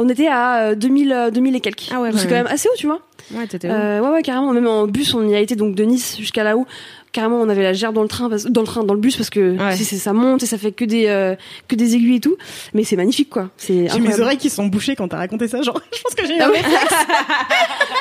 [0.00, 1.88] On était à euh, 2000, euh, 2000 et quelques.
[1.90, 2.36] Ah ouais, c'est ouais, quand ouais.
[2.44, 3.00] même assez haut, tu vois.
[3.34, 4.52] Ouais, t'étais où Euh, ouais, ouais, carrément.
[4.52, 6.66] Même en bus, on y a été donc de Nice jusqu'à là-haut.
[7.10, 9.16] Carrément, on avait la gère dans le train, parce- dans le train, dans le bus,
[9.16, 9.74] parce que Ouais.
[9.76, 11.34] ça monte et ça fait que des euh,
[11.66, 12.36] que des aiguilles et tout.
[12.74, 13.50] Mais c'est magnifique, quoi.
[13.56, 15.62] C'est J'ai mes oreilles qui sont bouchées quand t'as raconté ça.
[15.62, 16.62] Genre, je pense que j'ai eu Ah un ouais.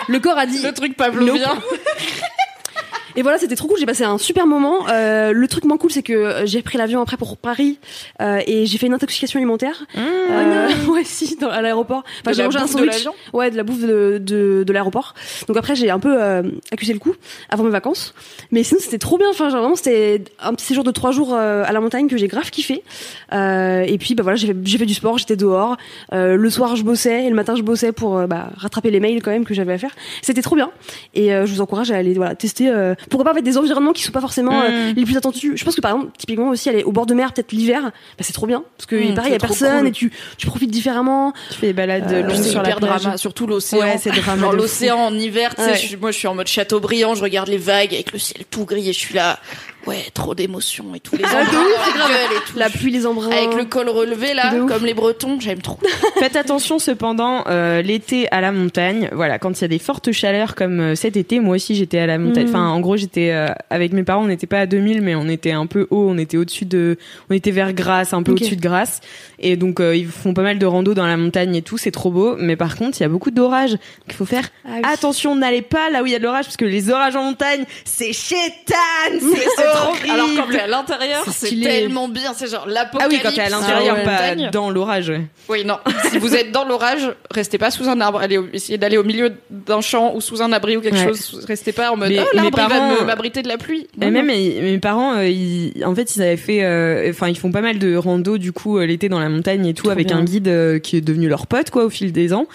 [0.08, 0.62] Le corps a dit.
[0.62, 1.58] Le truc pavlovien.
[3.18, 3.80] Et voilà, c'était trop cool.
[3.80, 4.88] J'ai passé un super moment.
[4.90, 7.80] Euh, le truc moins cool, c'est que euh, j'ai pris l'avion après pour Paris
[8.22, 9.86] euh, et j'ai fait une intoxication alimentaire.
[9.98, 12.04] Euh, ouais, si, dans, à l'aéroport.
[12.22, 12.92] Enfin, De j'ai la mangé un de sandwich.
[12.92, 15.16] l'avion Ouais, de la bouffe de, de, de l'aéroport.
[15.48, 17.16] Donc après, j'ai un peu euh, accusé le coup
[17.50, 18.14] avant mes vacances.
[18.52, 19.30] Mais sinon, c'était trop bien.
[19.32, 22.18] Enfin, genre, vraiment, c'était un petit séjour de trois jours euh, à la montagne que
[22.18, 22.84] j'ai grave kiffé.
[23.34, 25.76] Euh, et puis, bah voilà, j'ai fait, fait du sport, j'étais dehors.
[26.14, 29.24] Euh, le soir, je bossais et le matin, je bossais pour bah, rattraper les mails
[29.24, 29.96] quand même que j'avais à faire.
[30.22, 30.70] C'était trop bien.
[31.16, 32.72] Et euh, je vous encourage à aller voilà, tester.
[33.10, 35.54] Pourquoi pas avec des environnements qui sont pas forcément euh, les plus attendus.
[35.56, 37.92] Je pense que par exemple, typiquement aussi, aller au bord de mer, peut-être l'hiver, bah,
[38.22, 38.64] c'est trop bien.
[38.78, 39.88] Parce que Mmh, pareil, il y a personne cool.
[39.88, 41.34] et tu, tu profites différemment.
[41.52, 43.02] Tu fais des balades Euh, longues C'est sur la plage.
[43.02, 43.80] drama, surtout l'océan.
[43.82, 45.76] Ouais, c'est drama Genre l'océan en hiver, tu sais, Ouais.
[45.76, 48.44] je suis- moi je suis en mode Chateaubriand, je regarde les vagues avec le ciel
[48.50, 49.40] tout gris et je suis là,
[49.86, 52.58] ouais, trop d'émotions et tout, les embruns dans la gueule et tout.
[52.58, 53.30] La pluie, les embruns.
[53.30, 55.80] Avec le col relevé là, De comme les Bretons, j'aime trop.
[56.20, 59.10] Faites attention cependant euh, l'été à la montagne.
[59.12, 62.00] Voilà, quand il y a des fortes chaleurs comme euh, cet été, moi aussi j'étais
[62.00, 62.46] à la montagne.
[62.46, 62.50] Mm.
[62.50, 65.28] Enfin, en gros, j'étais euh, avec mes parents, on n'était pas à 2000 mais on
[65.30, 66.98] était un peu haut, on était au-dessus de
[67.30, 69.02] on était vers Grasse, un peu au-dessus de Grasse
[69.40, 71.92] et donc euh, ils font pas mal de rando dans la montagne et tout, c'est
[71.92, 73.72] trop beau, mais par contre, il y a beaucoup d'orages.
[73.72, 74.82] Donc il faut faire Ah oui.
[74.84, 77.24] attention, n'allez pas là où il y a de l'orage parce que les orages en
[77.24, 79.48] montagne, c'est chétane, c'est
[79.90, 80.10] horrible.
[80.12, 83.16] Alors quand t'es à l'intérieur, C'est tellement bien, c'est genre ah l'apocalypse.
[83.16, 84.50] oui, quand t'es à l'intérieur, sur la pas montagne.
[84.52, 85.12] dans l'orage.
[85.50, 85.78] Oui, non.
[86.12, 88.20] si vous êtes dans l'orage, restez pas sous un arbre.
[88.20, 91.08] Allez, essayez d'aller au milieu d'un champ ou sous un abri ou quelque Ouais.
[91.08, 91.44] chose.
[91.48, 93.88] Restez pas en mode Mais oh, mes l'arbre va m'abriter de la pluie.
[94.02, 97.38] Et même mes, mes parents, euh, ils, en fait, ils avaient fait, euh, enfin, ils
[97.38, 100.08] font pas mal de rando du coup euh, l'été dans la montagne et tout avec
[100.08, 100.18] bien.
[100.18, 102.48] un guide euh, qui est devenu leur pote quoi au fil des ans.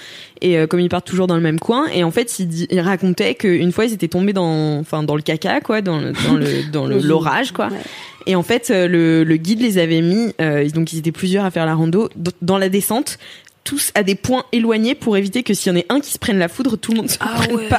[0.45, 2.67] Et euh, comme ils partent toujours dans le même coin, et en fait, ils, di-
[2.69, 6.13] ils racontaient qu'une fois ils étaient tombés dans, enfin, dans le caca quoi, dans le,
[6.27, 7.69] dans le, dans le- l'orage quoi.
[7.69, 7.79] Ouais.
[8.27, 11.45] Et en fait, euh, le, le guide les avait mis, euh, donc ils étaient plusieurs
[11.45, 13.19] à faire la rando d- dans la descente.
[13.65, 16.19] Tous à des points éloignés pour éviter que s'il y en ait un qui se
[16.19, 17.69] prenne la foudre, tout le monde se Ah prenne ouais.
[17.69, 17.79] pas.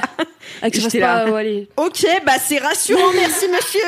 [0.62, 1.26] Là.
[1.26, 1.67] pas, ouais.
[1.76, 3.82] Ok, bah c'est rassurant, merci monsieur.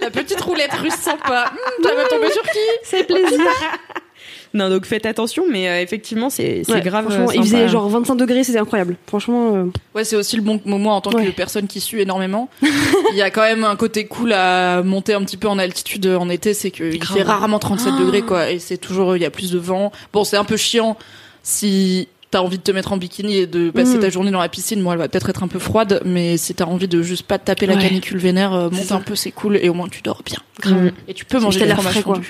[0.00, 1.50] La petite roulette russe sympa.
[1.52, 2.58] Hum, ça va tomber sur qui?
[2.84, 3.40] C'est plaisir.
[4.52, 7.04] Non, donc faites attention, mais euh, effectivement, c'est Ouais, grave.
[7.04, 8.96] Franchement, euh, il faisait genre 25 degrés, c'était incroyable.
[9.06, 12.48] Franchement, euh, Ouais, c'est aussi le bon moment en tant que personne qui sue énormément.
[12.62, 16.06] Il y a quand même un côté cool à monter un petit peu en altitude
[16.06, 18.00] en été, c'est qu'il fait rarement 37 Ah.
[18.00, 19.92] degrés quoi, et c'est toujours il y a plus de vent.
[20.12, 20.96] Bon, c'est un peu chiant
[21.42, 24.00] si t'as envie de te mettre en bikini et de passer Mm.
[24.00, 24.80] ta journée dans la piscine.
[24.80, 27.38] Moi, elle va peut-être être un peu froide, mais si t'as envie de juste pas
[27.38, 27.82] te taper la Ouais.
[27.82, 30.38] canicule vénère, monte un peu, c'est cool, et au moins tu dors bien.
[31.08, 32.20] Et tu peux manger t'as du l'air fromage frais, quoi.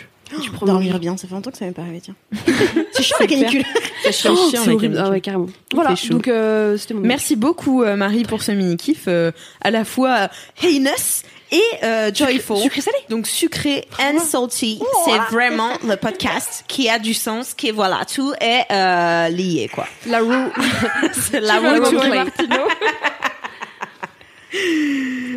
[0.43, 2.15] Tu prends Dormir bien, ça fait longtemps que ça m'est pas arrivé, tiens.
[2.93, 3.65] c'est chiant la canicule.
[4.03, 4.97] C'est chiant, Oh, chiant, la canicule.
[4.99, 5.47] Ah ouais, carrément.
[5.75, 5.97] Voilà.
[5.97, 6.15] chaud.
[6.15, 7.01] Donc euh, c'était mon.
[7.01, 10.29] Merci beaucoup euh, Marie pour ce mini kiff euh, à la fois
[10.63, 12.59] euh, heinous et euh, joyful.
[12.59, 12.97] Sucré salé.
[13.09, 18.33] Donc sucré and salty, c'est vraiment le podcast qui a du sens, qui voilà tout
[18.41, 19.87] est euh, lié quoi.
[20.07, 20.31] La roue.
[21.33, 21.85] La roue.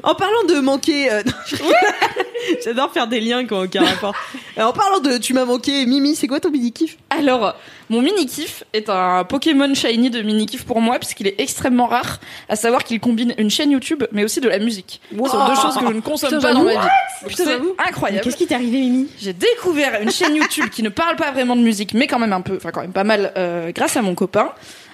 [0.04, 1.74] En parlant de manquer, euh, non, je rigole.
[2.64, 4.16] j'adore faire des liens qui ont aucun rapport.
[4.58, 6.98] Euh, en parlant de tu m'as manqué, Mimi, c'est quoi ton mini kiff?
[7.10, 7.56] Alors,
[7.90, 11.88] mon mini kiff est un Pokémon Shiny de mini kiff pour moi puisqu'il est extrêmement
[11.88, 15.02] rare, à savoir qu'il combine une chaîne YouTube mais aussi de la musique.
[15.12, 16.88] Ce sont deux choses que je ne consomme Putain, pas dans ma vie.
[17.28, 18.24] Putain, C'est incroyable.
[18.24, 19.08] Qu'est-ce qui t'est arrivé, Mimi?
[19.20, 22.34] J'ai découvert une chaîne YouTube qui ne parle pas vraiment de musique, mais quand même
[22.34, 24.52] un peu, enfin quand même pas mal, euh, grâce à mon copain.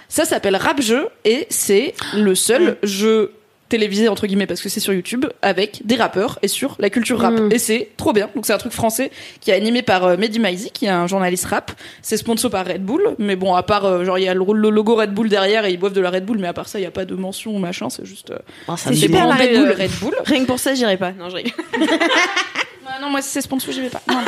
[0.08, 3.32] Ça s'appelle Rap Jeu et c'est le seul jeu
[3.70, 7.20] télévisé entre guillemets parce que c'est sur YouTube avec des rappeurs et sur la culture
[7.20, 7.52] rap Mm.
[7.52, 10.40] et c'est trop bien donc c'est un truc français qui est animé par euh, Mehdi
[10.40, 13.86] Maizi qui est un journaliste rap c'est sponsor par Red Bull mais bon à part
[13.86, 16.02] euh, genre il y a le, le logo Red Bull derrière et ils boivent de
[16.02, 17.90] la Red Bull mais à part ça il y a pas de mention ou machin
[17.90, 18.40] c'est juste euh,
[18.78, 21.12] C'est super la Red Bull Red Bull Rien que pour ça, j'irai pas.
[21.12, 21.52] Non, je rigole.
[23.02, 24.02] non, moi si c'est sponsor, j'y vais pas.
[24.08, 24.18] Non.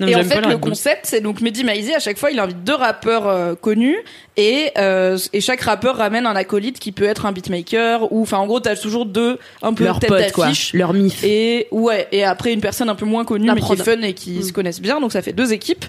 [0.00, 2.64] Non, et en fait, le concept, c'est donc Mehdi Maizi, à chaque fois, il invite
[2.64, 3.96] deux rappeurs euh, connus
[4.36, 8.38] et, euh, et chaque rappeur ramène un acolyte qui peut être un beatmaker ou, enfin,
[8.38, 10.46] en gros, t'as toujours deux un peu Leur tête pote, quoi.
[10.46, 10.72] d'affiche.
[10.74, 11.22] Leur mif.
[11.24, 14.00] Et ouais, et après une personne un peu moins connue La mais qui est fun
[14.02, 15.84] et qui se connaissent bien, donc ça fait deux équipes.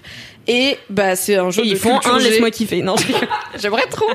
[0.50, 2.30] Et bah c'est un jeu Et de ils font culture un G.
[2.30, 2.82] laisse-moi kiffer.
[2.82, 2.94] Non.
[3.60, 4.06] J'aimerais trop.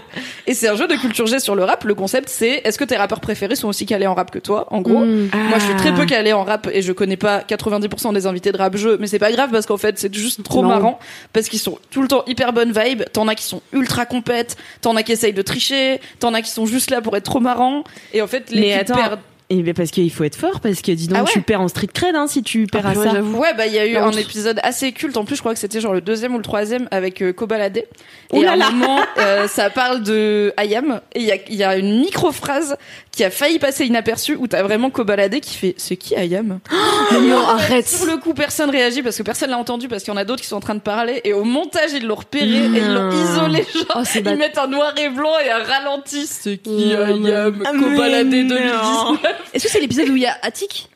[0.48, 1.84] Et c'est un jeu de culture G sur le rap.
[1.84, 4.66] Le concept c'est est-ce que tes rappeurs préférés sont aussi calés en rap que toi
[4.72, 5.30] En gros, Mm.
[5.50, 5.94] moi je suis très Ah.
[5.96, 9.06] peu calée en rap et je connais pas 90% des invités de rap jeu, mais
[9.08, 10.70] c'est pas grave parce qu'en fait c'est juste trop Non.
[10.70, 11.00] marrant
[11.34, 13.04] parce qu'ils sont tout le temps hyper bonne vibe.
[13.14, 16.50] T'en as qui sont ultra compètes, t'en as qui essayent de tricher, t'en as qui
[16.50, 17.84] sont juste là pour être trop marrants.
[18.14, 19.20] Et en fait Mais attends, perd
[19.50, 21.62] Et ben parce qu'il faut être fort parce que dis donc Ah ouais tu perds
[21.62, 23.22] en street cred hein, si tu perds à ouais, ça.
[23.22, 25.18] Ouais, bah il y a eu La un épisode assez culte.
[25.18, 27.84] En plus, je crois que c'était genre le deuxième ou le troisième avec euh, Kobalade.
[28.32, 28.72] Oh et là à un là.
[28.72, 32.32] moment, euh, ça parle de Ayam et il y a, il y a une micro
[32.32, 32.78] phrase
[33.12, 36.60] qui a failli passer inaperçue où t'as vraiment Kobalade qui fait c'est qui Ayam?
[37.14, 37.88] Non, arrête.
[37.88, 40.26] Sur le coup, personne réagit parce que personne l'a entendu parce qu'il y en a
[40.26, 42.94] d'autres qui sont en train de parler et au montage ils l'ont repéré et ils
[42.94, 43.66] l'ont isolé.
[43.74, 44.38] Genre, Oh, ils bad.
[44.40, 46.26] mettent un noir et blanc et un ralenti.
[46.26, 47.62] C'est qui Oh, Ayam?
[47.66, 48.32] Ah, Kobalade non.
[48.48, 49.20] 2019.
[49.54, 50.90] Est-ce que c'est l'épisode où il y a Attic?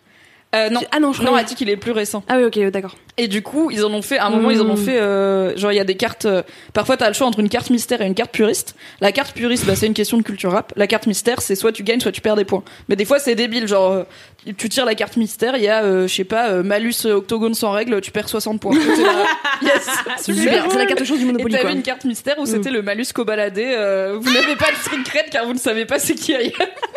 [0.56, 0.80] Euh, non.
[0.92, 1.40] Ah non, je Non, crois.
[1.40, 2.24] Attic il est plus récent.
[2.30, 2.96] Ah oui, ok, d'accord.
[3.18, 5.58] Et du coup, ils en ont fait, à un moment, ils en ont fait, euh,
[5.58, 6.42] genre, il y a des cartes, euh,
[6.74, 8.76] parfois t'as le choix entre une carte mystère et une carte puriste.
[9.02, 10.72] La carte puriste, bah, c'est une question de culture rap.
[10.78, 12.64] La carte mystère, c'est soit tu gagnes, soit tu perds des points.
[12.88, 14.04] Mais des fois, c'est débile, genre, euh,
[14.56, 17.16] tu tires la carte mystère, il y a, euh, je sais pas, euh, malus euh,
[17.16, 18.76] octogone sans règle, tu perds 60 points.
[19.62, 19.88] Yes!
[20.22, 21.72] Super, c'est la carte chose du Et Monopoly, t'avais quoi.
[21.74, 25.30] une carte mystère où c'était le malus cobaladé, euh, vous n'avez pas de street cred
[25.32, 26.52] car vous ne savez pas c'est qui Ayam.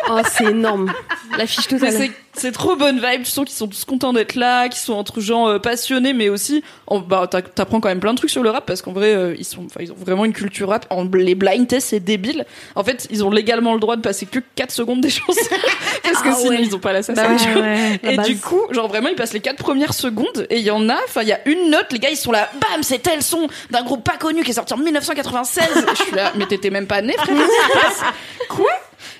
[0.09, 0.91] Oh, c'est énorme.
[1.37, 2.09] La fiche totale.
[2.33, 3.23] c'est trop bonne vibe.
[3.23, 6.63] Tu sens qu'ils sont tous contents d'être là, qu'ils sont entre gens passionnés, mais aussi,
[7.07, 9.67] bah, t'apprends quand même plein de trucs sur le rap parce qu'en vrai, ils sont,
[9.79, 10.85] ils ont vraiment une culture rap.
[10.89, 12.45] En, les blind tests, c'est débile.
[12.75, 15.39] En fait, ils ont légalement le droit de passer que 4 secondes des chansons
[16.03, 16.61] parce que Ah sinon ouais.
[16.63, 17.37] ils ont pas la Bah.
[17.45, 17.99] Ouais.
[18.03, 18.27] Et base.
[18.27, 20.97] du coup, genre vraiment, ils passent les quatre premières secondes et il y en a,
[21.05, 23.47] enfin, il y a une note, les gars, ils sont là, bam, c'est tel son
[23.69, 25.63] d'un groupe pas connu qui est sorti en 1996.
[25.63, 28.13] Et je suis là, mais t'étais même pas né, frère,
[28.49, 28.71] Quoi?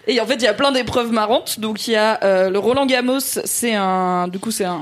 [0.07, 1.59] Et en fait, il y a plein d'épreuves marrantes.
[1.59, 4.81] Donc, il y a euh, le Roland Gamos, c'est un, du coup, c'est un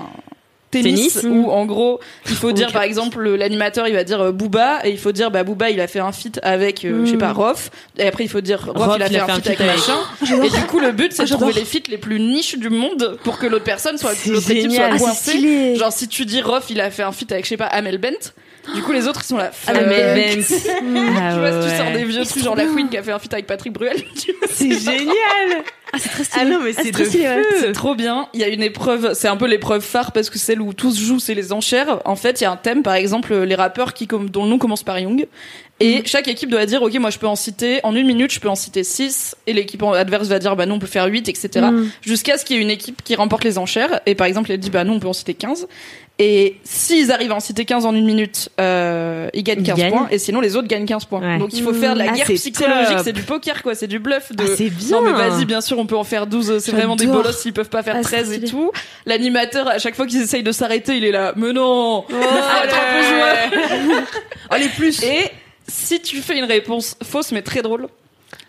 [0.71, 1.27] tennis, Tennis.
[1.29, 1.99] où en gros
[2.29, 5.11] il faut dire par exemple le- l'animateur il va dire euh, Booba et il faut
[5.11, 7.71] dire bah Booba il a fait un feat avec euh, je sais pas Rof.
[7.97, 9.97] Et après il faut dire Rof, Rof, il a fait un feat avec machin.
[10.45, 13.17] Et du coup le but c'est de trouver les feats les plus niches du monde
[13.23, 14.85] pour que l'autre personne soit l'autre équipe soit.
[14.91, 15.75] Ah, c'est coincée.
[15.75, 17.97] genre si tu dis Rof il a fait un feat avec je sais pas Amel
[17.97, 18.33] Bent
[18.75, 22.03] du coup les autres ils sont là Ah, mais tu vois si tu sors des
[22.03, 24.47] vieux trucs genre la Queen qui a fait un feat avec Patrick Bruel tu vois,
[24.51, 25.63] C'est génial.
[26.21, 27.25] Ah, c'est très stylé.
[27.25, 27.71] Ah non mais Ah, c'est feu.
[27.73, 28.27] trop bien.
[28.33, 30.91] Il y a une épreuve, c'est un peu l'épreuve phare parce que celle où tout
[30.91, 31.99] se joue, c'est les enchères.
[32.05, 34.49] En fait, il y a un thème, par exemple, les rappeurs qui, comme, dont le
[34.49, 35.27] nom commence par Young.
[35.81, 38.39] Et chaque équipe doit dire, ok, moi je peux en citer, en une minute, je
[38.41, 39.35] peux en citer 6.
[39.47, 41.67] Et l'équipe adverse va dire, bah non, on peut faire 8, etc.
[42.01, 44.01] Jusqu'à ce qu'il y ait une équipe qui remporte les enchères.
[44.05, 45.67] Et par exemple, elle dit, bah non, on peut en citer 15.
[46.21, 49.77] Et s'ils arrivent à en citer 15 en une minute, euh, ils gagnent Ils 15
[49.77, 49.91] gagnent.
[49.93, 50.07] points.
[50.11, 51.21] Et sinon, les autres gagnent 15 points.
[51.21, 51.37] Ouais.
[51.39, 52.97] Donc il faut faire de la Ah, guerre psychologique.
[53.05, 53.73] C'est du poker, quoi.
[53.73, 54.33] C'est du bluff.
[54.33, 54.43] De...
[54.43, 54.99] Ah, c'est bien.
[54.99, 56.59] Non, mais vas-y, bien sûr, on peut en faire 12.
[56.59, 58.69] C'est vraiment des bolosses s'ils peuvent pas faire Ah, c'est 13 et tout.
[59.05, 61.31] L'animateur, à chaque fois qu'ils essayent de s'arrêter, il est là.
[61.37, 62.03] Mais non!
[62.09, 62.09] Oh,
[64.49, 65.01] Allez, plus!
[65.03, 65.25] Et
[65.67, 67.87] si tu fais une réponse fausse mais très drôle,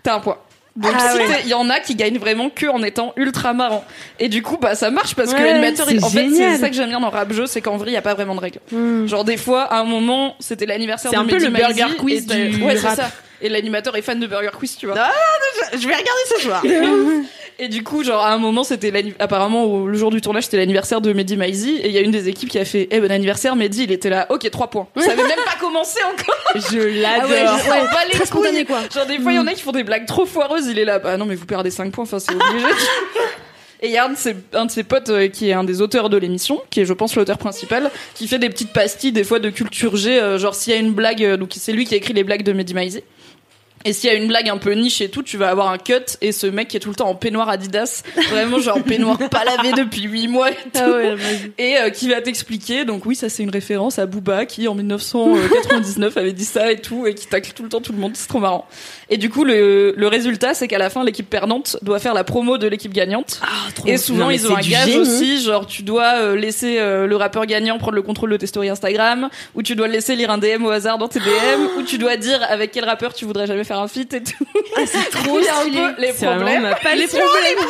[0.03, 0.39] t'as un point.
[0.77, 1.27] Donc Ah si ouais.
[1.27, 3.85] t'es- il y en a qui gagnent vraiment que en étant ultra marrant.
[4.19, 6.59] Et du coup, bah ça marche parce que Ouais, l'animateur, c'est il- en fait, c'est
[6.59, 8.35] ça que j'aime bien dans rap jeu, c'est qu'en vrai, il y a pas vraiment
[8.37, 8.61] de règles.
[9.07, 12.49] Genre des fois, à un moment, c'était l'anniversaire de un peu le Burger Quiz et
[12.51, 13.11] du ouais, c'est ça.
[13.43, 14.97] Et l'animateur est fan de Burger Quiz, tu vois.
[15.73, 16.63] Je vais regarder ce soir.
[17.63, 20.57] Et du coup, genre, à un moment, c'était apparemment, au- le jour du tournage, c'était
[20.57, 23.01] l'anniversaire de Mehdi Maizi, et il y a une des équipes qui a fait, eh,
[23.01, 24.89] bon anniversaire, Mehdi, il était là, ok, 3 points.
[24.97, 26.41] Ça avait même pas commencé encore.
[26.73, 27.59] Je Ah ouais, l'adore.
[27.63, 28.79] je- ouais, les très spontané, quoi.
[28.95, 30.87] Genre, des fois, il y en a qui font des blagues trop foireuses, il est
[30.87, 32.65] là, bah non, mais vous perdez 5 points, enfin, c'est obligé.
[33.83, 35.65] Et il y a un de ses, un de ses potes euh, qui est un
[35.65, 39.13] des auteurs de l'émission, qui est, je pense, l'auteur principal, qui fait des petites pastilles,
[39.13, 41.73] des fois, de culture G, euh, genre, s'il y a une blague, euh, donc c'est
[41.73, 43.03] lui qui a écrit les blagues de Mehdi Maizi.
[43.85, 45.79] Et s'il y a une blague un peu niche et tout, tu vas avoir un
[45.79, 49.17] cut et ce mec qui est tout le temps en peignoir Adidas, vraiment genre peignoir
[49.31, 50.61] pas lavé depuis 8 mois et tout.
[50.75, 51.53] Ah ouais, vas-y.
[51.59, 52.85] Et euh, qui va t'expliquer.
[52.85, 56.79] Donc oui, ça c'est une référence à Booba qui en 1999 avait dit ça et
[56.81, 58.13] tout et qui tacle tout le temps tout le monde.
[58.15, 58.67] C'est trop marrant.
[59.09, 62.23] Et du coup, le, le résultat, c'est qu'à la fin, l'équipe perdante doit faire la
[62.25, 63.41] promo de l'équipe gagnante.
[63.87, 64.97] et souvent, Non, mais ils ont un gage génie.
[64.99, 68.47] aussi, genre tu dois euh, laisser euh, le rappeur gagnant prendre le contrôle de tes
[68.47, 71.79] stories Instagram, ou tu dois le laisser lire un DM au hasard dans tes DM,
[71.79, 74.45] ou tu dois dire avec quel rappeur tu voudrais jamais faire un feat et tout.
[74.77, 75.79] Ah, c'est trop Il y a un stylé.
[75.81, 76.63] peu les vraiment problèmes.
[76.83, 76.99] passion.
[76.99, 77.07] Les
[77.55, 77.69] problèmes.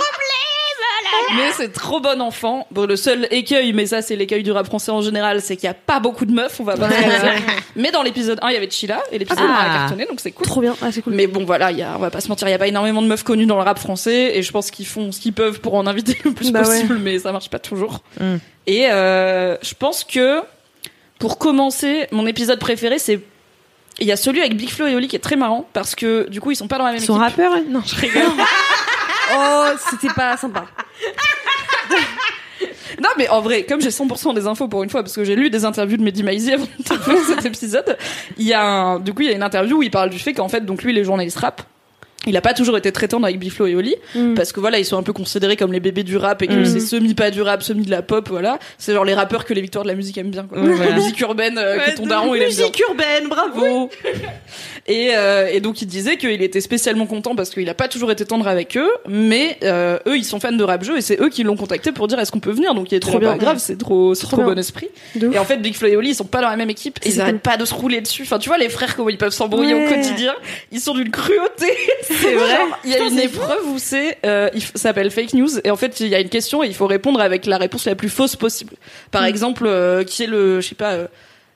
[1.37, 2.67] mais c'est trop bon enfant.
[2.71, 5.67] Bon, le seul écueil, mais ça c'est l'écueil du rap français en général, c'est qu'il
[5.67, 7.33] y a pas beaucoup de meufs, on va pas se mentir.
[7.77, 9.79] Mais dans l'épisode 1, il y avait Chila et l'épisode 1 a Ah.
[9.79, 10.45] cartonné, donc c'est cool.
[10.47, 10.77] Trop bien.
[10.83, 11.15] Ah, c'est cool.
[11.15, 12.67] Mais bon, voilà, il y a, on va pas se mentir, il y a pas
[12.67, 15.33] énormément de meufs connues dans le rap français, et je pense qu'ils font ce qu'ils
[15.33, 16.67] peuvent pour en inviter le plus Bah ouais.
[16.67, 18.01] possible, mais ça marche pas toujours.
[18.19, 18.37] Mm.
[18.67, 20.41] Et euh, je pense que
[21.19, 23.21] pour commencer, mon épisode préféré, c'est
[23.99, 26.29] il y a celui avec Big Flo et Oli qui est très marrant parce que
[26.29, 27.37] du coup ils sont pas dans la même Son équipe.
[27.37, 28.23] rappeur Non, je rigole.
[29.33, 30.65] Oh, c'était pas sympa.
[33.01, 35.35] Non, mais en vrai, comme j'ai 100% des infos pour une fois, parce que j'ai
[35.37, 37.97] lu des interviews de Mehdi Maizi avant de faire cet épisode,
[38.37, 40.19] il y a un, du coup, il y a une interview où il parle du
[40.19, 41.63] fait qu'en fait, donc lui, les journalistes rap,
[42.27, 44.35] il a pas toujours été très tendre avec Biflo et Oli, Mm.
[44.35, 46.53] parce que voilà, ils sont un peu considérés comme les bébés du rap et que
[46.55, 46.65] Mm.
[46.67, 48.59] c'est semi pas du rap, semi de la pop, voilà.
[48.79, 50.61] C'est genre les rappeurs que les victoires de la musique aiment bien, quoi.
[50.61, 50.79] Ouais.
[50.79, 52.59] La musique urbaine euh, que ton daron, il aime bien.
[52.67, 53.91] Musique urbaine, bravo.
[54.87, 58.11] Et, euh, et donc il disait qu'il était spécialement content parce qu'il a pas toujours
[58.11, 61.21] été tendre avec eux, mais euh, eux ils sont fans de rap jeu et c'est
[61.21, 62.75] eux qui l'ont contacté pour dire est-ce qu'on peut venir?
[62.75, 63.33] Donc il est trop bien.
[63.33, 64.55] pas grave, c'est trop, c'est Trop trop, bien.
[64.55, 64.89] bon esprit.
[65.21, 67.09] Et en fait Big Flo et Oli ils sont pas dans la même équipe et
[67.11, 68.23] ils arrêtent pas de se rouler dessus.
[68.23, 69.87] Enfin tu vois les frères comment ils peuvent s'embrouiller Ouais.
[69.87, 70.35] au quotidien,
[70.73, 71.67] ils sont d'une cruauté.
[72.11, 72.59] C'est vrai.
[72.85, 76.01] Il y a une épreuve où c'est, euh, il s'appelle fake news et en fait
[76.01, 78.37] il y a une question et il faut répondre avec la réponse la plus fausse
[78.37, 78.75] possible.
[79.11, 80.93] Par exemple, euh, qui est le, je sais pas.
[80.93, 81.07] euh,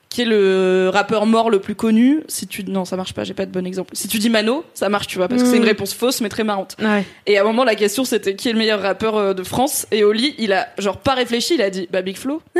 [0.07, 3.25] qui est le rappeur mort le plus connu Si tu non, ça marche pas.
[3.25, 3.89] J'ai pas de bon exemple.
[3.97, 6.29] Si tu dis Mano, ça marche, tu vois, parce que c'est une réponse fausse mais
[6.29, 6.77] très marrante.
[6.81, 7.03] Ouais.
[7.25, 9.87] Et à un moment, la question c'était qui est le meilleur rappeur euh, de France
[9.91, 12.41] Et Oli, il a genre pas réfléchi, il a dit bah Big Flo.
[12.55, 12.59] et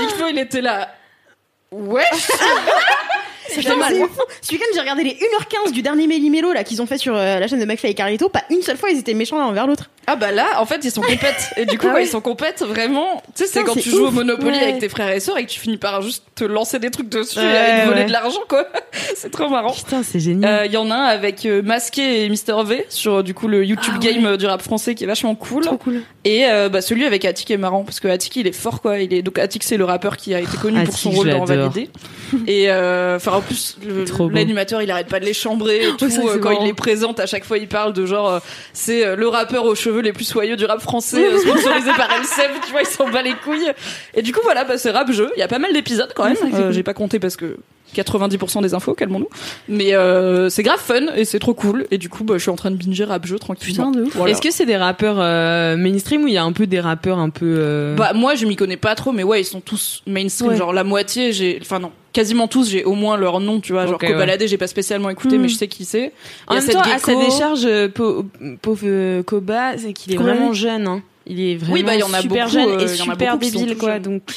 [0.00, 0.88] Big Flo, il était là.
[1.72, 2.04] Ouais.
[3.48, 3.94] C'est mal.
[4.42, 7.38] Ce week-end, j'ai regardé les 1h15 du dernier Méli-Mélo là qu'ils ont fait sur euh,
[7.38, 8.28] la chaîne de McFly et Carlito.
[8.28, 9.90] Pas une seule fois, ils étaient méchants l'un envers l'autre.
[10.10, 11.50] Ah bah là, en fait, ils sont compètes.
[11.56, 12.04] Et du coup, Ah ouais.
[12.04, 14.10] ils sont compètes, vraiment, tu sais, c'est quand tu joues au.
[14.10, 14.62] Monopoly Ouais.
[14.62, 17.08] avec tes frères et sœurs et que tu finis par juste te lancer des trucs
[17.10, 18.66] dessus Ouais, et aller voler de l'argent, quoi.
[19.14, 19.72] c'est trop marrant.
[19.72, 20.62] Putain, c'est génial.
[20.62, 23.46] Euh, Il y en a un avec euh, Masqué et Mister V sur du coup
[23.48, 25.64] le YouTube Ah game euh, du rap français qui est vachement cool.
[25.64, 26.02] Trop cool.
[26.24, 28.98] Et euh, bah, celui avec Attic est marrant parce que Attic il est fort quoi.
[28.98, 31.44] Il est donc Attic c'est le rappeur qui a été connu pour son rôle dans.
[31.44, 31.90] Validé.
[32.46, 33.76] Et euh, enfin en plus
[34.32, 36.62] l'animateur il arrête pas de les chambrer et tout ça, c'est quand marrant.
[36.64, 38.40] il les présente à chaque fois il parle de genre
[38.72, 42.52] c'est le rappeur aux cheveux les plus soyeux du rap français euh, sponsorisé par LCM
[42.64, 43.72] tu vois il s'en bat les couilles.
[44.14, 45.30] Et du coup voilà bah, c'est rap jeu.
[45.36, 46.36] Il y a pas mal d'épisodes quand même.
[46.54, 47.56] Euh, J'ai pas compté parce que
[47.96, 49.28] 90% des infos, calmons-nous.
[49.68, 51.86] Mais euh, c'est grave fun et c'est trop cool.
[51.90, 53.92] Et du coup, bah, je suis en train de binger rap jeu tranquillement.
[54.14, 54.32] Voilà.
[54.32, 57.18] Est-ce que c'est des rappeurs euh, mainstream ou il y a un peu des rappeurs
[57.18, 57.96] un peu euh...
[57.96, 60.56] Bah moi je m'y connais pas trop mais ouais ils sont tous mainstream Ouais.
[60.56, 63.86] genre la moitié j'ai enfin non quasiment tous j'ai au moins leur nom tu vois
[63.86, 66.12] genre Ok, Kobalade j'ai pas spécialement écouté mais je sais qui c'est
[66.46, 67.24] En même cette temps, à sa gecko.
[67.24, 67.68] décharge,
[68.62, 70.86] pauvre Koba, c'est qu'il est vraiment jeune.
[70.86, 71.02] Hein.
[71.28, 72.96] Il est vraiment Oui, bah, il y en a super beaucoup, jeune euh, et il
[72.96, 73.92] y en a super beaucoup qui sont débile, tout quoi.
[73.94, 74.02] jeunes.
[74.02, 74.22] Donc,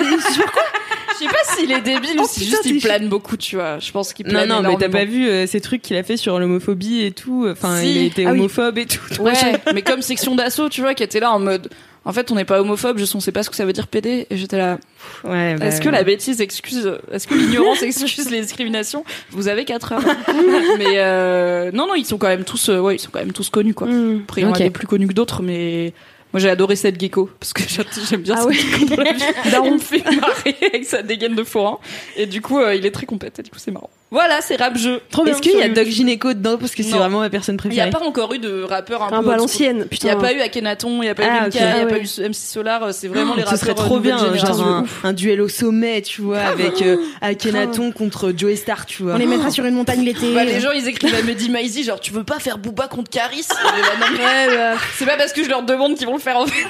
[0.00, 3.90] je sais pas s'il est débile ou si juste il plane beaucoup tu vois je
[3.92, 4.92] pense qu'il non, plane non, mais t'as énormément.
[4.92, 7.46] pas vu euh, ces trucs qu'il a fait sur l'homophobie et tout.
[7.50, 7.90] Enfin, Si.
[7.90, 8.38] il était Ah oui.
[8.40, 9.22] homophobe et tout.
[9.22, 9.32] ouais
[9.74, 11.68] mais comme section d'assaut tu vois qui était là en mode
[12.04, 13.86] en fait on n'est pas homophobe je on sait pas ce que ça veut dire
[13.86, 14.78] PD et j'étais là
[15.24, 19.04] Ouais, bah, est-ce que la bêtise excuse est-ce que l'ignorance excuse les discriminations?
[19.30, 20.02] Vous avez 4 heures
[20.78, 23.32] mais euh, non non ils sont quand même tous euh, ouais ils sont quand même
[23.32, 24.20] tous connus quoi Mm.
[24.24, 25.92] Après, il y en a des plus connus que d'autres, mais
[26.32, 28.54] moi j'ai adoré cette gecko parce que j'a- j'aime bien Ah cette ouais.
[28.80, 29.22] gecko dans la vie.
[29.66, 31.78] Il me fait marrer avec sa dégaine de forain.
[32.16, 33.90] Et du coup, euh, il est très compétent, et du coup, c'est marrant.
[34.14, 35.00] Voilà, c'est rap jeu.
[35.26, 36.56] Est-ce qu'il y a Doc Gynéco dedans?
[36.56, 39.02] Parce que c'est vraiment ma personne Il n'y a préférée pas encore eu de rappeur
[39.02, 39.88] un, Un peu l'ancienne.
[39.90, 41.54] Il n'y a pas eu Akhenaton, il n'y a pas Ah, eu ok.
[41.54, 43.58] Linka, il n'y a Ah pas eu MC Solar, euh, c'est vraiment les Ce rappeurs
[43.58, 44.54] serait euh, trop bien, génération.
[44.54, 49.02] genre un, un duel au sommet, tu vois, avec euh, Akhenaton contre Joey Star, tu
[49.02, 49.14] vois.
[49.14, 50.32] On les mettra sur une montagne l'été.
[50.32, 53.10] Bah, les gens ils écrivent à Mehdi Maizi genre tu veux pas faire Booba contre
[53.10, 53.48] Caris?
[54.16, 56.64] Mais- C'est pas parce que je leur demande qu'ils vont le faire en fait.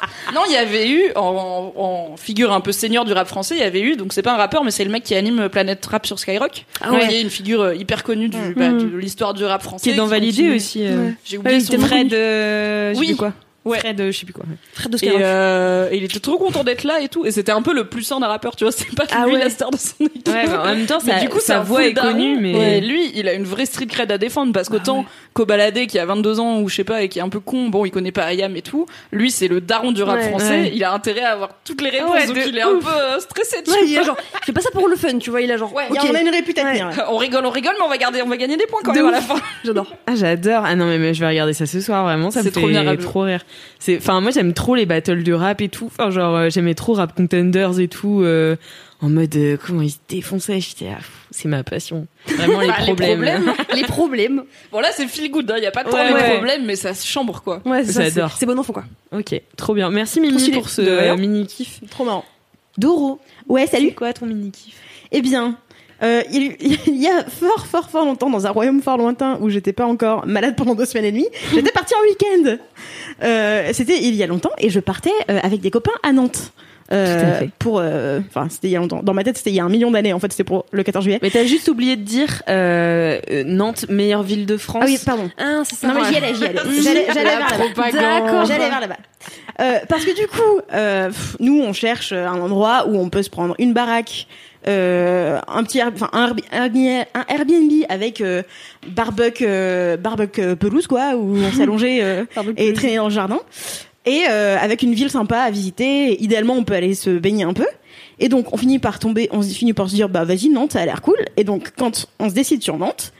[0.34, 3.60] Non, il y avait eu en, en figure un peu senior du rap français, il
[3.60, 5.84] y avait eu donc c'est pas un rappeur mais c'est le mec qui anime Planète
[5.86, 6.64] Rap sur Skyrock.
[6.80, 7.06] Ah ouais.
[7.08, 8.54] Qui est une figure euh, hyper connue du, Mm.
[8.56, 9.82] bah, de l'histoire du rap français.
[9.82, 10.84] Qui est dans Validé aussi.
[10.86, 11.06] euh.
[11.08, 11.14] Ouais.
[11.24, 11.78] J'ai oublié oui, son.
[11.78, 13.16] Fred, euh, je sais Oui.
[13.16, 13.32] quoi.
[13.66, 13.78] Ouais.
[13.78, 14.44] Fred, euh, je sais plus quoi.
[14.72, 17.26] Fred de Et, euh, et il était trop content d'être là et tout.
[17.26, 18.72] Et c'était un peu le plus sain d'un rappeur, tu vois.
[18.72, 19.38] C'est pas Ah lui ouais.
[19.38, 20.28] la star de son équipe.
[20.28, 22.54] Ouais, bah, en même temps, Mais sa, du coup, sa un voix est connue, mais.
[22.56, 25.04] Ouais, lui, il a une vraie street cred à défendre parce qu'autant
[25.34, 27.68] Kobalade qui a 22 ans ou je sais pas et qui est un peu con,
[27.68, 28.86] bon, il connaît pas Ayam et tout.
[29.12, 30.28] Lui, c'est le daron du rap Ouais.
[30.30, 30.60] français.
[30.62, 30.72] Ouais.
[30.74, 33.20] Il a intérêt à avoir toutes les réponses, Ouais, donc il est un peu euh,
[33.20, 33.58] stressé.
[33.62, 34.02] tu Ouais, il vois.
[34.02, 35.84] est genre, je fais pas ça pour le fun, tu vois, il a genre, Ouais,
[35.90, 36.88] Il y a- ok, on a une tenir.
[36.88, 37.06] là.
[37.10, 38.98] On rigole, on rigole, mais on va garder, on va gagner des points quand De
[38.98, 39.36] même à la fin.
[39.64, 39.86] j'adore.
[40.06, 40.62] Ah j'adore.
[40.64, 42.66] Ah non mais, mais je vais regarder ça ce soir vraiment, ça me C'est trop
[42.66, 43.40] fait trop rire.
[43.78, 45.86] C'est enfin moi j'aime trop les battles de rap et tout.
[45.86, 48.56] Enfin genre euh, j'aimais trop Rap Contenders et tout euh,
[49.02, 52.06] en mode euh, comment ils se défonçaient, j'étais ah, c'est ma passion.
[52.26, 53.16] Vraiment les Bah, les problèmes.
[53.44, 53.54] problèmes.
[53.74, 54.44] Les problèmes.
[54.72, 55.54] Bon, là, c'est feel good, hein.
[55.56, 56.34] Il y a pas tant Ouais, de ouais.
[56.34, 57.62] problèmes, mais ça se chambre, quoi.
[57.64, 58.36] Ouais, c'est ça, c'est J'adore.
[58.38, 58.84] c'est bon enfant, quoi.
[59.12, 59.88] OK, trop bien.
[59.90, 61.80] Merci Mimi pour ce mini kiff.
[61.90, 62.24] Trop marrant.
[62.76, 63.20] Doro.
[63.48, 63.88] Ouais, salut.
[63.88, 64.74] C'est quoi ton mini kiff
[65.12, 65.56] Eh bien,
[66.02, 69.50] Euh, il, il y a fort, fort, fort longtemps, dans un royaume fort lointain où
[69.50, 72.56] j'étais pas encore malade pendant deux semaines et demie, j'étais partie en week-end.
[73.22, 76.52] Euh, c'était il y a longtemps et je partais euh, avec des copains à Nantes.
[76.92, 77.42] Euh.
[77.60, 79.00] Pour, euh, enfin, c'était il y a longtemps.
[79.02, 80.12] Dans ma tête, c'était il y a un million d'années.
[80.12, 81.20] En fait, c'était pour le 14 juillet.
[81.22, 84.82] Mais t'as juste oublié de dire euh, euh, Nantes, meilleure ville de France.
[84.84, 85.30] Ah oui, pardon.
[85.38, 85.86] Ah, ça.
[85.86, 86.58] Non mais j'y allais, j'y allais.
[86.82, 88.44] J'allais, j'allais La vers là-bas.
[88.44, 88.96] J'allais vers là-bas.
[89.60, 93.22] Euh, parce que du coup, euh, pff, nous, on cherche un endroit où on peut
[93.22, 94.26] se prendre une baraque,
[94.68, 98.42] euh, un petit, enfin un, un Airbnb avec euh,
[98.86, 102.24] barbecue, euh, barbecue pelouse quoi, où on s'allongeait euh,
[102.56, 103.40] et traîner dans le jardin,
[104.06, 106.12] et euh, avec une ville sympa à visiter.
[106.12, 107.66] Et idéalement, on peut aller se baigner un peu.
[108.18, 110.72] Et donc, on finit par tomber, on se finit par se dire, bah vas-y Nantes,
[110.72, 111.16] ça a l'air cool.
[111.38, 113.12] Et donc, quand on se décide sur Nantes,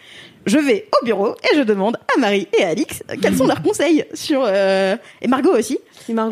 [0.46, 3.62] je vais au bureau et je demande à Marie et à Alix quels sont leurs
[3.62, 5.78] conseils sur euh, et Margot aussi.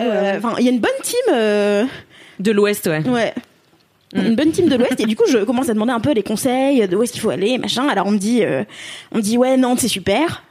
[0.06, 1.14] Euh, Enfin, il y a une bonne team.
[1.32, 1.84] euh,
[2.40, 3.06] De l'Ouest, ouais.
[3.06, 3.34] Ouais.
[4.14, 5.00] Une bonne team de l'Ouest.
[5.00, 7.20] Et du coup je commence à demander un peu les conseils de où est-ce qu'il
[7.20, 7.88] faut aller machin.
[7.88, 8.64] Alors on me dit euh,
[9.12, 10.42] on me dit ouais Nantes c'est super.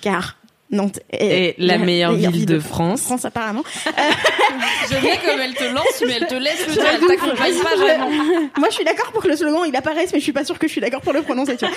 [0.00, 0.36] Car
[0.70, 3.02] Nantes est Et la meilleure ville de France.
[3.02, 3.62] France apparemment.
[4.90, 7.76] J'aime bien comme elle te lance, mais elle te laisse le temps, elle t'accompagne pas
[7.76, 8.10] vraiment.
[8.58, 10.58] moi je suis d'accord pour que le slogan il apparaisse mais je suis pas sûre
[10.58, 11.74] que je suis d'accord pour le prononcer tu vois.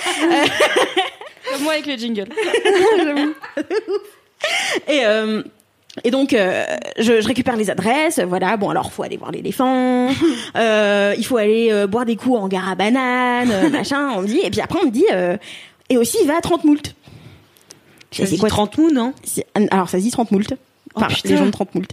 [1.52, 2.28] Comme moi avec le jingle.
[4.88, 5.42] Et, euh,
[6.04, 6.64] et donc, euh,
[6.98, 8.20] je, je récupère les adresses.
[8.20, 10.08] Voilà, bon, alors, faut aller voir l'éléphant.
[10.56, 14.26] euh, il faut aller euh, boire des coups en gare à banane, machin, on me
[14.26, 14.40] dit.
[14.42, 15.06] Et puis après, on me dit,
[15.88, 16.94] et aussi, va à 30 moult.
[18.12, 19.12] Je sais, C'est quoi 30 mous, non?
[19.70, 20.54] Alors, ça se dit 30 moult.
[21.04, 21.90] Enfin, les gens de 30 moult.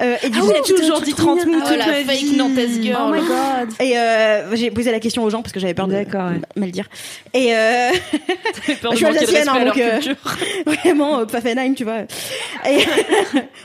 [0.00, 2.36] Euh, et du coup, J'ai toujours dit 30 moult Oh, toute la fake vie.
[2.36, 3.12] Nantaise Oh girl.
[3.12, 3.68] my god.
[3.80, 6.40] et euh, j'ai posé la question aux gens parce que j'avais peur de D'accord, ouais.
[6.56, 6.88] mal dire.
[7.34, 7.90] Et euh,
[8.80, 10.00] peur Je de suis alsacienne, hein, donc, euh,
[10.66, 12.02] vraiment euh, Pfaffenheim, tu vois.
[12.68, 12.84] Et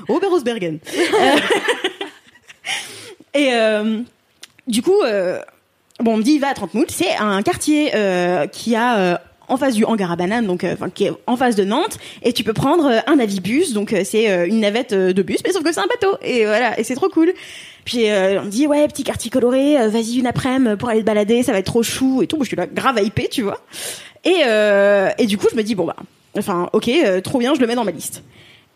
[0.09, 0.79] Oberhausbergen.
[0.97, 1.37] Euh,
[3.33, 3.99] Et euh,
[4.67, 5.39] du coup, euh,
[5.99, 6.89] bon, on me dit va à 30 moult.
[6.91, 9.17] C'est un quartier euh, qui a euh,
[9.47, 12.33] en face du hangar à bananes, donc euh, qui est en face de Nantes, et
[12.33, 15.39] tu peux prendre euh, un navibus, donc euh, c'est euh, une navette euh, de bus,
[15.45, 17.33] mais sauf que c'est un bateau, et voilà, et c'est trop cool.
[17.85, 21.41] Puis on me dit ouais petit quartier coloré, vas-y une après-midi pour aller te balader,
[21.41, 22.35] ça va être trop chou et tout.
[22.35, 23.61] Moi je suis là grave hypée, tu vois.
[24.25, 24.41] Et
[25.17, 25.95] et du coup je me dis bon bah,
[26.37, 26.91] enfin ok,
[27.23, 28.23] trop bien, je le mets dans ma liste.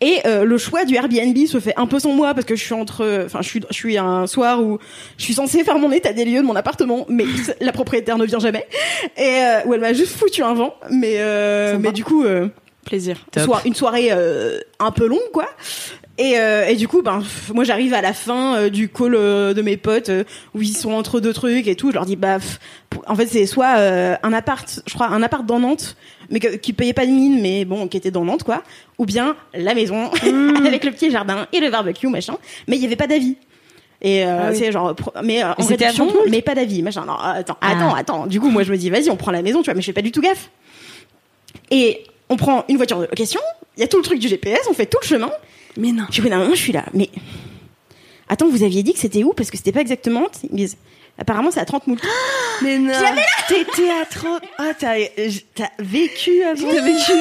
[0.02, 2.62] Et euh, le choix du Airbnb se fait un peu sans moi parce que je
[2.62, 4.78] suis entre, enfin je suis, je suis un soir où
[5.16, 7.24] je suis censée faire mon état des lieux de mon appartement, mais
[7.60, 8.66] la propriétaire ne vient jamais,
[9.16, 12.48] et euh, où elle m'a juste foutu un vent, mais euh, mais du coup euh,
[12.84, 13.16] Plaisir.
[13.36, 15.46] Soir, une soirée euh, un peu longue quoi.
[16.18, 17.22] Et, euh, et du coup, ben,
[17.54, 20.10] moi j'arrive à la fin euh, du call euh, de mes potes
[20.54, 21.88] où ils sont entre deux trucs et tout.
[21.90, 22.58] Je leur dis, bah, pff,
[23.06, 23.74] en fait, c'est soit
[24.22, 25.96] un appart, je crois, un appart dans Nantes,
[26.28, 28.62] mais que- qui payait pas de mine, mais bon, qui était dans Nantes, quoi.
[28.98, 30.10] Ou bien la maison
[30.66, 32.36] avec le petit jardin et le barbecue, machin.
[32.68, 33.36] Mais il y avait pas d'avis.
[34.02, 34.56] Et Ah oui.
[34.58, 37.04] c'est genre, mais en Et c'était à réduction, 30 mais pas d'avis, machin.
[37.06, 37.70] Non, attends, Ah.
[37.70, 38.26] attends, attends.
[38.26, 39.86] Du coup, moi je me dis, vas-y, on prend la maison, tu vois, mais je
[39.86, 40.50] fais pas du tout gaffe.
[41.70, 43.40] Et on prend une voiture de location,
[43.76, 45.30] il y a tout le truc du GPS, on fait tout le chemin.
[45.76, 46.04] Mais non.
[46.18, 47.08] Bout d'un moment, je suis là, mais
[48.28, 49.32] attends, vous aviez dit que c'était où?
[49.32, 50.24] Parce que c'était pas exactement.
[50.44, 50.76] Ils me disent,
[51.18, 51.98] apparemment, c'est à 30 moules.
[52.62, 52.92] Mais non.
[53.48, 54.42] T'étais à 30.
[54.58, 54.94] Ah, t'as
[55.54, 56.68] t'as vécu avant.
[56.70, 57.12] T'as vécu.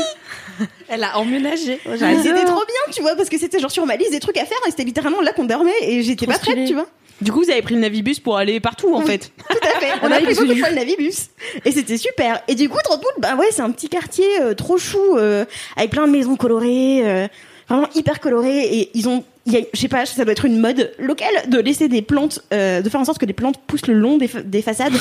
[0.89, 1.79] Elle a emménagé.
[1.83, 4.45] C'était trop bien, tu vois, parce que c'était genre sur ma liste des trucs à
[4.45, 6.67] faire et c'était littéralement là qu'on dormait et j'étais Trop pas prête, stylé.
[6.67, 6.87] tu vois.
[7.21, 9.31] Du coup, vous avez pris le navibus pour aller partout, en fait.
[9.49, 9.91] Tout à fait.
[10.03, 11.29] On a pris beaucoup de fois le navibus.
[11.65, 12.41] Et c'était super.
[12.47, 13.11] Et du coup, trop cool.
[13.19, 15.45] Bah ouais, c'est un petit quartier euh, trop chou, euh,
[15.77, 17.27] avec plein de maisons colorées, euh,
[17.69, 18.63] vraiment hyper colorées.
[18.63, 21.33] Et ils ont, il y a, je sais pas, ça doit être une mode locale
[21.47, 24.17] de laisser des plantes, euh, de faire en sorte que les plantes poussent le long
[24.17, 24.93] des, fa- des façades.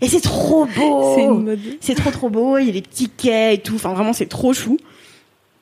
[0.00, 1.14] Et c'est trop beau.
[1.16, 1.60] C'est une mode.
[1.80, 2.56] C'est trop trop beau.
[2.58, 3.74] Il y a des petits quais et tout.
[3.74, 4.78] Enfin, vraiment, c'est trop chou.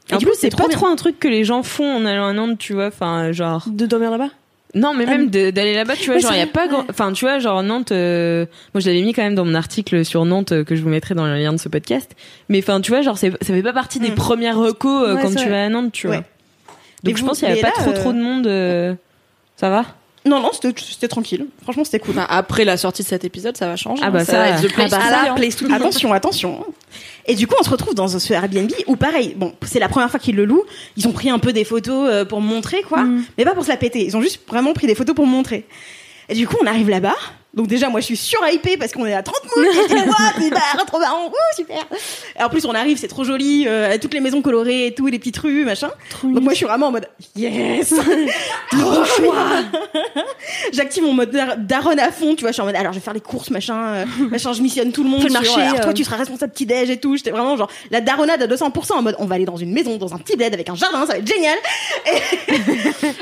[0.09, 0.77] Et En du plus, coup, c'est pas bien.
[0.77, 2.87] trop un truc que les gens font en allant à Nantes, tu vois.
[2.87, 3.65] Enfin, genre.
[3.69, 4.29] De dormir là-bas?
[4.77, 6.85] Non, mais Ah, même d'aller là-bas, tu vois, genre, il y a pas grand...
[6.91, 7.93] Enfin, tu vois, genre, Nantes...
[7.93, 10.83] euh, Moi, je l'avais mis quand même dans mon article sur Nantes, euh, que je
[10.83, 12.15] vous mettrai dans le lien de ce podcast.
[12.51, 14.15] Mais enfin, tu vois, genre, ça fait pas partie des Mm.
[14.17, 15.49] premières recos euh, Ouais, quand tu vrai.
[15.49, 16.23] vas à Nantes, tu vois.
[17.05, 18.47] Donc, je vous- pense qu'il y avait mais pas là, trop euh, trop de monde.
[18.47, 18.95] euh,
[19.57, 19.87] Ça va?
[20.27, 21.47] Non, non, c'était tranquille.
[21.63, 22.17] Franchement, c'était cool.
[22.17, 24.03] Bah, après la sortie de cet épisode, ça va changer.
[24.05, 24.11] Ah hein.
[24.11, 25.35] bah, ça, ça, va être the place Ah bah hein.
[25.35, 26.65] place attention, attention.
[27.27, 30.11] Et du coup, on se retrouve dans ce Airbnb où, pareil, bon, c'est la première
[30.11, 30.65] fois qu'ils le louent.
[30.97, 33.05] Ils ont pris un peu des photos euh, pour me montrer, quoi.
[33.39, 34.05] Mais pas pour se la péter.
[34.05, 35.65] Ils ont juste vraiment pris des photos pour me montrer.
[36.29, 37.15] Et du coup, on arrive là-bas.
[37.57, 39.67] Donc déjà, moi, je suis surhypée parce qu'on est à 30 moules.
[39.67, 41.29] Et je dis, Ouah, c'est bah, trop marrant.
[41.29, 41.85] Ouh, super.
[42.39, 43.65] Et en plus, on arrive, c'est trop joli.
[43.67, 45.91] euh, toutes les maisons colorées et tout, les petites rues, machin.
[46.23, 47.95] Donc moi, je suis vraiment en mode, yes.
[48.71, 49.35] trop choix.
[50.73, 52.99] J'active mon mode dar- daronne à fond, tu vois, je suis en mode alors je
[52.99, 55.23] vais faire les courses, machin, euh, machin, je missionne tout le monde.
[55.23, 55.95] Fais le sur, marché, alors, toi euh.
[55.95, 57.17] tu seras responsable petit déj et tout.
[57.17, 59.97] J'étais vraiment genre la daronnade à 200% en mode on va aller dans une maison,
[59.97, 61.57] dans un petit bled avec un jardin, ça va être génial.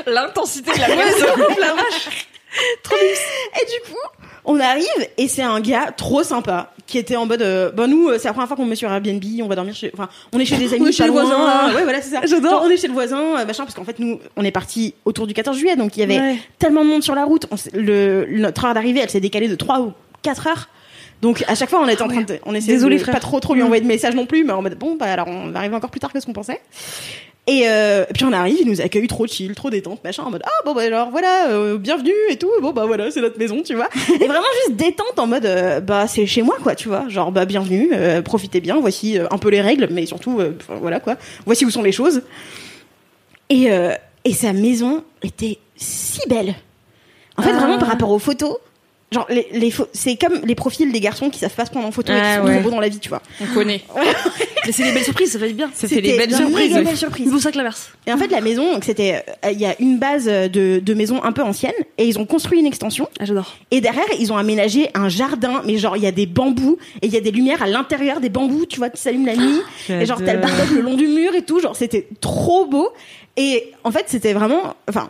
[0.07, 1.25] L'intensité de la maison.
[1.59, 2.27] la vache.
[2.83, 3.61] Trop bien.
[3.61, 4.85] Et du coup, On arrive
[5.17, 8.27] et c'est un gars trop sympa qui était en mode euh, bah nous euh, c'est
[8.27, 10.57] la première fois qu'on met sur Airbnb, on va dormir chez enfin on est chez
[10.57, 11.73] des amis On est chez le voisin.
[11.73, 12.21] Ouais voilà c'est ça.
[12.25, 12.51] J'adore.
[12.51, 14.93] Genre, on est chez le voisin euh, machin parce qu'en fait nous on est parti
[15.03, 16.37] autour du 14 juillet donc il y avait Ouais.
[16.59, 19.47] tellement de monde sur la route, on s'est- le notre heure d'arrivée elle s'est décalée
[19.47, 20.69] de 3 ou 4 heures.
[21.23, 23.15] Donc à chaque fois on était en train de on essayait Désolé, de frère.
[23.15, 25.27] pas trop trop lui envoyer de messages non plus mais en mode bon bah alors
[25.27, 26.61] on va arriver encore plus tard que ce qu'on pensait.
[27.47, 30.41] Et euh, puis on arrive, il nous accueille trop chill, trop détente, machin, en mode
[30.45, 33.61] ah bon bah alors voilà, euh, bienvenue et tout, bon bah voilà c'est notre maison,
[33.61, 33.87] tu vois.
[34.19, 37.31] Et vraiment juste détente en mode euh, bah c'est chez moi quoi, tu vois, genre
[37.31, 37.91] bah bienvenue,
[38.23, 41.91] profitez bien, voici un peu les règles, mais surtout voilà quoi, voici où sont les
[41.91, 42.23] choses.
[43.51, 43.67] Et
[44.23, 46.55] et sa maison était si belle.
[47.37, 48.57] En fait vraiment par rapport aux photos.
[49.11, 51.91] Genre, les, les c'est comme les profils des garçons qui savent pas se prendre en
[51.91, 52.59] photo et qui Ah sont ouais.
[52.59, 53.21] beaux dans la vie, tu vois.
[53.39, 53.81] On connaît.
[54.65, 55.69] Mais c'est des belles surprises, ça fait bien.
[55.75, 56.57] Ça fait les C'était belles une surprises.
[56.69, 56.83] méga ouais.
[56.85, 57.25] belle surprise.
[57.25, 57.91] C'est pour ça que l'inverse.
[58.07, 60.93] Et en fait, la maison, donc c'était, euh, il y a une base de, de
[60.95, 63.07] maison un peu ancienne, et ils ont construit une extension.
[63.19, 63.55] Ah, j'adore.
[63.69, 67.05] Et derrière, ils ont aménagé un jardin, mais genre il y a des bambous et
[67.05, 69.61] il y a des lumières à l'intérieur des bambous, tu vois, qui s'allument la nuit.
[69.89, 72.89] et genre t'as le barbecue le long du mur et tout, genre c'était trop beau.
[73.37, 75.09] Et en fait, c'était vraiment, enfin.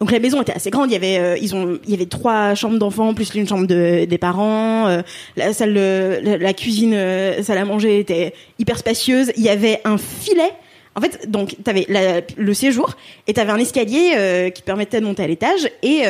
[0.00, 0.90] Donc la maison était assez grande.
[0.90, 3.66] Il y avait, euh, ils ont, il y avait trois chambres d'enfants plus une chambre
[3.66, 4.88] de, des parents.
[4.88, 5.02] euh,
[5.36, 9.30] la salle, de, la, la cuisine, euh, salle à manger était hyper spacieuse.
[9.36, 10.50] Il y avait un filet.
[10.96, 12.94] En fait, donc t'avais la- le séjour
[13.26, 16.02] et t'avais un escalier qui permettait de monter à l'étage et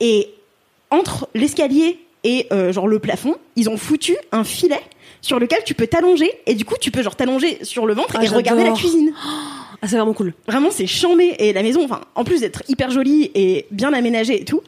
[0.00, 0.28] et
[0.90, 4.80] entre l'escalier et genre le plafond, ils ont foutu un filet
[5.20, 8.16] sur lequel tu peux t'allonger et du coup tu peux genre t'allonger sur le ventre
[8.18, 9.12] Ah, et regarder la cuisine.
[9.82, 10.32] Ah, c'est vraiment cool.
[10.46, 11.34] Vraiment, c'est chambé.
[11.38, 14.62] Et la maison, enfin, en plus d'être hyper jolie et bien aménagée et tout,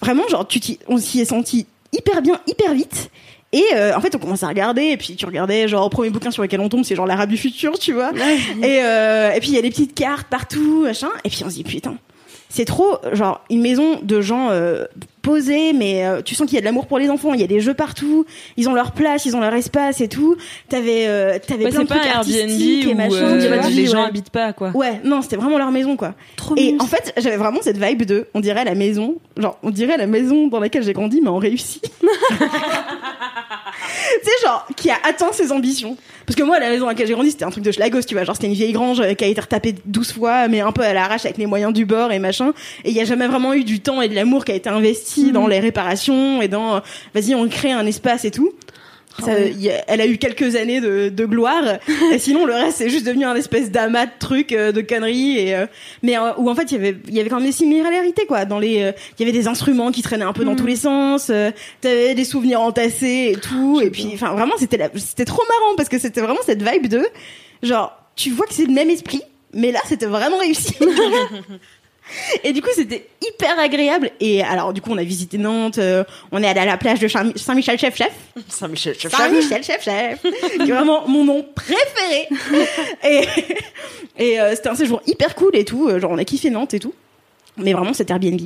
[0.00, 3.10] vraiment, genre, tu on s'y est senti hyper bien, hyper vite.
[3.52, 6.08] Et euh, en fait, on commence à regarder, et puis tu regardais, genre, au premier
[6.08, 8.10] bouquin sur lequel on tombe, c'est genre l'arabe du futur, tu vois.
[8.62, 11.10] Et, euh, et puis il y a des petites cartes partout, machin.
[11.24, 11.96] Et puis on se dit, putain,
[12.48, 14.86] c'est trop, genre, une maison de gens euh,
[15.22, 17.44] posés, mais euh, tu sens qu'il y a de l'amour pour les enfants, il y
[17.44, 20.36] a des jeux partout, ils ont leur place, ils ont leur espace et tout.
[20.68, 23.68] T'avais euh, t'avais Ouais, plein de pas trucs artistiques et machin, euh, tu vois.
[23.70, 24.08] les gens Ouais.
[24.08, 24.70] habitent pas quoi.
[24.74, 26.14] Ouais, non, c'était vraiment leur maison, quoi.
[26.36, 26.82] Trop Et mignon.
[26.84, 30.06] en fait, j'avais vraiment cette vibe de, on dirait la maison, genre, on dirait la
[30.06, 31.80] maison dans laquelle j'ai grandi, mais en réussi.
[34.22, 35.96] tu sais, genre, qui a atteint ses ambitions.
[36.26, 38.14] Parce que moi, la maison dans laquelle j'ai grandi, c'était un truc de schlagos, tu
[38.14, 38.24] vois.
[38.24, 40.82] Genre, c'était une vieille grange euh, qui a été retapée 12 fois, mais un peu
[40.82, 42.52] à l'arrache avec les moyens du bord et machin.
[42.84, 44.68] Et il y a jamais vraiment eu du temps et de l'amour qui a été
[44.68, 46.80] investi dans les réparations et dans, euh,
[47.14, 48.52] vas-y, on crée un espace et tout.
[49.20, 51.78] Ça, y a- elle a eu quelques années de, de gloire,
[52.12, 55.38] et sinon le reste c'est juste devenu un espèce d'amas de trucs, euh, de conneries,
[55.38, 55.66] et euh,
[56.02, 58.24] mais euh, où en fait il y avait il y avait quand même des similarités
[58.26, 58.44] quoi.
[58.46, 60.76] Dans les, euh, il y avait des instruments qui traînaient un peu dans tous les
[60.76, 61.50] sens, euh,
[61.80, 65.88] t'avais des souvenirs entassés et tout, et puis enfin vraiment c'était c'était trop marrant parce
[65.88, 67.06] que c'était vraiment cette vibe de
[67.62, 70.74] genre tu vois que c'est le même esprit, mais là c'était vraiment réussi.
[72.44, 74.10] Et du coup, c'était hyper agréable.
[74.20, 76.98] Et alors, du coup, on a visité Nantes, euh, on est allé à la plage
[77.00, 78.12] de Saint- Saint-Michel-Chef-Chef.
[78.48, 80.20] Saint-Michel, Saint-Michel, chef, chef.
[80.22, 82.28] qui est vraiment mon nom préféré.
[83.04, 83.26] et
[84.18, 85.88] et euh, c'était un séjour hyper cool et tout.
[85.88, 86.94] euh, Genre, on a kiffé Nantes et tout.
[87.56, 88.40] Mais vraiment, c'était Airbnb.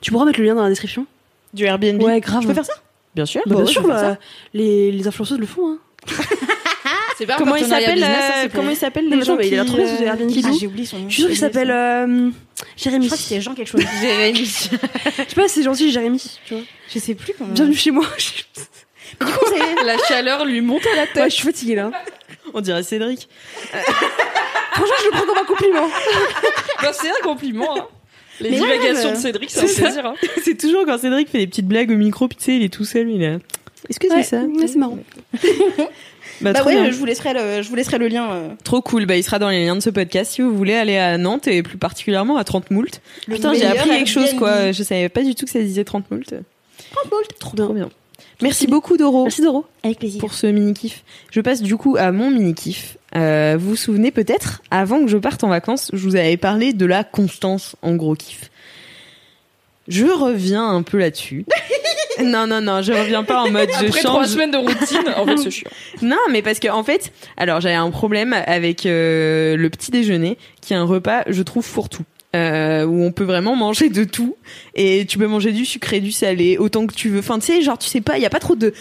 [0.00, 1.06] Tu pourras mettre le lien dans la description
[1.54, 2.02] Du Airbnb.
[2.02, 2.42] Ouais, grave.
[2.42, 2.74] Je peux faire ça?
[3.14, 3.42] Bien sûr.
[3.46, 4.16] Bah, Bah bien ouais, sûr, bah,
[4.54, 5.72] les, les influenceuses le font.
[5.72, 5.78] Hein.
[7.18, 9.66] C'est pas un Comment il partenariat s'appelle euh, Comment il s'appelle les gens il a
[9.66, 10.30] ce euh, Airbnb.
[10.44, 11.08] Ah, j'ai oublié son nom.
[11.08, 12.30] Je suis qu'il s'appelle euh,
[12.76, 13.04] Jérémy.
[13.04, 13.82] Je crois que c'était Jean quelque chose.
[14.00, 14.44] Jérémy.
[14.44, 16.22] Je sais pas, c'est gentil, Jérémy.
[16.46, 16.62] Tu vois.
[16.92, 17.52] Je sais plus comment.
[17.52, 18.04] Bienvenue chez moi.
[19.20, 19.84] Mais du coup, c'est.
[19.84, 21.16] La chaleur lui monte à la tête.
[21.16, 21.90] Ouais, je suis fatiguée là.
[22.54, 23.28] On dirait Cédric.
[24.72, 25.88] Franchement, je le prends comme un compliment.
[26.82, 27.76] Bah, c'est un compliment.
[27.78, 27.86] Hein.
[28.40, 29.82] Les Mais divagations de Cédric, c'est un C'est ça.
[29.82, 30.06] plaisir.
[30.06, 30.14] Hein.
[30.42, 32.72] C'est toujours quand Cédric fait des petites blagues au micro, puis tu sais, il est
[32.72, 33.38] tout seul, il est.
[33.88, 34.98] Est-ce que c'est Ouais, ça ouais, c'est marrant.
[36.42, 36.90] Bah, Bah ouais, bien.
[36.90, 38.30] je vous laisserai le, je vous laisserai le lien.
[38.32, 38.48] euh.
[38.64, 39.06] Trop cool.
[39.06, 41.46] Bah, il sera dans les liens de ce podcast si vous voulez aller à Nantes
[41.46, 43.00] et plus particulièrement à 30 moult.
[43.28, 44.72] Le Putain, j'ai appris quelque chose, quoi.
[44.72, 46.24] Je savais pas du tout que ça disait 30 moult.
[46.26, 47.38] 30 moult.
[47.38, 47.64] Trop bien.
[47.66, 47.88] Trop bien.
[48.40, 49.22] Merci beaucoup, Doro.
[49.24, 49.64] Merci Doro.
[49.84, 50.18] Avec plaisir.
[50.18, 51.04] pour ce mini kiff.
[51.30, 52.96] Je passe du coup à mon mini kiff.
[53.14, 56.72] Euh, vous vous souvenez peut-être, avant que je parte en vacances, je vous avais parlé
[56.72, 58.50] de la constance en gros kiff.
[59.86, 61.44] Je reviens un peu là-dessus.
[62.22, 65.26] non, non, non, je reviens pas en mode je Après trois semaines de routine, en
[65.26, 65.70] fait, c'est chiant.
[66.02, 70.38] Non, mais parce que en fait, alors j'avais un problème avec euh, le petit déjeuner,
[70.60, 72.04] qui est un repas, je trouve fourre-tout.
[72.34, 74.38] Euh, où on peut vraiment manger de tout
[74.74, 77.18] et tu peux manger du sucré, du salé, autant que tu veux.
[77.18, 78.72] Enfin, tu sais, genre tu sais pas, il y a pas trop de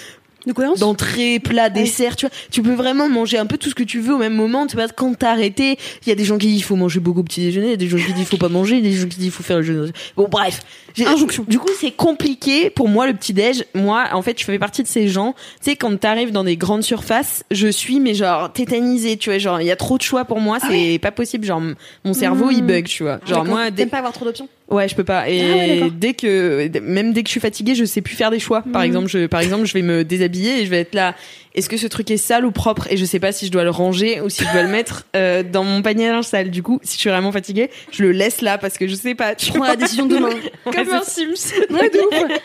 [0.45, 2.35] De d'entrée, plat, dessert, tu vois.
[2.49, 4.65] Tu peux vraiment manger un peu tout ce que tu veux au même moment.
[4.67, 6.99] Tu vois, quand t'as arrêté, il y a des gens qui disent il faut manger
[6.99, 8.77] beaucoup au petit déjeuner, il y a des gens qui disent il faut pas manger,
[8.77, 9.91] il y a des gens qui disent il faut faire le jeûne.
[10.17, 10.61] Bon, bref.
[10.95, 11.45] J'ai- Injonction.
[11.47, 13.63] Du coup, c'est compliqué pour moi le petit déj.
[13.75, 15.33] Moi, en fait, je fais partie de ces gens.
[15.63, 19.37] Tu sais, quand t'arrives dans des grandes surfaces, je suis mais genre tétanisée, tu vois.
[19.37, 21.45] Genre, il y a trop de choix pour moi, c'est pas possible.
[21.45, 21.61] Genre,
[22.03, 23.19] mon cerveau il bug, tu vois.
[23.25, 23.45] Genre D'accord.
[23.45, 25.29] moi, T'aimes pas avoir trop d'options Ouais, je peux pas.
[25.29, 28.31] Et Ah ouais, dès que, même dès que je suis fatiguée, je sais plus faire
[28.31, 28.61] des choix.
[28.61, 28.87] Par Mhm.
[28.87, 31.13] exemple, je, par exemple, je vais me déshabiller et je vais être là.
[31.53, 33.63] Est-ce que ce truc est sale ou propre Et je sais pas si je dois
[33.63, 36.49] le ranger ou si je dois le mettre euh, dans mon panier à linge sale.
[36.49, 39.15] Du coup, si je suis vraiment fatiguée, je le laisse là parce que je sais
[39.15, 39.35] pas.
[39.35, 40.29] Tu Prends la décision demain.
[40.65, 41.35] Ouais, Comme c'est un.
[41.35, 41.73] Sims.
[41.73, 42.39] Ouais, de ouf.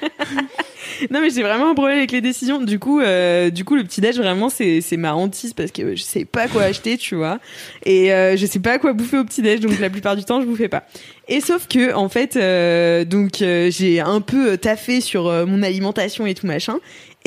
[1.11, 2.61] Non mais j'ai vraiment un problème avec les décisions.
[2.61, 5.95] Du coup, euh, du coup le petit déj vraiment c'est c'est ma hantise parce que
[5.95, 7.39] je sais pas quoi acheter, tu vois.
[7.85, 10.41] Et euh, je sais pas quoi bouffer au petit déj, donc la plupart du temps
[10.41, 10.85] je bouffais pas.
[11.29, 15.63] Et sauf que en fait, euh, donc euh, j'ai un peu taffé sur euh, mon
[15.63, 16.77] alimentation et tout machin.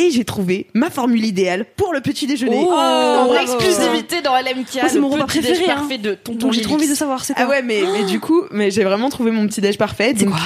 [0.01, 2.63] Et j'ai trouvé ma formule idéale pour le petit déjeuner.
[2.65, 3.41] Oh, en bravo.
[3.41, 4.75] exclusivité dans LMK.
[4.75, 5.75] Moi, c'est le mon repas petit déj préféré, hein.
[5.75, 8.05] parfait de tonton Donc j'ai trop envie de savoir, c'est quoi Ah ouais, mais, mais
[8.05, 10.13] du coup, mais j'ai vraiment trouvé mon petit déj parfait.
[10.17, 10.39] C'est quoi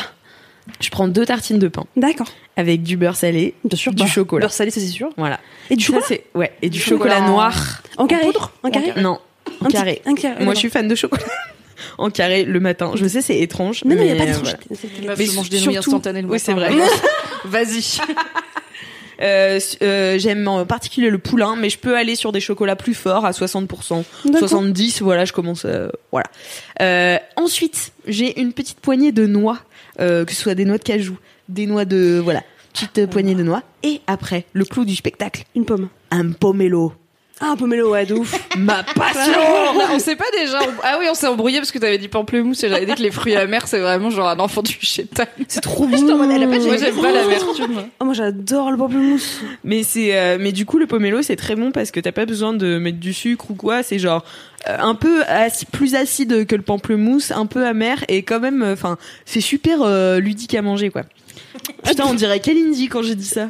[0.80, 2.28] Je prends deux tartines de pain D'accord.
[2.58, 3.94] avec du beurre salé, Bien sûr.
[3.94, 4.42] du bah, chocolat.
[4.48, 5.10] Beurre salé, ça c'est sûr.
[5.18, 5.40] Voilà.
[5.70, 7.84] Et du Ça, chocolat c'est ouais, et du Du chocolat, noir.
[7.98, 8.26] En carré
[8.64, 8.94] En En carré.
[9.02, 9.20] Non,
[9.62, 10.02] en Un petit- carré.
[10.06, 10.44] Un carré.
[10.44, 11.24] Moi, je suis fan de chocolat.
[12.00, 12.94] en carré le matin.
[12.96, 13.84] Je sais, c'est étrange.
[13.86, 14.56] Mais non, il n'y a mais, pas de euh, tranche.
[14.70, 15.08] voilà.
[15.10, 16.74] Meufs, Mais je mange des nouilles instantanées le Oui, c'est matin.
[16.74, 16.86] vrai.
[17.46, 17.98] Vas-y.
[19.22, 22.94] Euh, euh, J'aime en particulier le poulain, mais je peux aller sur des chocolats plus
[22.94, 24.04] forts à 60%.
[24.26, 24.40] D'accord.
[24.50, 25.66] 70, voilà, je commence.
[25.66, 26.28] euh, voilà.
[26.82, 29.60] Euh, ensuite, j'ai une petite poignée de noix,
[30.00, 31.18] euh, que ce soit des noix de cajou,
[31.50, 32.42] des noix de voilà,
[32.74, 33.64] petite poignée de noix.
[33.84, 35.90] Et après, le clou du spectacle, Une pomme.
[36.12, 36.94] un pomelo.
[37.40, 38.34] Ah, un pomelo, ouais, de ouf.
[38.58, 39.34] Ma passion.
[39.76, 40.60] on, a- on s'est pas déjà.
[40.84, 43.12] Ah oui, on s'est embrouillé parce que t'avais dit pamplemousse et j'avais dit que les
[43.12, 45.24] fruits amers c'est vraiment genre un enfant du chétan.
[45.48, 45.98] C'est trop bon.
[46.16, 47.84] Moi j'ai- j'aime pas l'amertume.
[48.00, 49.42] Ah, moi j'adore le pamplemousse.
[49.64, 52.26] Mais c'est, euh, mais du coup, le pomelo, c'est très bon parce que t'as pas
[52.26, 53.82] besoin de mettre du sucre ou quoi.
[53.84, 54.24] C'est genre
[54.70, 55.22] euh, un peu
[55.72, 60.20] plus acide que le pamplemousse, un peu amer et quand même, enfin, c'est super euh,
[60.20, 61.02] ludique à manger, quoi.
[61.84, 63.50] Putain, on dirait Kalindi quand j'ai dit ça.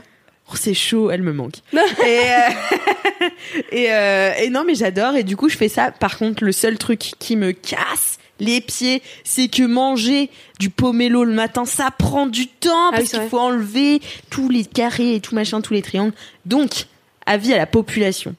[0.52, 1.56] Oh, c'est chaud, elle me manque.
[1.74, 3.28] et, euh,
[3.72, 5.16] et, euh, et non, mais j'adore.
[5.16, 5.92] Et du coup, je fais ça.
[5.92, 10.30] Par contre, le seul truc qui me casse les pieds, c'est que manger
[10.60, 14.50] du pomelo le matin, ça prend du temps Ah oui, parce qu'il faut enlever tous
[14.50, 16.14] les carrés et tout machin, tous les triangles.
[16.46, 16.88] Donc,
[17.26, 18.36] avis à la population.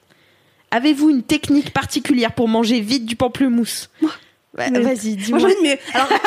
[0.71, 3.89] Avez-vous une technique particulière pour manger vite du pamplemousse?
[4.01, 4.11] Moi.
[4.57, 5.49] Bah, Vas-y, Moi dis-moi.
[5.51, 6.07] ai mais alors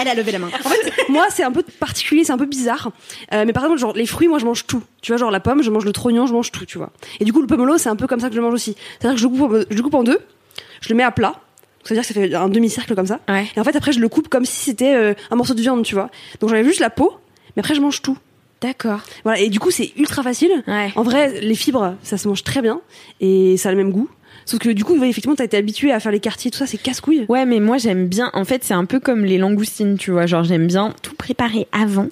[0.00, 0.48] Elle a levé la main.
[0.64, 2.90] en fait moi c'est un peu particulier, c'est un peu bizarre.
[3.32, 4.82] Euh, mais par exemple genre les fruits moi je mange tout.
[5.02, 6.90] Tu vois genre la pomme, je mange le trognon, je mange tout, tu vois.
[7.20, 8.76] Et du coup le pomelo c'est un peu comme ça que je le mange aussi.
[9.00, 10.18] C'est-à-dire que je le coupe en- je le coupe en deux,
[10.80, 11.34] je le mets à plat.
[11.84, 13.20] C'est-à-dire que ça fait un demi-cercle comme ça.
[13.28, 13.46] Ouais.
[13.56, 15.84] Et en fait après je le coupe comme si c'était euh, un morceau de viande,
[15.84, 16.10] tu vois.
[16.40, 17.14] Donc j'enlève juste la peau,
[17.56, 18.16] mais après je mange tout.
[18.60, 19.00] D'accord.
[19.24, 20.62] Voilà, et du coup c'est ultra facile.
[20.66, 20.92] Ouais.
[20.96, 22.80] En vrai, les fibres, ça se mange très bien
[23.20, 24.08] et ça a le même goût.
[24.48, 26.66] Sauf que du coup, ouais, effectivement, t'as été habitué à faire les quartiers, tout ça,
[26.66, 27.26] c'est casse-couille.
[27.28, 28.30] Ouais, mais moi j'aime bien.
[28.32, 30.24] En fait, c'est un peu comme les langoustines, tu vois.
[30.24, 32.08] Genre, j'aime bien tout préparer avant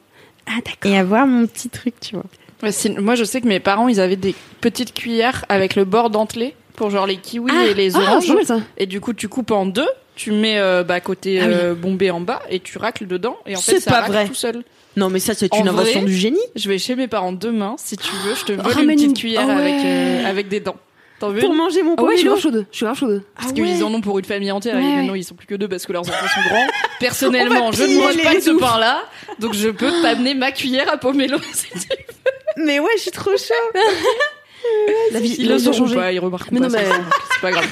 [0.47, 0.93] Ah d'accord.
[0.93, 2.25] et avoir mon petit truc, tu vois.
[2.63, 2.71] Ouais,
[3.01, 6.55] moi je sais que mes parents ils avaient des petites cuillères avec le bord dentelé
[6.75, 8.33] pour genre les kiwis et les Ah, oranges.
[8.45, 8.61] ça.
[8.79, 11.53] Et du coup tu coupes en deux, tu mets euh, bah, côté Ah oui.
[11.55, 14.13] euh, bombé en bas et tu racles dedans et en fait C'est ça pas racle
[14.13, 14.27] vrai.
[14.27, 14.63] tout seul.
[14.97, 16.41] Non, mais ça, c'est une invention vrai, du génie.
[16.55, 19.11] Je vais chez mes parents demain si tu veux, je te vole une Ramène petite
[19.11, 19.61] une- cuillère Ah ouais.
[19.61, 20.77] avec euh, avec des dents.
[21.19, 22.67] T'en veux Pour une manger mon Ah ouais, je suis grave chaude.
[22.71, 23.23] Je suis grave chaude.
[23.39, 24.97] Parce qu'ils en ont pour une famille entière Ouais, et ouais.
[24.97, 26.67] maintenant ils sont plus que deux parce que leurs enfants sont grands.
[27.01, 28.61] Personnellement, va je ne piller mange les pas de ce ouf.
[28.61, 29.03] pain-là,
[29.39, 31.39] donc je peux t'amener ma cuillère à pomelo.
[31.53, 32.65] si tu veux.
[32.65, 33.55] Mais ouais, je suis trop chaud.
[35.13, 35.95] La vie, Ils la le vie a sauront changé.
[35.97, 36.67] pas, ils remarqueront Mais pas.
[36.67, 37.67] non, ça, mais- c'est pas grave.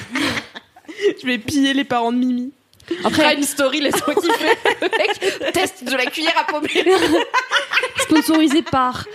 [1.21, 2.53] Je vais piller les parents de Mimi.
[3.03, 4.55] Après une story, laisse-moi kiffer.
[4.81, 6.93] Le mec teste de la cuillère à pomelo.
[7.99, 9.07] Sponsorisé par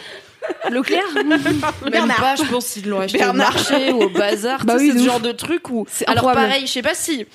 [0.70, 1.04] Leclerc.
[1.26, 3.50] Même pas, je pense qu'ils l'ont acheté Bernard.
[3.50, 4.60] au marché ou au bazar.
[4.66, 5.86] Bah oui, c'est ce genre de truc où.
[6.08, 7.26] Alors pareil, je sais pas si.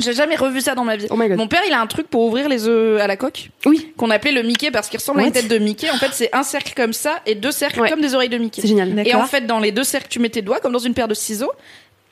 [0.00, 1.08] J'ai jamais revu ça dans ma vie.
[1.10, 1.16] Oh.
[1.16, 3.50] Mon père, il a un truc pour ouvrir les œufs à la coque.
[3.66, 3.92] Oui.
[3.96, 5.90] Qu'on appelait le Mickey parce qu'il ressemble à une tête de Mickey.
[5.90, 7.90] En fait, c'est un cercle comme ça et deux cercles Ouais.
[7.90, 8.60] comme des oreilles de Mickey.
[8.60, 8.96] C'est génial.
[9.04, 11.08] Et en fait, dans les deux cercles, tu mets tes doigts comme dans une paire
[11.08, 11.50] de ciseaux.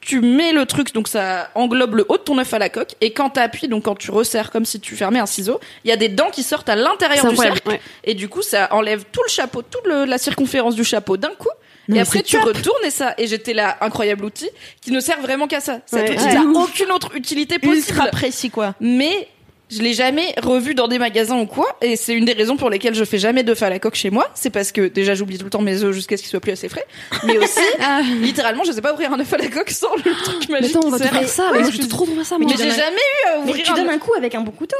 [0.06, 2.94] Tu mets le truc, donc ça englobe le haut de ton œuf à la coque.
[3.00, 5.92] Et quand t'appuies, donc quand tu resserres comme si tu fermais un ciseau, il y
[5.92, 7.68] a des dents qui sortent à l'intérieur du cercle.
[7.68, 7.80] ouais.
[8.04, 11.48] Et du coup, ça enlève tout le chapeau, toute la circonférence du chapeau d'un coup.
[11.88, 12.44] Non, et après, tu top.
[12.46, 13.14] retournes et ça.
[13.18, 14.48] Et j'étais là, incroyable outil,
[14.80, 15.80] qui ne sert vraiment qu'à ça.
[15.86, 16.14] Cet Ouais.
[16.16, 16.34] outil Ouais.
[16.34, 17.76] n'a aucune autre utilité possible.
[17.76, 18.74] Ultra précis, quoi.
[18.80, 19.28] Mais
[19.70, 21.76] je l'ai jamais revu dans des magasins ou quoi.
[21.82, 24.10] Et c'est une des raisons pour lesquelles je fais jamais d'œufs à la coque chez
[24.10, 24.28] moi.
[24.34, 26.52] C'est parce que déjà, j'oublie tout le temps mes œufs jusqu'à ce qu'ils soient plus
[26.52, 26.86] assez frais.
[27.24, 28.00] Mais aussi, Ah.
[28.20, 30.76] littéralement, je sais pas ouvrir un œuf à la coque sans le truc Mais magique
[30.76, 31.50] attends, on va te faire ça.
[31.52, 32.46] Mais moi, je te faire ça, moi.
[32.48, 34.52] Mais j'ai jamais eu à Mais ouvrir tu un donnes un coup avec un bon
[34.52, 34.76] couteau?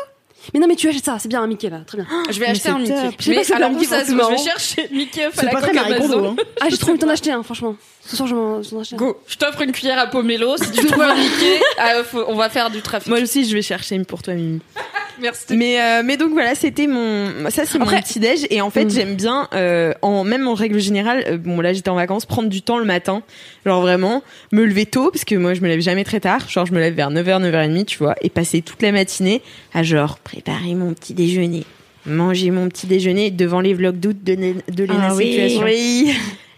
[0.55, 2.07] Mais non, mais tu achètes ça, c'est bien un Mickey là, très bien.
[2.31, 2.95] Je vais Mais acheter un Mickey.
[3.19, 5.51] Je sais Mais pas alors où ça se Je vais chercher Mickey à C'est la
[5.51, 6.25] pas très coque Amazon.
[6.29, 6.37] Hein.
[6.61, 7.75] Ah, j'ai trop envie d'en acheter un, franchement.
[8.07, 8.61] Ce soir, je m'en.
[8.97, 10.57] Go, je t'offre une cuillère à pomelo.
[10.57, 13.09] Si tu trouves un Mickey, ah, faut- on va faire du trafic.
[13.09, 14.61] Moi aussi, je vais chercher une pour toi, Mimi.
[15.19, 15.57] Merci.
[15.57, 18.85] Mais euh, mais donc voilà, c'était mon ça c'est mon petit déj et en fait
[18.85, 18.91] Mm.
[18.91, 22.51] j'aime bien euh, en même en règle générale euh, bon là j'étais en vacances prendre
[22.51, 23.23] du temps le matin,
[23.65, 26.67] genre vraiment me lever tôt parce que moi je me lève jamais très tard, genre
[26.67, 29.41] je me lève vers 9h 9h30, tu vois, et passer toute la matinée
[29.73, 31.65] à genre préparer mon petit déjeuner,
[32.05, 35.29] manger mon petit déjeuner devant les vlogs d'août de, Né- de Léna Ah oui.
[35.29, 35.63] Situation.
[35.65, 36.13] Oui.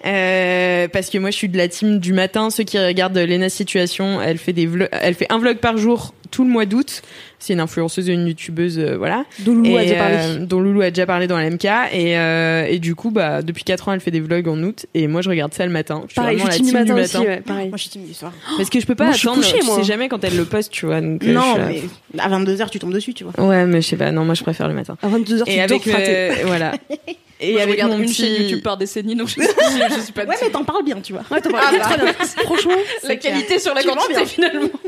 [0.07, 2.51] Euh, parce que moi je suis de la team du matin.
[2.51, 6.15] Ceux qui regardent Lena Situation, elle fait des vlogs, elle fait un vlog par jour
[6.31, 7.03] tout le mois d'août.
[7.41, 9.25] C'est une influenceuse et une youtubeuse, euh, voilà.
[9.41, 10.17] Dont Loulou a déjà parlé.
[10.19, 13.43] euh, dont Loulou a déjà parlé dans la MK et euh, et du coup bah
[13.43, 15.73] depuis 4 ans elle fait des vlogs en août et moi je regarde ça le
[15.73, 16.03] matin.
[16.07, 17.69] Je suis Pareil, je vraiment suis la team du team matin, aussi, ouais, pareil.
[17.69, 18.33] Moi, je suis timide du soir.
[18.57, 19.43] Parce que je peux pas Moi, je suis attendre.
[19.45, 19.77] couchée, tu moi.
[19.77, 21.01] sais jamais quand elle le poste, tu vois.
[21.01, 23.33] Donc, non, je mais à 22h, tu tombes dessus, tu vois.
[23.37, 24.11] là- Ouais, mais je sais pas.
[24.13, 24.97] Non, moi je préfère le matin.
[25.03, 26.73] À 22h, tu Et avec euh, voilà.
[27.41, 29.95] Et Moi, je avec regarde mon une petit- chaîne YouTube par décennie, donc je, je,
[29.97, 31.23] je suis pas Ouais, mais t'en parles bien, tu vois.
[31.31, 31.85] Ouais, t'as Ah, pas- bah.
[31.85, 32.13] très bien.
[32.45, 32.73] Franchement,
[33.05, 34.27] La qualité sur la Tu quantité bien.
[34.27, 34.69] finalement.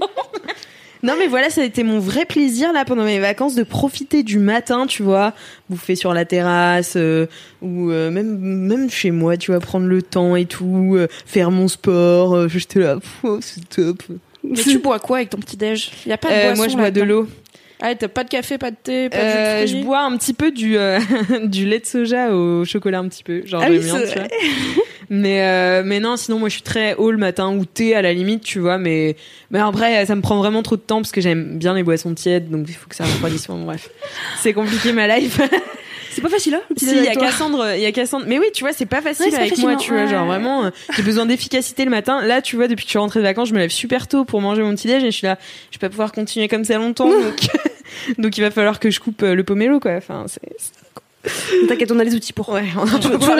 [1.03, 4.22] Non mais voilà, ça a été mon vrai plaisir là pendant mes vacances de profiter
[4.22, 5.32] du matin, tu vois,
[5.70, 7.24] bouffer sur la terrasse euh,
[7.62, 11.51] ou euh, même même chez moi, tu vois, prendre le temps et tout, euh, faire
[11.51, 12.34] mon sport.
[12.36, 14.03] euh, J'étais là, oh, c'est top.
[14.44, 15.90] Mais tu bois quoi avec ton petit déj?
[16.05, 17.26] Y a pas de Euh, boisson moi je bois de l'eau.
[17.83, 19.85] Ah, t'as pas de café, pas de thé, pas Euh, de jus de je fruits
[19.85, 20.99] bois un petit peu du euh,
[21.45, 24.28] du lait de soja au chocolat un petit peu, genre Ah oui, bien, tu vois.
[25.12, 28.03] Mais euh, mais non, sinon moi je suis très haut le matin ou thé à
[28.03, 29.16] la limite, tu vois, mais
[29.51, 32.14] mais après ça me prend vraiment trop de temps parce que j'aime bien les boissons
[32.14, 33.49] tièdes, donc il faut que ça refroidisse.
[33.49, 33.91] Bon, bref,
[34.41, 35.41] c'est compliqué ma life.
[36.12, 37.16] c'est pas facile, hein le petit Si, il y a.
[37.16, 38.24] Cassandre, il y a Cassandre.
[38.28, 40.09] Mais oui, tu vois, c'est pas facile Ouais, c'est pas avec moi, tu vois, ouais.
[40.09, 42.24] genre vraiment, euh, j'ai besoin d'efficacité le matin.
[42.24, 44.24] Là, tu vois, depuis que je suis rentrée de vacances, je me lève super tôt
[44.24, 45.39] pour manger mon petit déj et je suis là,
[45.72, 47.49] je vais pas pouvoir continuer comme ça longtemps, donc,
[48.18, 49.93] donc il va falloir que je coupe euh, le pomelo, quoi.
[49.93, 50.41] Enfin, c'est,
[51.68, 52.49] T'inquiète, on a les outils pour.
[52.49, 52.64] ouais.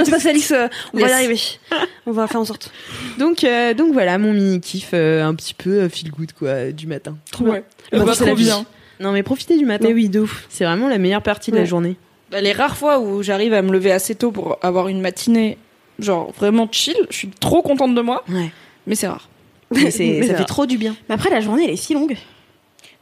[0.05, 0.51] Se passer, Alix.
[0.51, 1.39] euh, On va y arriver.
[2.07, 2.71] On va faire en sorte.
[3.19, 6.87] donc, euh, donc voilà, mon mini kiff, euh, un petit peu feel good, quoi, du
[6.87, 7.17] matin.
[7.33, 7.65] Trop Ouais.
[7.91, 8.01] bien.
[8.01, 8.67] Bah, Bah, trop bien.
[9.01, 9.87] Non, mais profitez du matin.
[9.89, 10.45] Mais oui, de ouf.
[10.51, 11.97] C'est vraiment la meilleure partie de la journée.
[12.31, 15.57] Bah, les rares fois où j'arrive à me lever assez tôt pour avoir une matinée,
[15.99, 18.51] genre vraiment chill, je suis trop contente de moi, Ouais.
[18.87, 19.29] mais c'est rare.
[19.71, 20.95] Mais ça fait trop du bien.
[21.09, 22.17] Mais après, la journée, elle est si longue.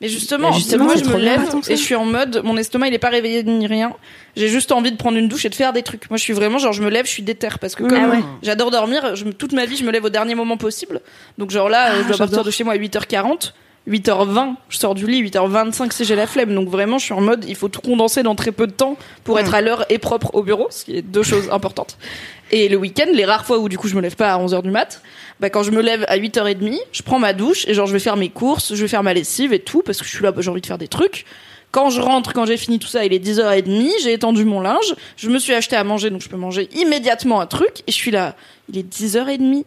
[0.00, 2.86] Mais justement, Bah, justement, moi je me lève et je suis en mode, mon estomac
[2.88, 3.92] il est pas réveillé ni rien.
[4.36, 6.08] J'ai juste envie de prendre une douche et de faire des trucs.
[6.08, 8.08] Moi je suis vraiment genre je me lève, je suis déter parce que comme Ah
[8.08, 8.20] ouais.
[8.42, 11.00] j'adore dormir, je, toute ma vie je me lève au dernier moment possible.
[11.36, 13.52] Donc genre là, euh, je dois partir de chez moi à 8h40.
[13.88, 16.54] 8h20, je sors du lit, 8h25 si j'ai la flemme.
[16.54, 18.96] Donc vraiment, je suis en mode, il faut tout condenser dans très peu de temps
[19.24, 21.96] pour être à l'heure et propre au bureau, ce qui est deux choses importantes.
[22.50, 24.62] Et le week-end, les rares fois où du coup je me lève pas à 11h
[24.62, 25.02] du mat,
[25.40, 27.98] bah quand je me lève à 8h30, je prends ma douche et genre je vais
[27.98, 30.32] faire mes courses, je vais faire ma lessive et tout parce que je suis là,
[30.32, 31.26] bah, j'ai envie de faire des trucs.
[31.70, 34.94] Quand je rentre, quand j'ai fini tout ça, il est 10h30, j'ai étendu mon linge,
[35.18, 37.96] je me suis acheté à manger donc je peux manger immédiatement un truc et je
[37.96, 38.34] suis là,
[38.70, 39.64] il est 10h30.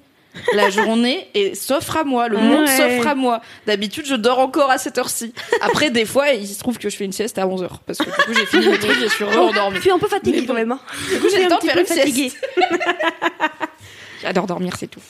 [0.53, 3.41] La journée et s'offre à moi, le monde s'offre à moi.
[3.67, 5.33] D'habitude, je dors encore à cette heure-ci.
[5.61, 8.05] Après, des fois, il se trouve que je fais une sieste à 11h parce que
[8.05, 9.75] du coup, j'ai fini mes trucs et je suis re-endormie.
[9.77, 10.71] Je suis un peu fatiguée quand même.
[10.71, 10.79] hein.
[11.09, 12.29] Du coup, j'ai le temps de faire une fatiguée.
[12.29, 12.45] sieste.
[14.21, 15.01] J'adore dormir, c'est tout.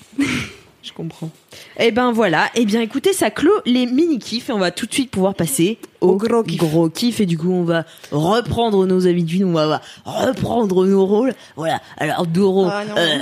[0.83, 1.29] Je comprends.
[1.77, 2.49] Eh ben voilà.
[2.55, 5.35] Eh bien écoutez, ça clôt les mini kiffs et on va tout de suite pouvoir
[5.35, 6.57] passer au, gros kiff.
[6.59, 11.35] gros kiff et du coup on va reprendre nos habitudes, on va reprendre nos rôles.
[11.55, 11.81] Voilà.
[11.97, 13.19] Alors Doro Ah, euh,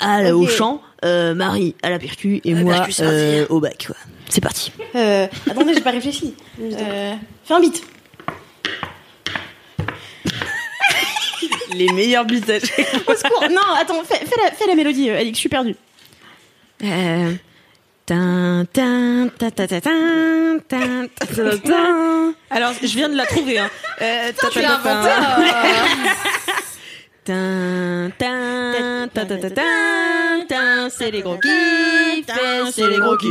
[0.00, 3.46] à la- au chant, euh, Marie à la percu et moi euh, revient.
[3.50, 3.86] au bac.
[4.28, 4.72] C'est parti.
[5.48, 6.34] Attendez, j'ai pas réfléchi.
[6.58, 7.80] Fais un beat.
[11.74, 12.38] Les meilleurs beats.
[13.06, 13.42] Au secours.
[13.50, 15.76] Non, attends, fais, fais la, fais la mélodie, Alix, je suis perdue.
[16.84, 17.32] Euh,
[18.06, 22.34] tin, tin, ta, ta, ta, tin, tin, ta, ta, ta, tin.
[22.50, 23.58] Alors, je viens de la trouver.
[23.58, 23.70] Hein.
[24.00, 25.02] Euh, ta, ta, ta, ta.
[27.24, 33.16] Tin, tin, ta, ta, ta, tin, tin, c'est les gros kiffs, eh, c'est les gros
[33.16, 33.30] kiffs.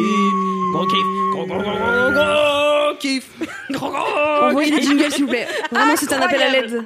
[0.74, 3.28] Gros kiffs, gros, gros, gros, gros, gros kiffs.
[3.70, 5.48] Gros, gros Envoyez des jingles, s'il vous plaît.
[5.70, 6.86] Vraiment, c'est un appel à l'aide.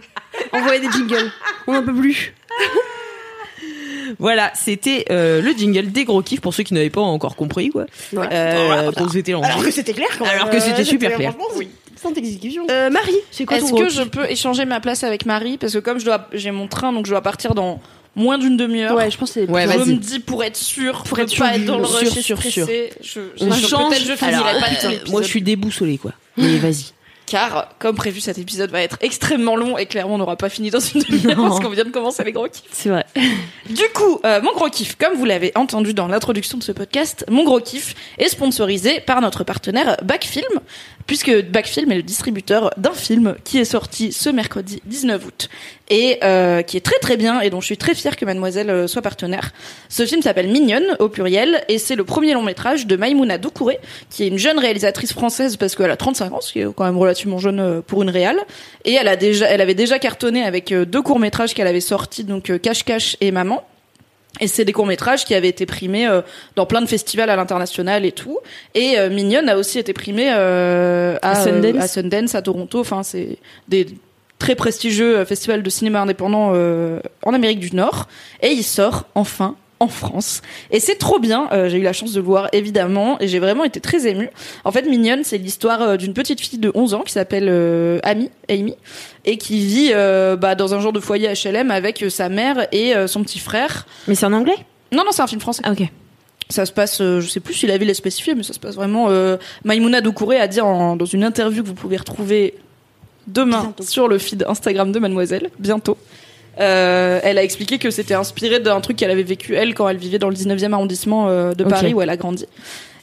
[0.51, 1.31] Envoyez des jingles.
[1.67, 2.33] On n'en peut plus.
[4.19, 7.69] Voilà, c'était euh, le jingle des gros kiffs pour ceux qui n'avaient pas encore compris
[7.69, 7.85] quoi.
[8.13, 8.27] Ouais.
[8.31, 10.33] Euh, en Alors que c'était clair quand même.
[10.35, 11.33] Alors que c'était Euh, super clair.
[11.57, 11.67] Oui.
[12.01, 12.67] Sans exécution.
[12.69, 15.73] Euh, Marie, c'est quoi ton Est-ce que je peux échanger ma place avec Marie Parce
[15.73, 17.79] que comme je dois, j'ai mon train, donc je dois partir dans
[18.15, 18.95] moins d'une demi-heure.
[18.95, 19.49] Ouais, je pense que c'est.
[19.49, 19.89] Ouais, je vas-y.
[19.89, 22.21] me dis pour être sûr, Pour être sûr pas être dans le sûr, rush et
[22.21, 23.89] sûr, stressé, je, On je- change.
[23.89, 26.11] peut-être je finirai Alors, pas moi je suis déboussolée quoi.
[26.37, 26.91] Mais vas-y.
[27.25, 30.69] Car comme prévu cet épisode va être extrêmement long et clairement on n'aura pas fini
[30.69, 32.63] dans une demi-heure parce qu'on vient de commencer les gros kiffs.
[32.71, 33.05] C'est vrai.
[33.69, 37.25] Du coup, euh, mon gros kiff, comme vous l'avez entendu dans l'introduction de ce podcast,
[37.29, 40.43] mon gros kiff est sponsorisé par notre partenaire Backfilm,
[41.07, 45.49] puisque Backfilm est le distributeur d'un film qui est sorti ce mercredi 19 août
[45.89, 48.69] et euh, qui est très très bien et dont je suis très fière que Mademoiselle
[48.69, 49.51] euh, soit partenaire.
[49.89, 53.79] Ce film s'appelle Mignonne au pluriel et c'est le premier long métrage de Maïmouna Doucouré
[54.09, 56.85] qui est une jeune réalisatrice française parce qu'elle a 35 ans, ce qui est quand
[56.85, 58.39] même relativement jeune euh, pour une réale
[58.83, 61.79] et elle a déjà elle avait déjà cartonné avec euh, deux courts métrages qu'elle avait
[61.81, 63.63] sortis donc Cache Cache et Maman.
[64.41, 66.21] Et c'est des courts-métrages qui avaient été primés euh,
[66.55, 68.39] dans plein de festivals à l'international et tout.
[68.73, 71.75] Et euh, Mignonne a aussi été primée euh, à, À Sundance.
[71.75, 72.79] euh, à Sundance, à Toronto.
[72.79, 73.37] Enfin, c'est
[73.69, 73.87] des
[74.37, 78.07] très prestigieux euh, festivals de cinéma indépendant euh, en Amérique du Nord.
[78.41, 80.41] Et il sort enfin en France.
[80.71, 81.49] Et c'est trop bien.
[81.51, 83.19] Euh, j'ai eu la chance de le voir, évidemment.
[83.19, 84.29] Et j'ai vraiment été très émue.
[84.63, 87.99] En fait, Mignonne, c'est l'histoire euh, d'une petite fille de 11 ans qui s'appelle euh,
[88.03, 88.75] Amy, Amy,
[89.25, 89.91] et qui vit
[90.39, 93.85] bah, dans un genre de foyer HLM avec sa mère et son petit frère.
[94.07, 94.55] Mais c'est en anglais?
[94.91, 95.61] Non, non, c'est un film français.
[95.65, 95.83] Ah, ok.
[96.49, 98.75] Ça se passe, je sais plus si la ville est spécifiée, mais ça se passe
[98.75, 99.09] vraiment.
[99.63, 102.53] Maïmouna Doucouré a dit en- dans une interview que vous pouvez retrouver
[103.27, 105.97] demain sur le feed Instagram de Mademoiselle, bientôt.
[106.59, 109.97] Euh, elle a expliqué que c'était inspiré d'un truc qu'elle avait vécu elle quand elle
[109.97, 111.63] vivait dans le 19e arrondissement euh, de.
[111.63, 112.45] Paris où elle a grandi.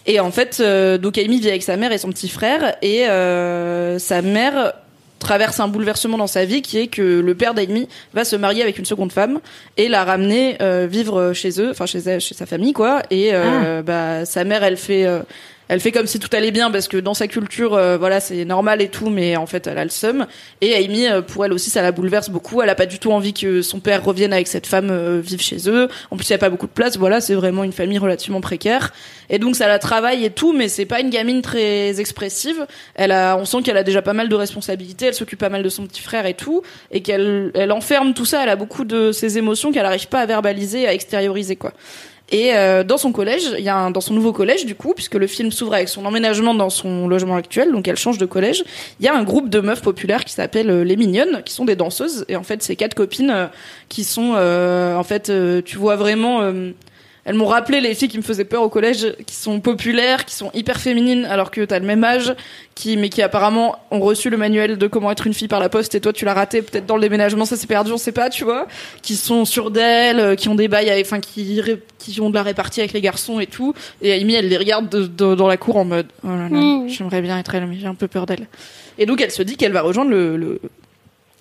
[0.06, 3.06] Et en fait, euh, donc Amy vit avec sa mère et son petit frère et
[3.08, 4.72] euh, sa mère
[5.18, 8.62] traverse un bouleversement dans sa vie qui est que le père d'Amy va se marier
[8.62, 9.38] avec une seconde femme
[9.76, 10.56] et la ramener
[10.88, 13.02] vivre chez eux, enfin chez elle, chez sa famille quoi.
[13.10, 15.06] Et euh, bah sa mère, elle fait
[15.68, 18.44] elle fait comme si tout allait bien parce que dans sa culture, euh, voilà, c'est
[18.44, 20.26] normal et tout, mais en fait, elle a le seum.
[20.60, 22.62] Et Amy, euh, pour elle aussi, ça la bouleverse beaucoup.
[22.62, 25.40] Elle a pas du tout envie que son père revienne avec cette femme euh, vivre
[25.40, 25.88] chez eux.
[26.10, 26.98] En plus, il y a pas beaucoup de place.
[26.98, 28.92] Voilà, c'est vraiment une famille relativement précaire.
[29.30, 32.66] Et donc, ça la travaille et tout, mais c'est pas une gamine très expressive.
[32.94, 35.06] Elle a, on sent qu'elle a déjà pas mal de responsabilités.
[35.06, 38.26] Elle s'occupe pas mal de son petit frère et tout, et qu'elle, elle enferme tout
[38.26, 38.42] ça.
[38.42, 41.72] Elle a beaucoup de ses émotions qu'elle arrive pas à verbaliser, à extérioriser, quoi.
[42.32, 45.14] Et euh, dans son collège, il y a dans son nouveau collège du coup, puisque
[45.14, 48.64] le film s'ouvre avec son emménagement dans son logement actuel, donc elle change de collège.
[48.98, 51.66] Il y a un groupe de meufs populaires qui s'appelle euh, les Mignonnes, qui sont
[51.66, 52.24] des danseuses.
[52.28, 53.46] Et en fait, c'est quatre copines euh,
[53.90, 55.30] qui sont, en fait,
[55.64, 56.40] tu vois vraiment.
[57.24, 60.34] Elles m'ont rappelé les filles qui me faisaient peur au collège, qui sont populaires, qui
[60.34, 62.34] sont hyper féminines, alors que t'as le même âge,
[62.74, 65.68] qui mais qui apparemment ont reçu le manuel de comment être une fille par la
[65.68, 68.10] poste et toi tu l'as raté peut-être dans le déménagement, ça s'est perdu, on sait
[68.12, 68.66] pas, tu vois,
[69.02, 71.60] qui sont sûres d'elles, euh, qui ont des bails, enfin qui
[71.98, 73.72] qui ont de la répartie avec les garçons et tout.
[74.00, 76.58] Et Amy elle les regarde de- de- dans la cour en mode oh là là,
[76.88, 78.48] j'aimerais bien être elle, mais j'ai un peu peur d'elle.
[78.98, 80.60] Et donc elle se dit qu'elle va rejoindre le, le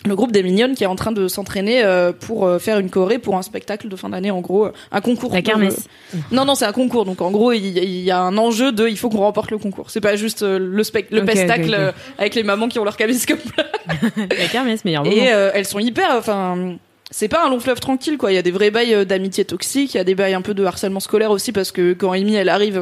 [0.05, 2.89] le groupe des mignonnes qui est en train de s'entraîner euh, pour euh, faire une
[2.89, 5.87] choré pour un spectacle de fin d'année en gros euh, un concours La de- kermesse.
[6.31, 7.05] non non c'est un concours.
[7.05, 9.51] Donc en gros il y, il y a un enjeu de il faut qu'on remporte
[9.51, 9.91] le concours.
[9.91, 13.39] C'est pas juste euh, le spec le euh, avec les mamans qui ont leur caméscope
[14.17, 15.15] La kermesse, meilleur moment.
[15.15, 16.75] et elles sont hyper enfin
[17.11, 18.31] c'est pas un long fleuve tranquille quoi.
[18.31, 19.93] Il y a des vrais bails d'amitié toxique.
[19.93, 22.35] Il y a des bails un peu de harcèlement scolaire aussi parce que quand Amy
[22.35, 22.81] elle arrive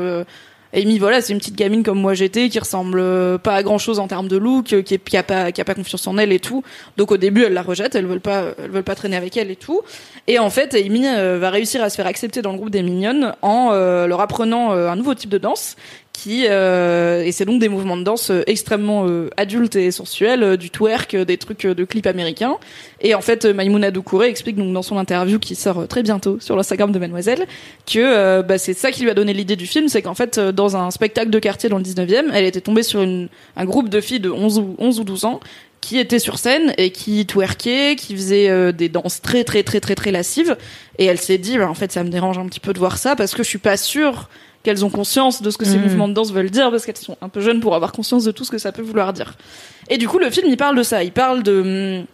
[0.73, 3.79] Amy voilà c'est une petite gamine comme moi j'étais qui ressemble euh, pas à grand
[3.79, 6.17] chose en termes de look euh, qui, qui a pas qui a pas confiance en
[6.17, 6.63] elle et tout.
[6.97, 9.49] Donc au début elle la rejette elles veulent pas elles veulent pas traîner avec elle
[9.49, 9.81] et tout.
[10.27, 12.83] Et en fait Amy euh, va réussir à se faire accepter dans le groupe des
[12.83, 15.75] mignonnes en leur apprenant un nouveau type de danse
[16.13, 20.43] qui euh, et c'est donc des mouvements de danse euh, extrêmement euh, adultes et sensuels,
[20.43, 22.57] euh, du twerk, euh, des trucs de clips américains.
[23.01, 26.55] Et en fait, Maïmouna Doucouré explique donc dans son interview qui sort très bientôt sur
[26.55, 27.45] l'Instagram de Mademoiselle
[27.85, 30.75] que bah, c'est ça qui lui a donné l'idée du film, c'est qu'en fait dans
[30.75, 34.01] un spectacle de quartier dans le 19e, elle était tombée sur une, un groupe de
[34.01, 35.39] filles de 11 ou 11 ou 12 ans
[35.81, 39.79] qui étaient sur scène et qui twerkaient, qui faisaient euh, des danses très très très
[39.79, 40.57] très très lascives
[40.97, 42.97] et elle s'est dit bah, en fait ça me dérange un petit peu de voir
[42.97, 44.29] ça parce que je suis pas sûre
[44.63, 45.83] qu'elles ont conscience de ce que ces Mhm.
[45.83, 48.31] mouvements de danse veulent dire parce qu'elles sont un peu jeunes pour avoir conscience de
[48.31, 49.35] tout ce que ça peut vouloir dire.
[49.89, 51.03] Et du coup, le film, il parle de ça.
[51.03, 52.05] Il parle de hum,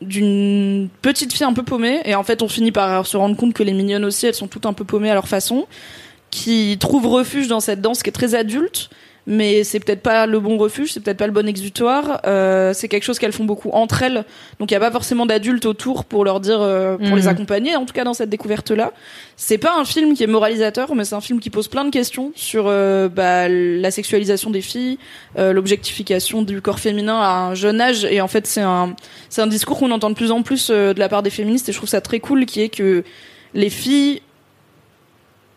[0.00, 3.52] d'une petite fille un peu paumée et en fait on finit par se rendre compte
[3.52, 5.66] que les mignonnes aussi elles sont toutes un peu paumées à leur façon
[6.30, 8.90] qui trouvent refuge dans cette danse qui est très adulte
[9.30, 12.22] mais c'est peut-être pas le bon refuge, c'est peut-être pas le bon exutoire.
[12.26, 14.24] Euh, c'est quelque chose qu'elles font beaucoup entre elles,
[14.58, 17.16] donc il y a pas forcément d'adultes autour pour leur dire, euh, pour Mhm.
[17.16, 17.76] les accompagner.
[17.76, 18.92] En tout cas dans cette découverte-là,
[19.36, 21.90] c'est pas un film qui est moralisateur, mais c'est un film qui pose plein de
[21.90, 24.98] questions sur euh, bah, la sexualisation des filles,
[25.38, 28.06] euh, l'objectification du corps féminin à un jeune âge.
[28.06, 28.96] Et en fait, c'est un
[29.28, 31.68] c'est un discours qu'on entend de plus en plus euh, de la part des féministes,
[31.68, 33.04] et je trouve ça très cool, qui est que
[33.52, 34.22] les filles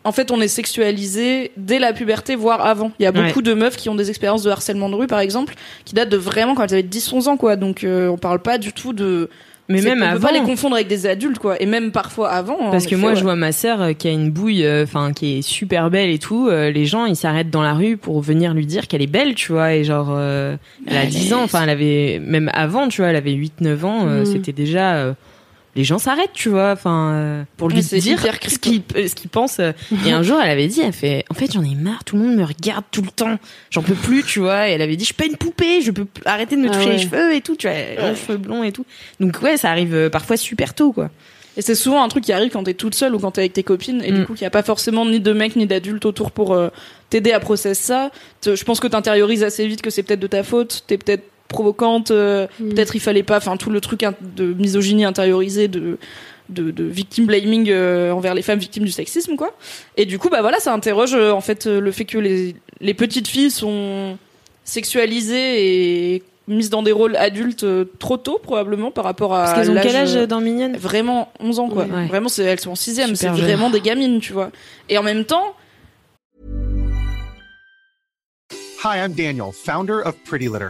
[0.04, 2.92] en fait, on est sexualisé dès la puberté, voire avant.
[3.00, 3.28] Il y a Ouais.
[3.28, 5.54] beaucoup de meufs qui ont des expériences de harcèlement de rue, par exemple,
[5.86, 7.56] qui datent de vraiment quand elles avaient 10-11 ans, quoi.
[7.56, 9.30] Donc, euh, on parle pas du tout de...
[9.70, 10.14] Mais même on avant.
[10.16, 11.62] peut pas les confondre avec des adultes, quoi.
[11.62, 12.60] Et même parfois avant.
[12.60, 13.16] en Parce que effet, moi, ouais.
[13.16, 16.10] je vois ma sœur euh, qui a une bouille, euh, enfin qui est super belle
[16.10, 16.50] et tout.
[16.50, 19.34] euh, les gens, ils s'arrêtent dans la rue pour venir lui dire qu'elle est belle,
[19.34, 19.74] tu vois.
[19.76, 20.58] Et genre, elle
[20.98, 21.44] a Elle 10 est- ans.
[21.44, 24.06] Enfin, elle avait même avant, tu vois, elle avait 8-9 ans.
[24.08, 24.26] Mhm.
[24.26, 25.16] C'était déjà.
[25.76, 29.30] Les gens s'arrêtent, tu vois, enfin, euh, pour lui dire ce qu'il euh, ce qu'il
[29.30, 29.60] pense.
[29.60, 32.24] Et un jour, elle avait dit, elle fait, en fait, j'en ai marre, tout le
[32.24, 33.38] monde me regarde tout le temps,
[33.70, 34.68] j'en peux plus, tu vois.
[34.70, 36.72] Et elle avait dit, je suis pas une poupée, je peux arrêter de me Ah
[36.74, 36.92] toucher ouais.
[36.98, 38.86] les cheveux et tout, tu vois, les cheveux blonds et tout.
[39.20, 41.10] Donc ouais, ça arrive euh, parfois super tôt, quoi.
[41.58, 43.52] Et c'est souvent un truc qui arrive quand t'es toute seule ou quand t'es avec
[43.54, 44.16] tes copines et Mm.
[44.20, 46.70] du coup qu'il n'y a pas forcément ni de mecs ni d'adultes autour pour euh,
[47.10, 48.10] t'aider à processer ça.
[48.46, 52.12] Je pense que t'intériorises assez vite que c'est peut-être de ta faute, t'es peut-être provocante,
[52.12, 52.70] euh, Mm.
[52.70, 54.04] peut-être il fallait pas, enfin tout le truc
[54.36, 55.98] de misogynie intériorisée, de
[56.50, 59.56] de, de victim blaming euh, envers les femmes victimes du sexisme quoi.
[59.96, 62.94] Et du coup bah voilà ça interroge euh, en fait le fait que les les
[62.94, 64.18] petites filles sont
[64.66, 69.54] sexualisées et mises dans des rôles adultes euh, trop tôt probablement par rapport à Parce
[69.54, 71.86] qu'elles ont quel âge euh, dans Mignonne vraiment 11 ans quoi.
[71.86, 72.08] Ouais.
[72.08, 74.52] Vraiment c'est elles sont en sixième, c'est vraiment des gamines, tu vois.
[74.90, 75.56] Et en même temps,
[78.84, 80.70] Hi, I'm Daniel, founder of Pretty Litter.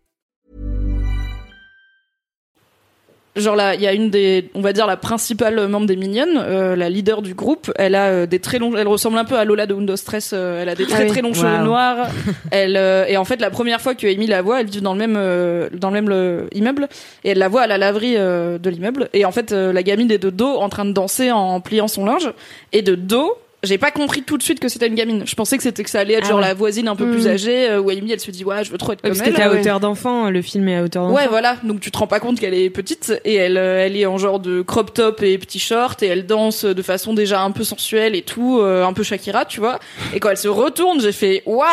[3.35, 6.37] Genre là, il y a une des, on va dire la principale membre des Mignonnes,
[6.37, 7.71] euh, la leader du groupe.
[7.77, 10.31] Elle a euh, des très longs, elle ressemble un peu à Lola de Windows Stress.
[10.33, 11.07] euh, elle a des très Ah oui.
[11.09, 11.35] très longs Wow.
[11.35, 12.07] cheveux noirs.
[12.51, 14.93] elle euh, et en fait la première fois que Amy la voit, elle vit dans
[14.93, 16.89] le même euh, dans le même le- immeuble
[17.23, 19.07] et elle la voit à la laverie euh, de l'immeuble.
[19.13, 21.87] Et en fait euh, la gamine est de dos en train de danser en pliant
[21.87, 22.31] son linge
[22.73, 23.33] et de dos.
[23.63, 25.23] J'ai pas compris tout de suite que c'était une gamine.
[25.27, 26.45] Je pensais que c'était que ça allait être Ah genre ouais.
[26.47, 27.29] la voisine un peu plus Mm.
[27.29, 29.29] âgée euh, où Amy elle se dit ouais je veux trop être comme Parce que
[29.29, 29.35] elle.
[29.35, 31.15] t'es à hauteur d'enfant, le film est à hauteur d'enfant.
[31.15, 31.57] Ouais, voilà.
[31.63, 34.17] Donc tu te rends pas compte qu'elle est petite et elle, euh, elle est en
[34.17, 37.63] genre de crop top et petit short et elle danse de façon déjà un peu
[37.63, 39.79] sensuelle et tout, euh, un peu Shakira, tu vois.
[40.15, 41.67] Et quand elle se retourne, j'ai fait waouh,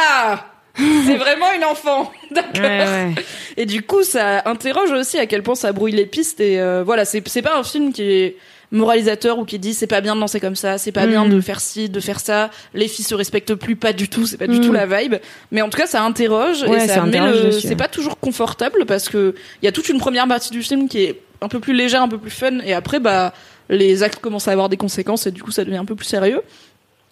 [0.77, 2.53] c'est vraiment une enfant, d'accord.
[2.65, 3.15] Ouais, ouais.
[3.57, 6.83] Et du coup, ça interroge aussi à quel point ça brouille les pistes et euh,
[6.85, 8.37] voilà, c'est c'est pas un film qui est
[8.71, 11.11] moralisateur ou qui dit c'est pas bien de danser comme ça, c'est pas Mm.
[11.11, 14.27] bien de faire ci, de faire ça, les filles se respectent plus, pas du tout,
[14.27, 14.65] c'est pas du Mm.
[14.65, 15.15] tout la vibe.
[15.53, 17.51] Mais en tout cas, ça interroge Ouais, et ça ça met le.
[17.53, 20.89] C'est pas toujours confortable parce que il y a toute une première partie du film
[20.89, 23.33] qui est un peu plus légère, un peu plus fun, et après, bah,
[23.71, 26.07] les actes commencent à avoir des conséquences et du coup, ça devient un peu plus
[26.07, 26.41] sérieux.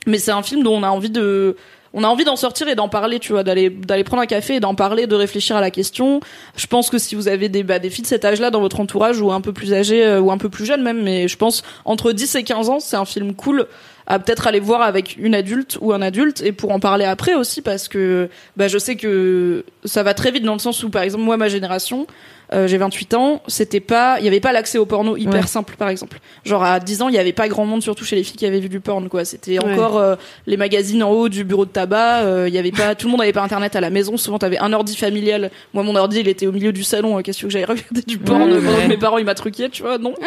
[0.07, 1.57] Mais c'est un film dont on a envie de
[1.97, 4.57] on a envie d'en sortir et d'en parler, tu vois, d'aller d'aller prendre un café
[4.57, 6.21] et d'en parler, de réfléchir à la question.
[6.55, 8.81] Je pense que si vous avez des bah, des filles de cet âge-là dans votre
[8.81, 11.37] entourage ou un peu plus âgées euh, ou un peu plus jeunes même, mais je
[11.39, 13.67] pense entre 10 et 15 ans, c'est un film cool
[14.07, 17.35] à peut-être aller voir avec une adulte ou un adulte et pour en parler après
[17.35, 20.91] aussi parce que bah je sais que ça va très vite dans le sens où
[20.91, 22.07] par exemple moi ma génération
[22.53, 25.47] euh, j'ai 28 ans, c'était pas, il y avait pas l'accès au porno hyper Ouais.
[25.47, 26.19] simple par exemple.
[26.45, 28.47] Genre à 10 ans, il y avait pas grand monde surtout chez les filles qui
[28.47, 29.25] avaient vu du porn quoi.
[29.25, 29.73] C'était Ouais.
[29.73, 30.15] encore euh,
[30.47, 33.13] les magazines en haut du bureau de tabac, euh, il y avait pas tout le
[33.13, 35.51] monde avait pas internet à la maison, souvent t'avais un ordi familial.
[35.75, 38.19] Moi mon ordi, il était au milieu du salon, euh, qu'est-ce que j'allais regarder du
[38.19, 40.15] porn Ouais, mes parents ils m'attruquiaient, tu vois, non.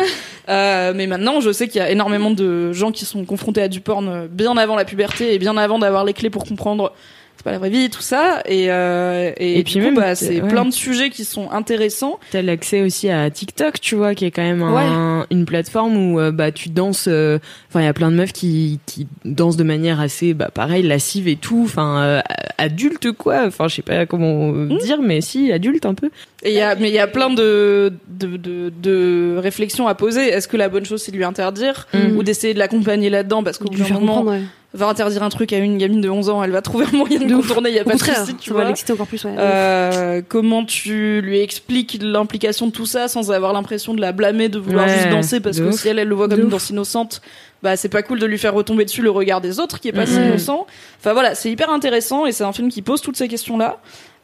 [0.50, 3.68] Euh, mais maintenant, je sais qu'il y a énormément de gens qui sont confrontés à
[3.68, 6.92] du porn euh, bien avant la puberté et bien avant d'avoir les clés pour comprendre
[7.40, 8.42] c'est pas la vraie vie, tout ça.
[8.46, 10.48] Et, euh, et, Et du puis coup, même, bah, c'est- ouais.
[10.50, 12.20] plein de sujets qui sont intéressants.
[12.32, 16.20] T'as l'accès aussi à TikTok, tu vois, qui est quand même un- une plateforme où
[16.20, 17.06] euh, bah tu danses.
[17.08, 17.40] euh,
[17.70, 20.84] Enfin, il y a plein de meufs qui qui dansent de manière assez, bah pareil,
[20.84, 21.62] lascive et tout.
[21.64, 22.22] Enfin, euh,
[22.58, 23.44] adulte quoi.
[23.48, 26.10] Enfin, je sais pas comment euh, dire, mais si adulte un peu.
[26.44, 29.96] Et il y a, mais il y a plein de, de, de, de réflexions à
[29.96, 30.28] poser.
[30.28, 32.18] Est-ce que la bonne chose c'est de lui interdire Mm.
[32.18, 33.44] ou d'essayer de l'accompagner là-dedans?
[33.44, 34.42] Parce qu'au bout d'un moment, ouais.
[34.74, 37.20] Va interdire un truc à une gamine de 11 ans, elle va trouver un moyen
[37.20, 37.70] de, contourner.
[37.72, 38.68] Il y a Au pas de souci, tu ça va vois.
[38.70, 39.34] l'exciter encore plus, ouais.
[39.38, 44.48] Euh, comment tu lui expliques l'implication de tout ça sans avoir l'impression de la blâmer,
[44.50, 45.80] de vouloir Ouais, juste danser parce que ouf.
[45.82, 46.52] si elle, elle le voit comme De une ouf.
[46.54, 47.22] danse innocente,
[47.64, 49.92] bah c'est pas cool de lui faire retomber dessus le regard des autres qui est
[49.94, 50.68] pas si innocent.
[51.00, 53.80] Enfin voilà, c'est hyper intéressant et c'est un film qui pose toutes ces questions-là.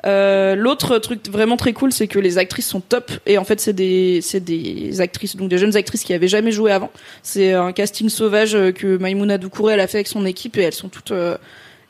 [0.05, 3.59] Euh, L'autre truc vraiment très cool, c'est que les actrices sont top et en fait
[3.59, 6.91] c'est des c'est des actrices donc des jeunes actrices qui avaient jamais joué avant.
[7.23, 10.61] C'est un casting sauvage euh, que Maïmouna Doucouré elle a fait avec son équipe et
[10.61, 11.37] elles sont toutes euh,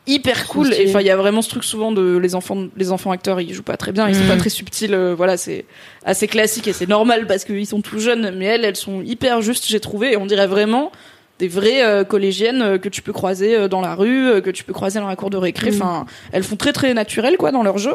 [0.07, 0.73] hyper cool.
[0.73, 3.41] Et enfin il y a vraiment ce truc souvent de les enfants les enfants acteurs
[3.41, 4.27] ils jouent pas très bien, ils sont Mhm.
[4.30, 4.94] pas très subtils.
[4.94, 5.65] euh, voilà c'est
[6.06, 9.41] assez classique et c'est normal parce qu'ils sont tout jeunes, mais elles elles sont hyper
[9.41, 10.91] justes j'ai trouvé et on dirait vraiment
[11.40, 14.64] des vraies euh, collégiennes euh, que tu peux croiser euh, dans la rue, que tu
[14.64, 15.72] peux croiser dans la cour de récré.
[15.72, 15.82] Mhm.
[15.82, 17.94] Enfin, elles font très très naturel quoi dans leur jeu.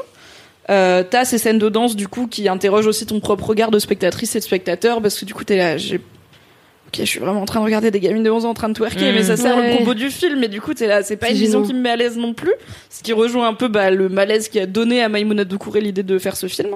[0.68, 4.36] T'as ces scènes de danse du coup qui interrogent aussi ton propre regard de spectatrice
[4.36, 7.44] et de spectateur parce que du coup t'es là, j'ai Ok, je suis vraiment en
[7.44, 9.56] train de regarder des gamines de 11 ans en train de twerker, mais ça sert
[9.56, 9.70] Ouais.
[9.70, 11.78] le propos du film, et du coup, t'es là, c'est pas une vision qui me
[11.80, 12.52] met à l'aise non plus.
[12.88, 16.02] Ce qui rejoint un peu bah, le malaise qui a donné à Maïmouna Doucouré l'idée
[16.02, 16.70] de faire ce film.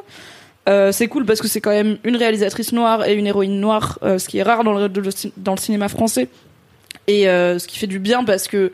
[0.69, 3.99] Euh, c'est cool parce que c'est quand même une réalisatrice noire et une héroïne noire,
[4.05, 5.03] euh, ce qui est rare dans le, de-
[5.37, 6.29] dans le cinéma français.
[7.07, 8.73] Et euh, ce qui fait du bien parce que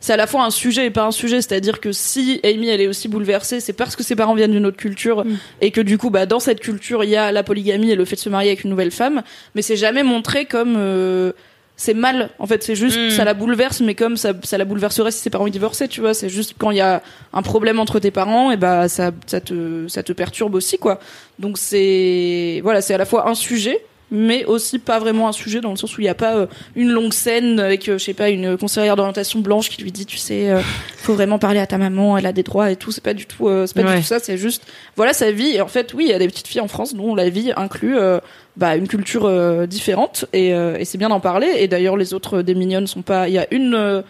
[0.00, 2.80] c'est à la fois un sujet et pas un sujet, c'est-à-dire que si Amy elle
[2.80, 5.36] est aussi bouleversée, c'est parce que ses parents viennent d'une autre culture Mm.
[5.60, 8.04] et que du coup bah dans cette culture il y a la polygamie et le
[8.04, 9.22] fait de se marier avec une nouvelle femme,
[9.54, 11.32] mais c'est jamais montré comme euh,
[11.76, 12.30] c'est mal.
[12.40, 13.10] En fait c'est juste Mm.
[13.10, 16.14] ça la bouleverse mais comme ça, ça la bouleverserait si ses parents divorçaient tu vois.
[16.14, 17.00] C'est juste quand il y a
[17.32, 20.98] un problème entre tes parents et bah ça ça te ça te perturbe aussi quoi.
[21.38, 23.84] Donc c'est voilà c'est à la fois un sujet
[24.14, 26.46] mais aussi pas vraiment un sujet dans le sens où il n'y a pas euh,
[26.76, 30.04] une longue scène avec euh, je sais pas une conseillère d'orientation blanche qui lui dit
[30.04, 30.60] tu sais euh,
[30.98, 32.92] faut vraiment parler à ta maman elle a des droits et tout.
[32.92, 33.96] C'est pas du tout euh, c'est pas Ouais.
[33.96, 34.64] du tout ça c'est juste
[34.96, 35.52] voilà sa vie.
[35.56, 37.52] Et en fait oui il y a des petites filles en France dont la vie
[37.56, 38.20] inclut euh,
[38.58, 39.30] bah, une culture
[39.66, 40.26] différente.
[40.34, 41.50] Et, euh, et c'est bien d'en parler.
[41.56, 44.02] Et d'ailleurs les autres des mignonnes sont pas il y a une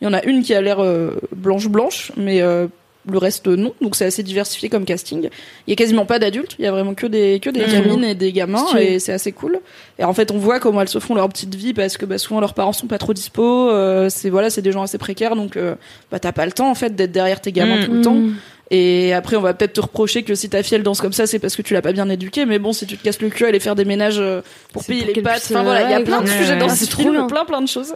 [0.00, 0.78] il y en a une qui a l'air
[1.36, 2.66] blanche blanche mais euh,
[3.08, 3.72] le reste non.
[3.80, 5.30] Donc c'est assez diversifié comme casting.
[5.66, 6.54] Il y a quasiment pas d'adultes.
[6.58, 7.70] Il y a vraiment que des que des Mhm.
[7.72, 9.58] gamines et des gamins et c'est assez cool.
[9.98, 12.18] Et en fait on voit comment elles se font leur petite vie parce que bah,
[12.18, 15.34] souvent leurs parents sont pas trop dispo euh, c'est voilà c'est des gens assez précaires.
[15.34, 15.76] Donc euh,
[16.10, 17.84] bah t'as pas le temps en fait d'être derrière tes gamins Mhm.
[17.86, 18.18] tout le temps
[18.70, 21.26] et après, on va peut-être te reprocher que si ta fille elle danse comme ça,
[21.26, 22.46] c'est parce que tu l'as pas bien éduquée.
[22.46, 24.42] Mais bon, si tu te casses le cul à aller faire des ménages euh,
[24.72, 26.68] pour payer pour les pattes, enfin voilà, il y a ouais, plein de sujets dans
[26.68, 27.94] ce film, plein plein de choses.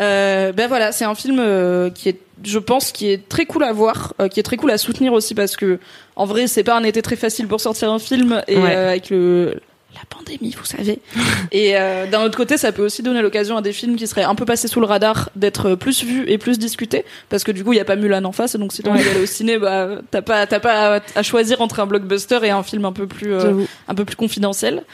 [0.00, 3.62] Euh, ben voilà, c'est un film euh, qui est, je pense, qui est très cool
[3.64, 5.78] à voir, euh, qui est très cool à soutenir aussi parce que
[6.16, 8.74] en vrai, c'est pas un été très facile pour sortir un film et Ouais.
[8.76, 9.60] euh, avec le
[9.94, 11.00] la pandémie, vous savez.
[11.52, 14.24] et euh, d'un autre côté, ça peut aussi donner l'occasion à des films qui seraient
[14.24, 17.64] un peu passés sous le radar d'être plus vus et plus discutés parce que du
[17.64, 19.58] coup, il y a pas Mulan en face, donc si t'as envie d'aller au ciné,
[19.58, 22.92] bah t'as pas t'as pas à, à choisir entre un blockbuster et un film un
[22.92, 24.84] peu plus euh, un peu plus confidentiel.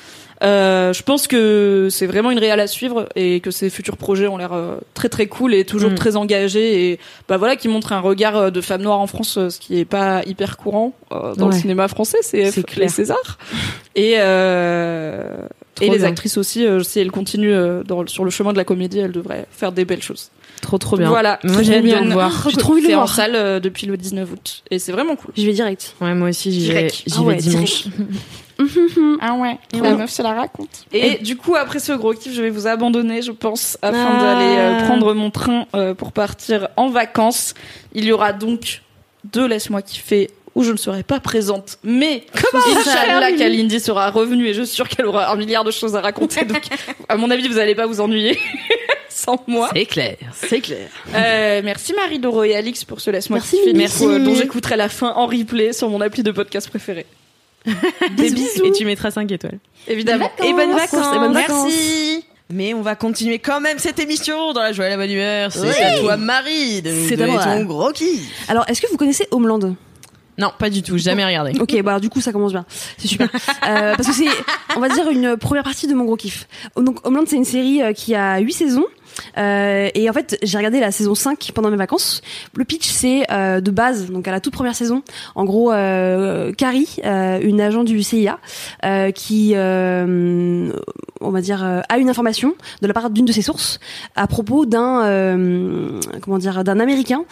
[0.42, 4.28] Euh, je pense que c'est vraiment une réal à suivre et que ses futurs projets
[4.28, 5.94] ont l'air euh, très très cool et toujours Mm.
[5.96, 9.36] très engagés et bah voilà qui montre un regard euh, de femme noire en France
[9.36, 11.60] euh, ce qui est pas hyper courant euh, dans le Ouais.
[11.60, 12.88] cinéma français c'est les.
[12.88, 13.36] Césars
[13.96, 15.38] et euh,
[15.80, 16.06] et les bien.
[16.06, 19.10] actrices aussi euh, si elles continuent euh, dans, sur le chemin de la comédie elles
[19.12, 20.30] devraient faire des belles choses
[20.62, 21.08] Trop trop bien.
[21.08, 22.48] voilà Moi j'ai hâte de le voir.
[22.50, 23.14] J'ai trop envie de le c'est en voir.
[23.14, 25.94] salle euh, depuis le 19 août et c'est vraiment cool J'y vais direct.
[26.00, 27.02] Ouais, moi aussi j'y vais, Direct.
[27.06, 27.84] j'y Ah vais ouais, dimanche.
[29.20, 30.86] Ah ouais, la meuf se la raconte.
[30.92, 34.22] Et, du coup, après ce gros kiff, je vais vous abandonner, je pense, afin Ah.
[34.22, 37.54] d'aller euh, prendre mon train euh, pour partir en vacances.
[37.94, 38.82] Il y aura donc
[39.24, 42.24] deux Laisse-moi kiffer où je ne serai pas présente, mais
[42.66, 46.00] Inch'Allah Kalindi sera revenue et je suis sûre qu'elle aura un milliard de choses à
[46.00, 46.44] raconter.
[46.44, 46.62] Donc,
[47.08, 48.36] à mon avis, vous n'allez pas vous ennuyer
[49.08, 49.70] sans moi.
[49.72, 50.88] C'est clair, c'est clair.
[51.14, 54.76] Euh, merci Marie Doro et Alix pour ce Laisse-moi Merci, kiffer, merci, euh, dont j'écouterai
[54.76, 57.06] la fin en replay sur mon appli de podcast préféré.
[58.16, 58.64] Des bisous.
[58.64, 59.58] Et tu mettras 5 étoiles.
[59.86, 60.30] Évidemment.
[60.44, 61.14] Et bonnes vacances.
[61.14, 61.64] Et bonnes vacances.
[61.72, 62.24] Merci.
[62.50, 65.52] Mais on va continuer quand même cette émission dans la joie et la bonne humeur.
[65.52, 65.68] C'est Oui.
[65.82, 67.44] à toi Marie de nous C'est à donner moi.
[67.44, 68.22] ton gros kiff.
[68.48, 69.74] Alors, est-ce que vous connaissez Homeland?
[70.38, 71.58] Non, pas du tout, jamais regardé.
[71.60, 72.64] Ok, bah alors, du coup ça commence bien,
[72.96, 73.28] c'est super.
[73.68, 74.28] Euh, parce que c'est,
[74.76, 76.46] on va dire une première partie de mon gros kiff.
[76.76, 78.86] Donc Homeland c'est une série euh, qui a 8 saisons.
[79.36, 82.22] Euh, et en fait, j'ai regardé la saison 5 pendant mes vacances.
[82.54, 85.02] Le pitch, c'est euh, de base, donc à la toute première saison,
[85.34, 88.38] en gros, euh, Carrie, euh, une agent du CIA,
[88.84, 90.72] euh, qui, euh,
[91.20, 93.80] on va dire, a une information de la part d'une de ses sources
[94.14, 97.24] à propos d'un, comment dire, d'un Américain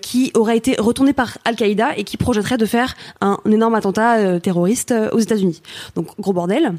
[0.00, 4.94] qui aurait été retourné par Al-Qaïda et qui projetterait de faire un, énorme attentat terroriste
[5.12, 5.62] aux États-Unis.
[5.94, 6.74] Donc gros bordel.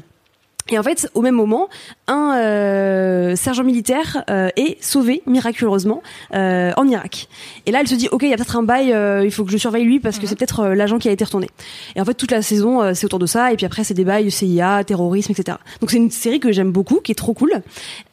[0.70, 1.68] Et en fait, au même moment,
[2.06, 6.02] un euh, sergent militaire euh, est sauvé miraculeusement
[6.34, 7.28] euh, en Irak.
[7.66, 9.44] Et là, elle se dit, ok, il y a peut-être un bail, euh, il faut
[9.44, 11.48] que je surveille lui parce que c'est peut-être euh, l'agent qui a été retourné.
[11.96, 13.52] Et en fait, toute la saison, euh, c'est autour de ça.
[13.52, 15.58] Et puis après, c'est des bails CIA, terrorisme, etc.
[15.80, 17.62] Donc c'est une série que j'aime beaucoup, qui est trop cool.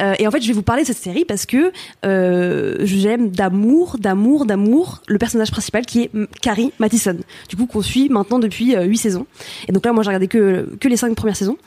[0.02, 1.72] Euh, et en fait, je vais vous parler de cette série parce que
[2.06, 6.12] euh, j'aime d'amour, d'amour, d'amour le personnage principal qui est
[6.42, 7.18] Carrie Mathison.
[7.48, 9.28] Du coup, qu'on suit maintenant depuis huit saisons.
[9.68, 11.58] Et donc là, moi, j'ai regardé que que les cinq premières saisons.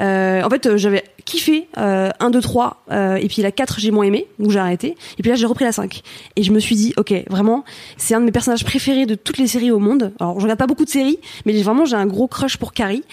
[0.00, 3.80] Euh, en fait, euh, j'avais kiffé euh, 1, 2, 3, euh, et puis la 4,
[3.80, 4.96] j'ai moins aimé, donc j'ai arrêté.
[5.18, 6.02] Et puis là, j'ai repris la 5.
[6.36, 7.64] Et je me suis dit, ok, vraiment,
[7.96, 10.12] c'est un de mes personnages préférés de toutes les séries au monde.
[10.20, 13.04] Alors, je regarde pas beaucoup de séries, mais vraiment, j'ai un gros crush pour Carrie,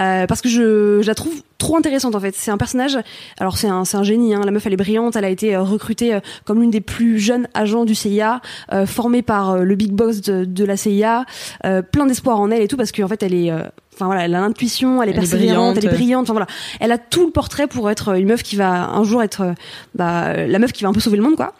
[0.00, 2.34] euh, parce que je, je la trouve trop intéressante en fait.
[2.36, 2.98] C'est un personnage,
[3.38, 4.42] alors c'est un, c'est un génie, hein.
[4.44, 7.18] la meuf elle est brillante, elle a été euh, recrutée euh, comme l'une des plus
[7.18, 8.40] jeunes agents du CIA,
[8.72, 11.24] euh, formée par euh, le big boss de, de la CIA,
[11.64, 13.50] euh, plein d'espoir en elle et tout, parce qu'en fait elle est...
[13.50, 13.62] euh,
[13.94, 16.24] Enfin voilà, elle a l'intuition, elle est Elle est persévérante, elle est brillante.
[16.24, 16.46] Enfin voilà,
[16.80, 19.52] elle a tout le portrait pour être une meuf qui va un jour être euh,
[19.94, 21.54] bah, la meuf qui va un peu sauver le monde quoi.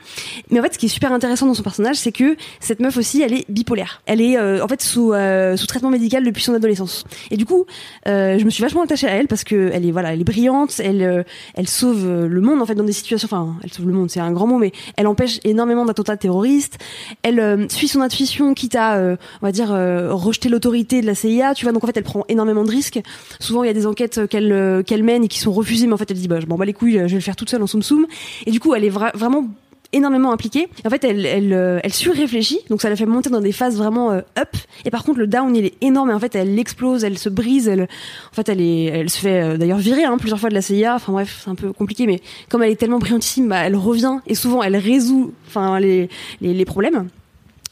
[0.50, 2.96] Mais en fait, ce qui est super intéressant dans son personnage, c'est que cette meuf
[2.96, 4.02] aussi, elle est bipolaire.
[4.06, 7.04] Elle est euh, en fait sous euh, sous traitement médical depuis son adolescence.
[7.30, 7.66] Et du coup,
[8.08, 10.24] euh, je me suis vachement attachée à elle parce que elle est voilà, elle est
[10.24, 11.22] brillante, elle euh,
[11.54, 13.26] elle sauve euh, le monde en fait dans des situations.
[13.26, 16.78] Enfin, elle sauve le monde, c'est un grand mot, mais elle empêche énormément d'attentats terroristes.
[17.22, 21.06] Elle euh, suit son intuition, quitte à euh, on va dire euh, rejeter l'autorité de
[21.06, 21.54] la CIA.
[21.54, 23.00] Tu vois, donc en fait, elle prend énormément de risques.
[23.40, 25.92] Souvent, il y a des enquêtes qu'elle euh, qu'elle mène et qui sont refusées, mais
[25.94, 27.50] en fait, elle dit bah je m'en bats les couilles, je vais le faire toute
[27.50, 28.06] seule en soum soum.
[28.46, 29.46] Et du coup, elle est vra- vraiment
[29.92, 30.66] énormément impliquée.
[30.84, 33.76] En fait, elle, elle, euh, elle surréfléchit, donc ça la fait monter dans des phases
[33.76, 34.48] vraiment euh, up.
[34.84, 36.10] Et par contre, le down, il est énorme.
[36.10, 37.68] Et en fait, elle explose, elle se brise.
[37.68, 40.62] Elle, en fait, elle est, elle se fait d'ailleurs virer hein, plusieurs fois de la
[40.62, 40.96] CIA.
[40.96, 44.18] Enfin bref, c'est un peu compliqué, mais comme elle est tellement brillantissime, bah, elle revient
[44.26, 46.08] et souvent elle résout, enfin les,
[46.40, 47.08] les problèmes.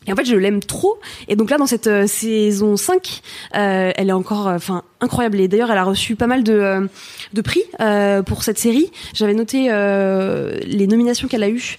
[0.06, 0.98] Et en fait, je l'aime trop.
[1.28, 3.22] Et donc là, dans cette euh, saison 5,
[3.54, 5.38] euh, elle est encore, euh, enfin, incroyable.
[5.40, 6.86] Et d'ailleurs, elle a reçu pas mal de, euh,
[7.34, 8.90] de prix euh, pour cette série.
[9.12, 11.76] J'avais noté euh, les nominations qu'elle a eues,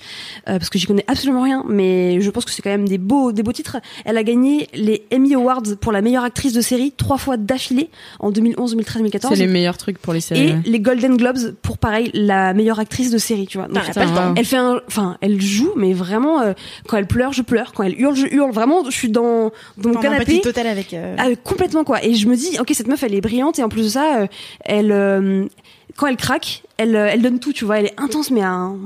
[0.48, 2.98] euh, parce que j'y connais absolument rien, mais je pense que c'est quand même des
[2.98, 3.78] beaux, des beaux titres.
[4.06, 7.90] Elle a gagné les Emmy Awards pour la meilleure actrice de série trois fois d'affilée
[8.20, 9.34] en 2011, 2013, 2014.
[9.36, 10.50] C'est les meilleurs trucs pour les séries.
[10.66, 13.68] Et les Golden Globes pour pareil la meilleure actrice de série, tu vois.
[13.68, 14.34] Donc, Putain, wow.
[14.36, 16.54] elle fait un, enfin, elle joue, mais vraiment, euh,
[16.88, 17.72] quand elle pleure, je pleure.
[17.74, 18.52] Quand elle hurle, je hurle.
[18.52, 20.42] Vraiment, je suis dans, dans mon canapé.
[20.42, 20.94] totale avec.
[20.94, 22.04] euh, Ah, complètement quoi.
[22.04, 24.22] Et je me dis, ok, cette meuf, elle est brillante et en plus de ça,
[24.22, 24.28] euh,
[24.66, 25.46] elle, euh,
[25.98, 27.80] quand elle craque, elle, euh, elle donne tout, tu vois.
[27.80, 28.78] Elle est intense, mais à un...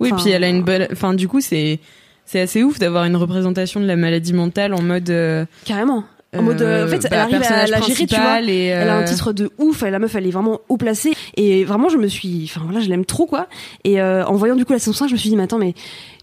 [0.00, 0.88] Oui, Enfin, puis elle a une bonne.
[0.92, 1.78] Enfin, du coup, c'est
[2.24, 5.10] c'est assez ouf d'avoir une représentation de la maladie mentale en mode.
[5.10, 6.04] euh, carrément.
[6.36, 8.40] En mode, euh, en fait, elle bah, arrive à la gérer, tu vois.
[8.40, 11.64] Elle a un titre de ouf, elle, la meuf elle est vraiment haut placée et
[11.64, 13.48] vraiment je me suis enfin voilà, je l'aime trop quoi.
[13.82, 15.58] Et euh, en voyant du coup la saison 5, je me suis dit mais attends
[15.58, 15.74] mais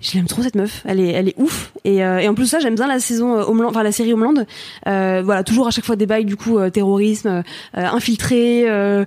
[0.01, 2.45] je l'aime trop cette meuf, elle est elle est ouf et, euh, et en plus
[2.45, 4.45] ça, j'aime bien la saison euh, Homeland, enfin la série Homeland.
[4.87, 7.41] Euh, voilà, toujours à chaque fois des bails du coup euh, terrorisme, euh,
[7.73, 9.05] infiltré euh,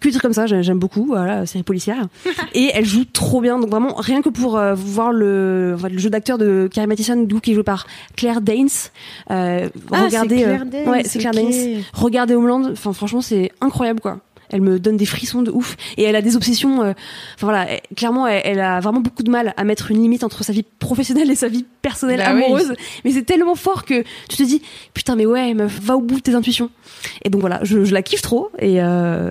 [0.00, 2.06] que des comme ça, j'ai- j'aime beaucoup voilà, série policière.
[2.54, 5.98] et elle joue trop bien donc vraiment rien que pour euh, voir le enfin, le
[5.98, 7.86] jeu d'acteur de Carrie Mathison du coup, qui est joué par
[8.16, 8.68] Claire Danes.
[9.30, 11.40] Euh, Ah, regardez c'est Claire euh, Danes, ouais, c'est Claire ok.
[11.50, 11.82] Danes.
[11.92, 14.18] Regardez Homeland, enfin franchement c'est incroyable quoi.
[14.54, 16.82] Elle me donne des frissons de ouf et elle a des obsessions.
[16.82, 16.92] euh,
[17.34, 20.22] Enfin voilà, elle- clairement elle, elle a vraiment beaucoup de mal à mettre une limite
[20.22, 22.44] entre sa vie professionnelle et sa vie personnelle Bah oui.
[22.44, 22.72] amoureuse.
[23.04, 24.62] Mais c'est tellement fort que tu te dis
[24.94, 26.70] putain mais ouais meuf va au bout de tes intuitions.
[27.24, 29.30] Et donc voilà, je, je la kiffe trop et euh,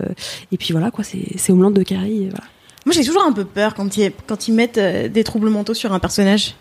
[0.52, 2.28] et puis voilà quoi, c'est c'est Homeland de Carrie.
[2.30, 2.44] Voilà.
[2.86, 5.74] Moi, j'ai toujours un peu peur quand ils, quand ils mettent euh, des troubles mentaux
[5.74, 6.56] sur un personnage,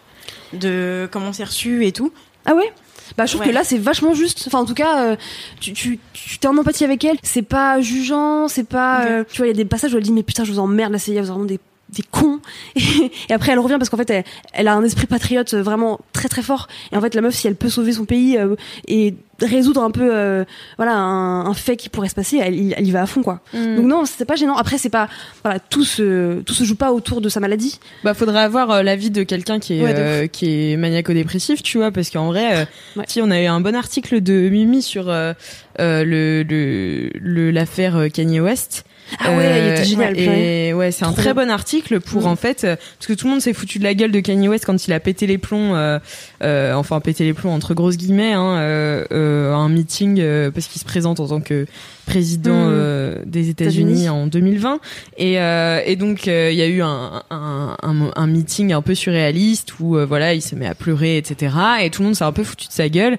[0.52, 2.12] de comment c'est reçu et tout.
[2.46, 2.72] Ah ouais?
[3.16, 3.48] Bah, je trouve Ouais.
[3.48, 4.44] que là, c'est vachement juste.
[4.46, 5.16] Enfin, en tout cas, euh,
[5.60, 7.16] tu, tu, tu t'es en empathie avec elle.
[7.22, 10.02] C'est pas jugeant, c'est pas, euh, tu vois, il y a des passages où elle
[10.02, 11.60] dit, mais putain, je vous emmerde, la CIA, vous êtes vraiment des,
[11.92, 12.40] des cons.
[12.76, 16.28] Et, après, elle revient parce qu'en fait, elle, elle a un esprit patriote vraiment très
[16.28, 16.68] très fort.
[16.92, 18.54] Et en fait, la meuf, si elle peut sauver son pays euh,
[18.88, 20.44] et résoudre un peu, euh,
[20.76, 23.22] voilà, un, un fait qui pourrait se passer, elle, y- elle y va à fond,
[23.22, 23.40] quoi.
[23.52, 23.76] Mm.
[23.76, 24.56] Donc non, c'est pas gênant.
[24.56, 25.08] Après, c'est pas,
[25.44, 27.78] voilà, tout se, tout se joue pas autour de sa maladie.
[28.04, 31.78] Bah, faudrait avoir euh, l'avis de quelqu'un qui est Ouais, euh, qui est maniaco-dépressif, tu
[31.78, 32.64] vois, parce qu'en vrai, euh,
[32.96, 33.04] Ouais.
[33.08, 35.32] si on a eu un bon article de Mimi sur euh,
[35.80, 38.84] euh, le le le- l'affaire euh, Kanye West.
[39.18, 40.14] Ah ouais, il était génial.
[40.14, 40.68] purée.
[40.68, 42.26] Et ouais, c'est un très bon article pour Mm.
[42.26, 44.48] en fait euh, parce que tout le monde s'est foutu de la gueule de Kanye
[44.48, 45.98] West quand il a pété les plombs, euh,
[46.42, 50.50] euh, enfin pété les plombs entre grosses guillemets, hein, euh, euh, à un meeting euh,
[50.50, 51.66] parce qu'il se présente en tant que
[52.06, 52.70] président Mm.
[52.70, 54.08] euh, des États-Unis.
[54.08, 54.80] En 2020
[55.18, 58.82] et, euh, et donc euh, il y a eu un, un, un, un meeting un
[58.82, 62.16] peu surréaliste où euh, voilà il se met à pleurer etc et tout le monde
[62.16, 63.18] s'est un peu foutu de sa gueule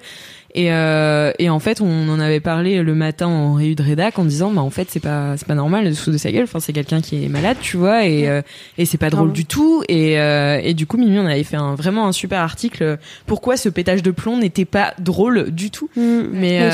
[0.54, 4.18] et, euh, et en fait, on en avait parlé le matin en réu de rédac
[4.20, 6.30] en disant, bah en fait, c'est pas c'est pas normal de se foutre de sa
[6.30, 6.44] gueule.
[6.44, 8.40] Enfin, c'est quelqu'un qui est malade, tu vois, et euh,
[8.78, 9.82] et c'est pas drôle du tout.
[9.88, 12.98] Et euh, et du coup, Mimi, on avait fait un vraiment un super article.
[13.26, 15.90] Pourquoi ce pétage de plomb n'était pas drôle du tout.
[15.96, 16.22] Mm.
[16.32, 16.70] Mais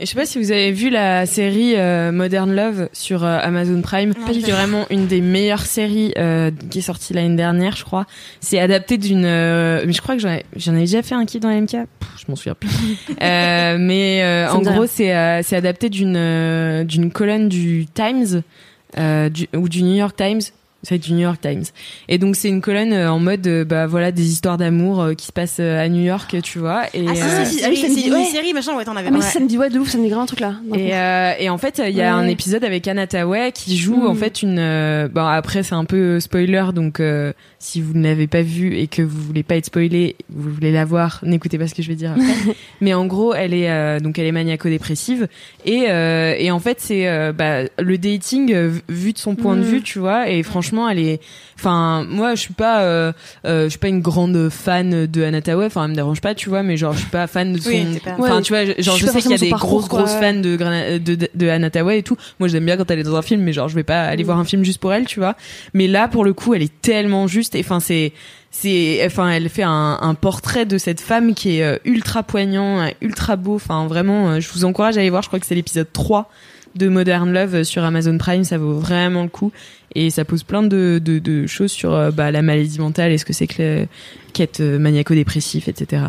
[0.00, 3.80] je sais pas si vous avez vu la série euh, Modern Love sur euh, Amazon
[3.82, 4.14] Prime.
[4.26, 8.06] C'est vraiment une des meilleures séries euh, qui est sortie l'année dernière, je crois.
[8.40, 9.22] C'est adapté d'une.
[9.22, 11.70] mais je crois que j'en ai, j'en ai déjà fait un kiff dans la MK.
[11.70, 12.70] Pff, je m'en souviens plus.
[13.20, 18.42] Mais en gros, c'est c'est adapté d'une d'une colonne du Times
[18.96, 20.42] du, ou du New York Times.
[20.84, 21.62] C'est du New York Times.
[22.08, 25.14] Et donc c'est une colonne euh, en mode euh, bah voilà des histoires d'amour euh,
[25.14, 26.84] qui se passent euh, à New York, tu vois.
[26.92, 28.24] Et, Ah, si, euh, si, si, ah ah oui, c'est une ouais.
[28.24, 29.32] série, machin, ouais, t'en avais Ah, mais parlé.
[29.32, 30.54] ça me dit ouais de ouf, ça me dit grave un truc là.
[30.74, 32.22] Et, euh, et en fait, il y a Ouais.
[32.24, 34.06] un épisode avec Anna Tawai qui joue Mm.
[34.08, 34.58] en fait une.
[34.58, 38.74] euh, bon après c'est un peu spoiler, donc euh, si vous ne l'avez pas vu
[38.76, 41.82] et que vous voulez pas être spoilé, vous voulez la voir, n'écoutez pas ce que
[41.82, 42.54] je vais dire après.
[42.80, 45.28] Mais en gros, elle est euh, donc elle est maniaco-dépressive
[45.64, 49.54] et euh, et en fait c'est euh, bah, le dating euh, vu de son point
[49.54, 49.64] de Mm.
[49.64, 50.28] vue, tu vois.
[50.28, 51.20] Et franchement, elle est.
[51.58, 53.12] Enfin, moi je suis pas euh,
[53.46, 55.66] euh, je suis pas une grande fan de Anna Tawai.
[55.66, 56.62] Enfin, elle me dérange pas, tu vois.
[56.62, 57.68] Mais genre je suis pas fan de son.
[57.70, 59.88] Oui, pas- Enfin, Ouais, tu vois, genre je sais qu'il y a des parcours, grosses
[59.88, 62.16] quoi, grosses fans de, Grana- de, de, et tout.
[62.38, 64.22] Moi, j'aime bien quand elle est dans un film, mais genre, je vais pas aller
[64.22, 64.26] Mm.
[64.26, 65.36] voir un film juste pour elle, tu vois.
[65.74, 67.54] Mais là, pour le coup, elle est tellement juste.
[67.54, 68.12] Et enfin, c'est,
[68.50, 72.80] c'est, enfin, elle fait un, un portrait de cette femme qui est euh, ultra poignant,
[72.80, 73.54] euh, ultra beau.
[73.56, 75.22] Enfin, vraiment, euh, je vous encourage à aller voir.
[75.22, 76.30] Je crois que c'est l'épisode 3
[76.76, 78.44] de Modern Love sur Amazon Prime.
[78.44, 79.52] Ça vaut vraiment le coup.
[79.94, 83.18] Et ça pose plein de, de, de choses sur euh, bah, la maladie mentale et
[83.18, 83.86] ce que c'est que le-
[84.32, 86.04] qu'être euh, maniaco-dépressif, etc.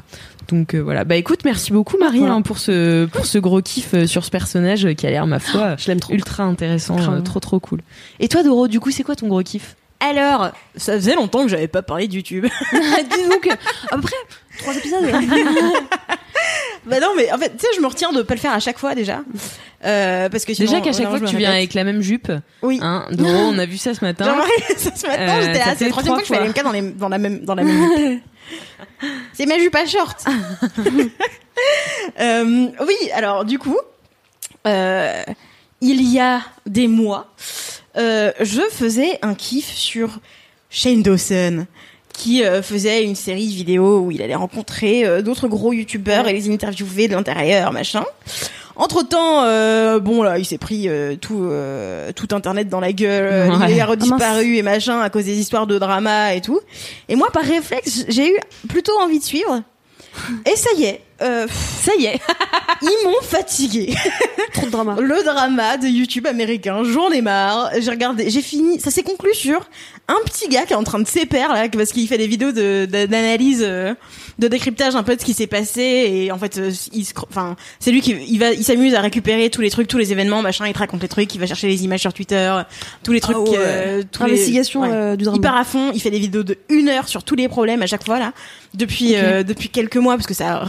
[0.47, 1.03] Donc euh, voilà.
[1.03, 2.35] Bah écoute, merci beaucoup Marie Voilà.
[2.35, 5.75] hein, pour ce pour ce gros kiff sur ce personnage qui a l'air ma foi
[5.77, 6.13] Je l'aime trop.
[6.13, 7.81] ultra intéressant, euh, trop trop cool.
[8.21, 9.75] Et toi Doro, du coup, c'est quoi ton gros kiff?
[10.03, 12.45] Alors, ça faisait longtemps que j'avais pas parlé de YouTube.
[12.73, 14.15] Dis donc, à peu près
[14.59, 15.03] trois épisodes.
[16.85, 18.59] bah non, mais en fait, tu sais, je me retiens de pas le faire à
[18.59, 19.21] chaque fois déjà.
[19.85, 22.31] Euh, parce que sinon, Déjà qu'à chaque fois que tu viens avec la même jupe,
[22.61, 22.79] Oui.
[22.81, 24.35] hein, Doro, on a vu ça ce matin.
[24.69, 26.33] J'ai ça ce matin, Euh, j'étais ça là, c'est la troisième trois fois que je
[26.33, 26.45] fais fois.
[26.47, 28.23] LMK dans, les, dans la même, dans la même jupe.
[29.33, 30.25] C'est ma jupe à short.
[32.19, 33.77] Euh, oui, alors du coup,
[34.67, 35.23] euh,
[35.81, 37.27] il y a des mois,
[37.97, 40.19] euh, je faisais un kiff sur
[40.69, 41.65] Shane Dawson
[42.13, 46.33] qui euh, faisait une série vidéo où il allait rencontrer euh, d'autres gros youtubeurs et
[46.33, 48.03] les interviewer de l'intérieur, machin.
[48.75, 49.41] Entre temps,
[49.99, 53.71] bon là, il s'est pris euh, tout euh, tout internet dans la gueule, euh, Ouais.
[53.73, 56.59] il a Ah, redisparu et machin à cause des histoires de drama et tout.
[57.07, 58.37] Et moi, par réflexe, j'ai eu
[58.67, 59.61] plutôt envie de suivre.
[60.45, 61.47] Et ça y est, euh,
[61.81, 62.19] Ça y est.
[62.81, 63.93] ils m'ont fatigué.
[64.53, 64.95] Trop de drama.
[64.99, 67.71] Le drama de YouTube américain, j'en ai marre.
[67.79, 68.79] J'ai regardé, j'ai fini.
[68.79, 69.67] Ça s'est conclu sur
[70.07, 72.51] un petit gars qui est en train de s'épaire là, parce qu'il fait des vidéos
[72.51, 73.93] de de- d'analyse, euh,
[74.37, 75.81] de décryptage un peu de ce qui s'est passé.
[75.81, 79.49] Et en fait, euh, il enfin, c'est lui qui il va, il s'amuse à récupérer
[79.49, 80.67] tous les trucs, tous les événements, machin.
[80.67, 82.53] Il te raconte les trucs, il va chercher les images sur Twitter,
[83.03, 83.35] tous les trucs.
[83.57, 84.37] Euh, tous les-
[85.17, 85.37] du drama.
[85.37, 87.81] Il part à fond, il fait des vidéos de une heure sur tous les problèmes
[87.81, 88.33] à chaque fois là,
[88.73, 90.63] depuis euh, depuis quelques mois parce que ça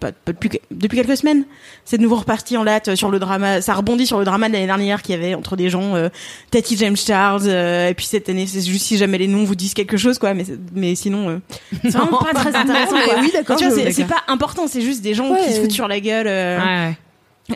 [0.00, 1.44] pas, pas depuis depuis quelques semaines,
[1.84, 4.54] c'est de nouveau reparti en latte sur le drama, ça rebondit sur le drama de
[4.54, 6.08] l'année dernière qu'il y avait entre des gens, euh,
[6.50, 9.54] Tati James Charles, euh, et puis cette année c'est juste si jamais les noms vous
[9.54, 11.38] disent quelque chose quoi, mais mais sinon euh,
[11.82, 12.94] c'est vraiment pas très intéressant.
[12.96, 13.14] mais quoi.
[13.20, 15.44] oui, d'accord, Tu vois, je- c'est- pas important, c'est juste des gens Ouais.
[15.46, 16.26] qui se foutent sur la gueule.
[16.28, 16.96] euh, Ouais.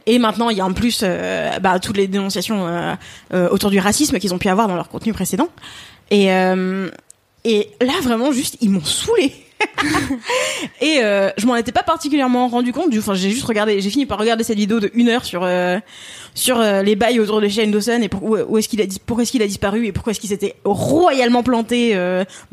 [0.07, 2.95] et maintenant, il y a en plus euh, bah, toutes les dénonciations euh,
[3.33, 5.49] euh, autour du racisme qu'ils ont pu avoir dans leur contenu précédent.
[6.11, 6.91] Et, euh,
[7.45, 9.33] et là, vraiment, juste, ils m'ont saoulé.
[10.81, 12.91] et euh, je m'en étais pas particulièrement rendu compte.
[12.91, 15.43] Du, enfin, j'ai juste regardé, j'ai fini par regarder cette vidéo de une heure sur
[15.45, 15.79] euh,
[16.35, 18.85] sur euh, les bails autour de Shane Dawson et pour, où, où est-ce qu'il a
[19.07, 21.97] pourquoi est-ce qu'il a disparu et pourquoi est-ce qu'il s'était royalement planté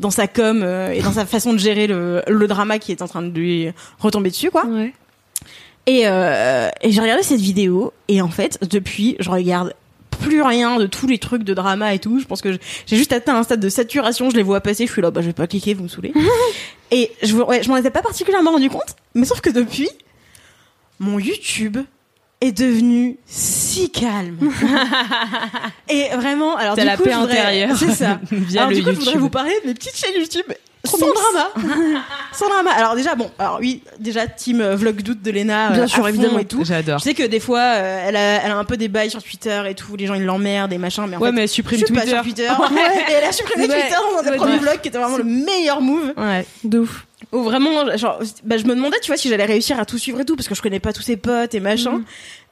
[0.00, 0.62] dans sa com
[0.92, 3.68] et dans sa façon de gérer le, le drama qui est en train de lui
[3.98, 4.66] retomber dessus, quoi.
[4.66, 4.92] Ouais.
[5.86, 9.74] Et, et j'ai regardé cette vidéo et en fait depuis je regarde
[10.22, 12.20] plus rien de tous les trucs de drama et tout.
[12.20, 12.52] Je pense que
[12.86, 14.30] j'ai juste atteint un stade de saturation.
[14.30, 14.86] Je les vois passer.
[14.86, 16.12] Je suis là, bah je vais pas cliquer, vous me saoulez.
[16.90, 19.88] et je, ouais, je m'en étais pas particulièrement rendu compte, mais sauf que depuis,
[20.98, 21.78] mon YouTube
[22.40, 24.38] est devenu si calme.
[25.88, 28.20] et vraiment, alors du la coup, paix je voudrais- intérieure C'est ça.
[28.56, 30.46] alors du coup, je voudrais vous parler de mes petites chaînes YouTube
[30.84, 31.50] sans drama.
[32.32, 32.70] sans drama.
[32.72, 35.98] Alors déjà, bon, alors oui, déjà team euh, vlog doute de Lena, Bien euh, sûr,
[36.00, 36.38] à fond évidemment.
[36.38, 36.64] et tout.
[36.64, 36.98] J'adore.
[36.98, 39.22] Je sais que des fois, euh, elle, a, elle a un peu des bails sur
[39.22, 41.48] Twitter et tout, les gens ils l'emmerdent et machin, mais en Ouais, fait, mais elle
[41.48, 42.14] je supprime suis pas Twitter.
[42.16, 42.48] sur Twitter.
[43.08, 43.80] Et elle a supprimé Ouais.
[43.80, 44.58] Twitter dans un des Ouais, premiers ouais.
[44.58, 46.12] vlogs qui était vraiment le meilleur move.
[46.16, 46.46] Ouais.
[46.64, 47.06] De ouf.
[47.32, 50.20] Où vraiment, genre, bah, je me demandais, tu vois, si j'allais réussir à tout suivre
[50.20, 52.02] et tout, parce que je connais pas tous ses potes et machin.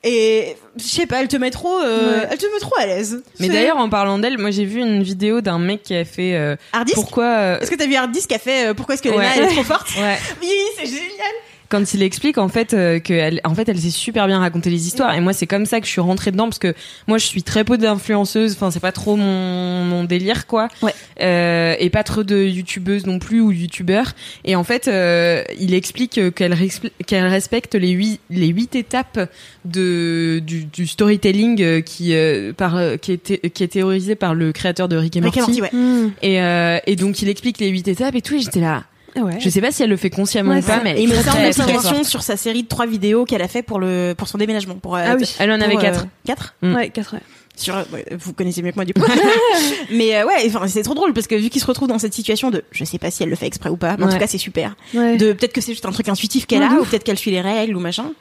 [0.03, 2.29] Et je sais pas, elle te met trop, euh, Ouais.
[2.31, 3.23] elle te met trop à l'aise.
[3.39, 6.35] Mais d'ailleurs, en parlant d'elle, moi j'ai vu une vidéo d'un mec qui a fait
[6.35, 6.57] euh,
[6.95, 7.25] pourquoi.
[7.25, 9.29] euh, Est-ce que t'as vu Harddisk qui a fait euh, Pourquoi est-ce que Lena Ouais.
[9.37, 10.17] elle est trop forte Ouais.
[10.41, 10.49] Oui,
[10.79, 11.35] c'est génial.
[11.71, 14.69] Quand il explique en fait euh, que elle, en fait elle sait super bien raconter
[14.69, 15.15] les histoires.
[15.15, 16.75] Et moi c'est comme ça que je suis rentrée dedans parce que
[17.09, 18.53] moi je suis très peu d'influenceuse.
[18.53, 20.69] Enfin c'est pas trop mon, mon délire quoi.
[20.83, 20.95] Ouais.
[21.23, 24.13] Euh, et pas trop de youtubeuses non plus ou youtubeurs
[24.45, 29.31] et en fait euh, il explique qu'elle respecte qu'elle respecte les huit les huit étapes
[29.65, 34.35] de du, du storytelling euh, qui euh, par euh, qui est qui est théorisé par
[34.35, 36.11] le créateur de Rick et Rick Morty, et Morty, ouais.
[36.23, 38.35] et euh, et donc il explique les huit étapes et tout.
[38.35, 38.85] Et j'étais là
[39.17, 39.39] Ouais.
[39.41, 41.45] je sais pas si elle le fait consciemment Ouais, ou pas mais Et ça en
[41.45, 44.75] application sur sa série de trois vidéos qu'elle a fait pour le pour son déménagement.
[44.77, 45.35] Pour, euh, Ah oui.
[45.39, 46.55] elle en pour, avait euh, quatre Quatre?
[46.63, 46.75] Mm.
[46.75, 47.21] Ouais, 4 ouais.
[47.57, 47.83] sur euh,
[48.19, 49.03] vous connaissez mieux que moi du coup
[49.91, 52.15] mais euh, ouais enfin c'est trop drôle parce que vu qu'il se retrouve dans cette
[52.15, 54.19] situation de je sais pas si elle le fait exprès ou pas mais en tout
[54.19, 55.17] cas c'est super Ouais.
[55.17, 57.31] de peut-être que c'est juste un truc intuitif qu'elle Ouais, a ou peut-être qu'elle suit
[57.33, 58.13] les règles ou machin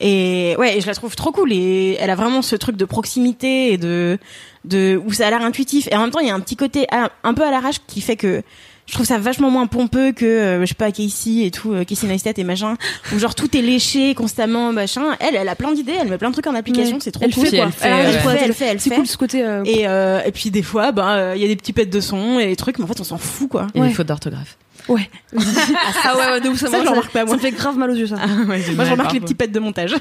[0.00, 2.84] et ouais et je la trouve trop cool et elle a vraiment ce truc de
[2.84, 4.18] proximité et de
[4.64, 6.56] de où ça a l'air intuitif et en même temps il y a un petit
[6.56, 8.42] côté à- un peu à l'arrache qui fait que
[8.86, 11.84] je trouve ça vachement moins pompeux que euh, je sais pas Casey et tout euh,
[11.84, 12.76] Casey Neistat et machin
[13.14, 16.28] où genre tout est léché constamment machin elle elle a plein d'idées elle met plein
[16.28, 17.00] de trucs en application Ouais.
[17.02, 18.12] c'est trop Elle cool fait quoi elle fait, elle, ouais.
[18.12, 19.44] fait, elle fait elle C'est fait cool ce côté.
[19.44, 22.00] euh, et, euh, et puis des fois, ben il y a des petits pets de
[22.00, 23.66] son et des trucs, mais en fait on s'en fout quoi.
[23.74, 23.88] et Ouais.
[23.88, 24.56] les fautes d'orthographe
[24.88, 25.10] Ouais.
[25.36, 27.34] ah ouais, ouais, de ouf, ça, Ça, me- je remarque pas, ça moi.
[27.34, 28.16] me fait grave mal aux yeux, ça.
[28.46, 29.94] Moi je remarque les petits pets de montage.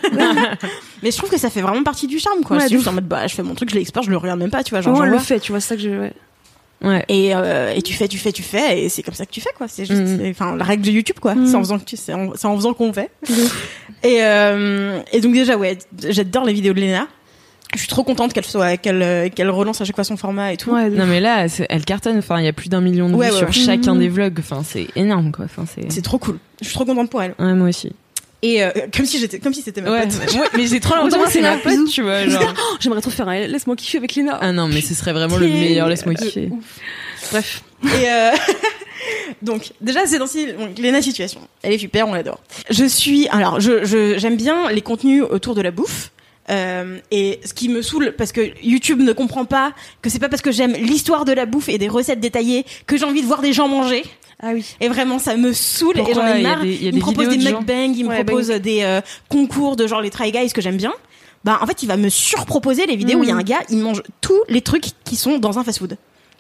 [1.02, 2.58] mais je trouve que ça fait vraiment partie du charme quoi.
[2.58, 4.18] Ouais, c'est de juste en mode bah je fais mon truc, je l'exporte, je le
[4.18, 4.82] regarde même pas, tu vois.
[4.82, 6.10] Genre, Genre, on le fait, tu vois, c'est ça que je.
[6.86, 6.92] Ouais.
[6.92, 9.32] ouais et, euh, et tu fais, tu fais, tu fais, et c'est comme ça que
[9.32, 9.68] tu fais quoi.
[9.68, 10.18] C'est juste, Mhm.
[10.20, 11.36] c'est- enfin la règle de YouTube quoi.
[11.36, 11.48] Mhm.
[11.48, 13.10] C'est en faisant que tu, c'est en, faisant qu'on fait.
[14.04, 15.78] Et euh, et donc déjà ouais,
[16.10, 17.08] j'adore les vidéos de Lena.
[17.74, 20.58] Je suis trop contente qu'elle soit, qu'elle qu'elle relance à chaque fois son format et
[20.58, 20.72] tout.
[20.72, 22.18] Ouais, Non mais là, c'est- elle cartonne.
[22.20, 23.54] Enfin, il y a plus d'un million de Ouais, vues ouais, sur ouais.
[23.54, 24.00] chacun Mhm.
[24.00, 24.40] des vlogs.
[24.40, 25.46] Enfin, c'est énorme quoi.
[25.46, 25.92] Enfin, c'est.
[25.92, 26.38] C'est trop cool.
[26.62, 27.34] Je suis trop contente pour elle.
[27.40, 27.92] Ouais, moi aussi.
[28.42, 30.08] Et euh, comme si j'étais, comme si c'était ma Ouais.
[30.08, 30.34] pote.
[30.36, 32.28] Ouais, mais j'ai trop On l'impression que c'est ma pote, la tu vois.
[32.28, 32.54] Genre.
[32.58, 34.38] Oh, J'aimerais trop faire un laisse-moi kiffer avec Léna.
[34.42, 35.88] Ah non, mais ce serait vraiment le meilleur.
[35.90, 36.50] Laisse-moi Euh, kiffer.
[36.52, 36.64] ouf.
[37.32, 37.64] Bref.
[37.84, 38.32] Et euh,
[39.42, 41.42] donc déjà c'est dans donc, Lena Situation.
[41.64, 42.40] Elle est super, on l'adore.
[42.70, 46.12] Je suis alors je je- j'aime bien les contenus autour de la bouffe.
[46.52, 50.30] Euh, et ce qui me saoule parce que YouTube ne comprend pas que c'est pas
[50.30, 53.28] parce que j'aime l'histoire de la bouffe et des recettes détaillées que j'ai envie de
[53.28, 54.04] voir des gens manger.
[54.42, 54.66] Ah oui.
[54.82, 56.62] Et vraiment ça me saoule et j'en ai Il y a marre.
[56.62, 58.48] des- il y a il des me propose des de mukbangs, il me Ouais, propose
[58.50, 60.94] des euh, concours de genre les try guys que j'aime bien.
[61.44, 63.62] Bah en fait il va me surproposer les vidéos où il y a un gars
[63.70, 65.98] il mange tous les trucs qui sont dans un fast food.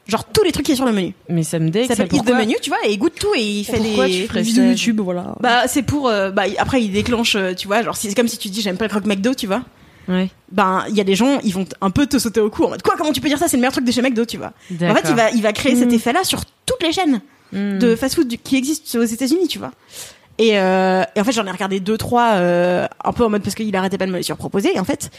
[0.07, 1.13] Genre tous les trucs qui sont sur le menu.
[1.29, 1.87] Mais ça me dégue.
[1.87, 4.13] Ça s'appelle pourquoi Menu, tu vois, et il goûte tout et il fait Pourquoi des
[4.21, 5.33] tu ferais vidéos ça YouTube, voilà.
[5.39, 8.37] Bah c'est pour euh, bah après il déclenche, euh, tu vois, genre c'est comme si
[8.37, 9.61] tu dis j'aime pas le croque McDo, tu vois.
[10.07, 10.29] Ouais.
[10.51, 12.69] Ben il y a des gens, ils vont un peu te sauter au cou en
[12.69, 14.37] mode quoi comment tu peux dire ça, c'est le meilleur truc de chez McDo, tu
[14.37, 14.53] vois.
[14.71, 15.95] En fait, il va il va créer cet Mm.
[15.95, 17.21] effet-là sur toutes les chaînes
[17.53, 17.77] Hmm.
[17.79, 19.71] de fast-food qui existent aux États-Unis, tu vois.
[20.37, 23.41] Et, euh, et en fait, j'en ai regardé deux trois euh, un peu en mode
[23.43, 25.09] parce qu'il arrêtait pas de me les surproposer et en fait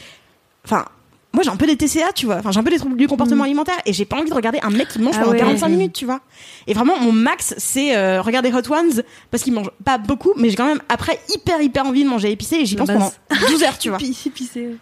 [0.63, 0.85] enfin
[1.33, 2.37] moi j'ai un peu des TCA, tu vois.
[2.37, 4.59] Enfin, j'ai un peu des troubles du comportement alimentaire et j'ai pas envie de regarder
[4.63, 5.39] un mec qui mange Ah pendant ouais.
[5.39, 6.21] 45 minutes, tu vois.
[6.67, 10.49] Et vraiment mon max c'est euh, regarder Hot Ones parce qu'il mange pas beaucoup mais
[10.49, 13.11] j'ai quand même après hyper hyper envie de manger épicé et j'y pense pendant
[13.49, 13.99] 12 heures, tu vois.
[13.99, 14.75] Épicé.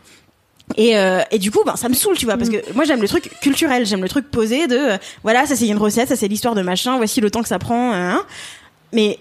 [0.78, 3.02] Et, euh, et du coup, ben, ça me saoule, tu vois, parce que moi j'aime
[3.02, 6.16] le truc culturel, j'aime le truc posé de, euh, voilà, ça c'est une recette, ça
[6.16, 8.24] c'est l'histoire de machin, voici le temps que ça prend, hein.
[8.92, 9.20] mais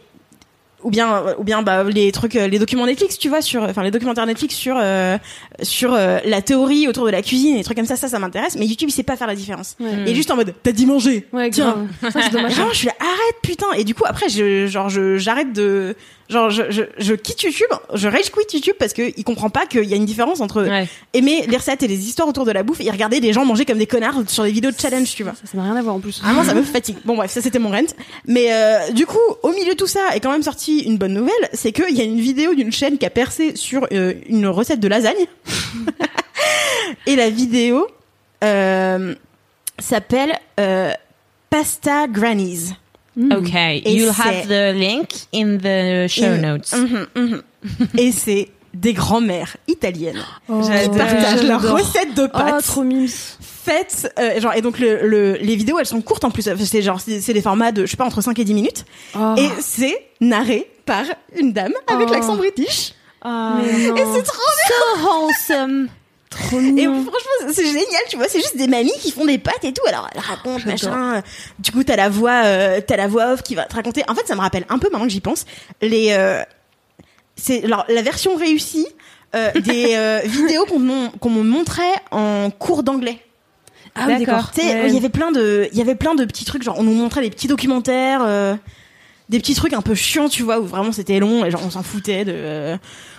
[0.85, 3.83] ou bien, ou bien bah, les trucs, euh, les documents Netflix, tu vois, sur, enfin
[3.83, 5.17] les documentaires Netflix sur euh,
[5.63, 8.19] sur euh, la théorie autour de la cuisine, et des trucs comme ça, ça, ça
[8.19, 9.77] m'intéresse, mais YouTube il sait pas faire la différence.
[9.81, 10.11] Ouais.
[10.11, 11.89] Est juste en mode, t'as dit manger, Ouais, tiens.
[12.03, 12.53] Ça, c'est Et dommage.
[12.53, 13.73] vraiment, je suis là, arrête putain.
[13.77, 15.97] Et du coup, après, je, genre, je, j'arrête de,
[16.29, 19.67] genre, je, je, je quitte YouTube, je rage quit YouTube parce que il comprend pas
[19.67, 20.89] qu'il y a une différence entre Ouais.
[21.13, 23.65] aimer les recettes et les histoires autour de la bouffe et regarder des gens manger
[23.65, 25.33] comme des connards sur des vidéos de challenge, tu vois.
[25.35, 26.21] Ça, ça n'a rien à voir en plus.
[26.23, 26.97] Vraiment, ça me fatigue.
[27.05, 27.95] Bon, bref, ça c'était mon rent.
[28.27, 31.15] Mais euh, du coup, au milieu de tout ça, est quand même sorti une bonne
[31.15, 34.47] nouvelle, c'est qu'il y a une vidéo d'une chaîne qui a percé sur euh, une
[34.47, 35.15] recette de lasagne.
[37.07, 37.87] et la vidéo
[38.43, 39.15] euh,
[39.79, 40.91] s'appelle euh,
[41.51, 42.75] Pasta Grannies.
[43.17, 46.73] Okay, Et you'll c'est- have the link in the show notes.
[46.75, 47.43] Mhm, mhm.
[47.99, 51.79] et c'est des grands-mères italiennes Oh, qui partagent leur j'adore.
[51.79, 52.65] recette de Oh, pâtes.
[52.65, 53.07] trop mimes.
[53.41, 56.83] faites euh, genre et donc le, le- les vidéos elles sont courtes en plus c'est
[56.83, 58.85] genre c'est des formats de je sais pas entre 5 et 10 minutes
[59.17, 59.35] Oh.
[59.39, 61.05] et c'est narré par
[61.39, 62.13] une dame avec Oh.
[62.13, 65.89] l'accent british et c'est trop so wholesome.
[66.35, 69.65] Trop et franchement c'est génial tu vois c'est juste des mamies qui font des pâtes
[69.65, 69.83] et tout.
[69.87, 71.23] Alors elles racontent machin
[71.59, 74.03] du coup t'as la voix euh, t'as la voix off qui va te raconter.
[74.09, 75.47] En fait ça me rappelle un peu maintenant que j'y pense
[75.81, 76.43] les euh,
[77.37, 78.87] c'est alors la version réussie
[79.35, 79.97] euh, des
[80.29, 83.19] vidéos qu'on m'on- qu'on me montrait en cours d'anglais.
[83.97, 84.51] Ah D'accord.
[84.53, 86.77] Tu sais, il y avait plein de, il y avait plein de petits trucs, genre
[86.81, 88.23] on nous montrait des petits documentaires,
[89.29, 91.71] des petits trucs un peu chiants, tu vois, où vraiment c'était long et genre on
[91.71, 92.77] s'en foutait de euh,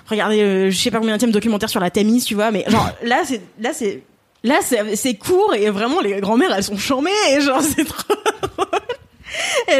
[0.08, 2.90] regarder, euh, je sais pas combien de documentaire sur la Tamise, tu vois, mais genre
[3.04, 4.04] là c'est, là c'est,
[4.44, 8.14] là c'est, c'est court et vraiment les grand-mères elles sont charmées et genre c'est trop.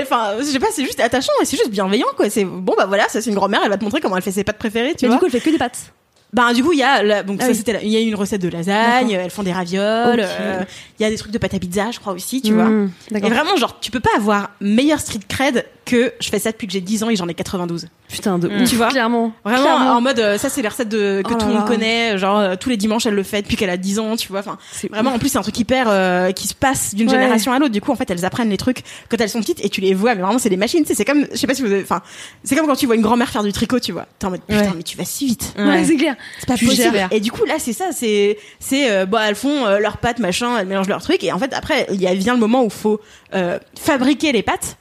[0.02, 2.30] Enfin, je sais pas, c'est juste attachant et c'est juste bienveillant, quoi.
[2.30, 4.32] C'est bon, bah voilà, ça c'est une grand-mère, elle va te montrer comment elle fait
[4.32, 5.16] ses pâtes préférées, tu Mais vois.
[5.16, 5.94] du coup, elle fait que des pâtes.
[6.34, 7.56] Bah du coup il y a la- donc Ah ça oui.
[7.56, 10.64] c'était il y a une recette de lasagne, elles font des ravioles, euh,
[11.00, 12.66] il y a des trucs de pâte à pizza je crois aussi, tu vois.
[12.66, 16.52] Mmh, Et vraiment genre tu peux pas avoir meilleur street cred que je fais ça
[16.52, 17.88] depuis que j'ai 10 ans et j'en ai 92.
[18.10, 18.62] Putain, de Mm.
[18.64, 18.70] ouf.
[18.70, 19.32] Tu vois Clairement.
[19.44, 19.92] Vraiment Clairement.
[19.94, 22.38] en mode euh, ça c'est les recettes de que Oh tout le monde connaît, genre
[22.40, 24.40] euh, tous les dimanches elle le fait depuis qu'elle a 10 ans, tu vois.
[24.40, 27.14] Enfin C'est vraiment en plus c'est un truc hyper euh, qui se passe d'une Ouais.
[27.16, 27.72] génération à l'autre.
[27.72, 29.94] Du coup en fait elles apprennent les trucs quand elles sont petites et tu les
[29.94, 31.72] vois mais vraiment c'est des machines, tu sais, c'est comme je sais pas si vous
[31.72, 32.02] avez enfin
[32.44, 34.06] c'est comme quand tu vois une grand-mère faire du tricot, tu vois.
[34.20, 34.70] T'es en mode putain Ouais.
[34.78, 35.54] mais tu vas si vite.
[35.58, 36.16] Ouais, c'est clair.
[36.40, 36.94] C'est pas Tu possible.
[36.94, 37.08] gères.
[37.12, 40.20] Et du coup, là, c'est ça, c'est, c'est, euh, bah, elles font euh, leurs pâtes,
[40.20, 42.64] machin, elles mélangent leurs trucs, et en fait, après, il y a vient le moment
[42.64, 43.00] où faut
[43.34, 44.78] euh, fabriquer les pâtes,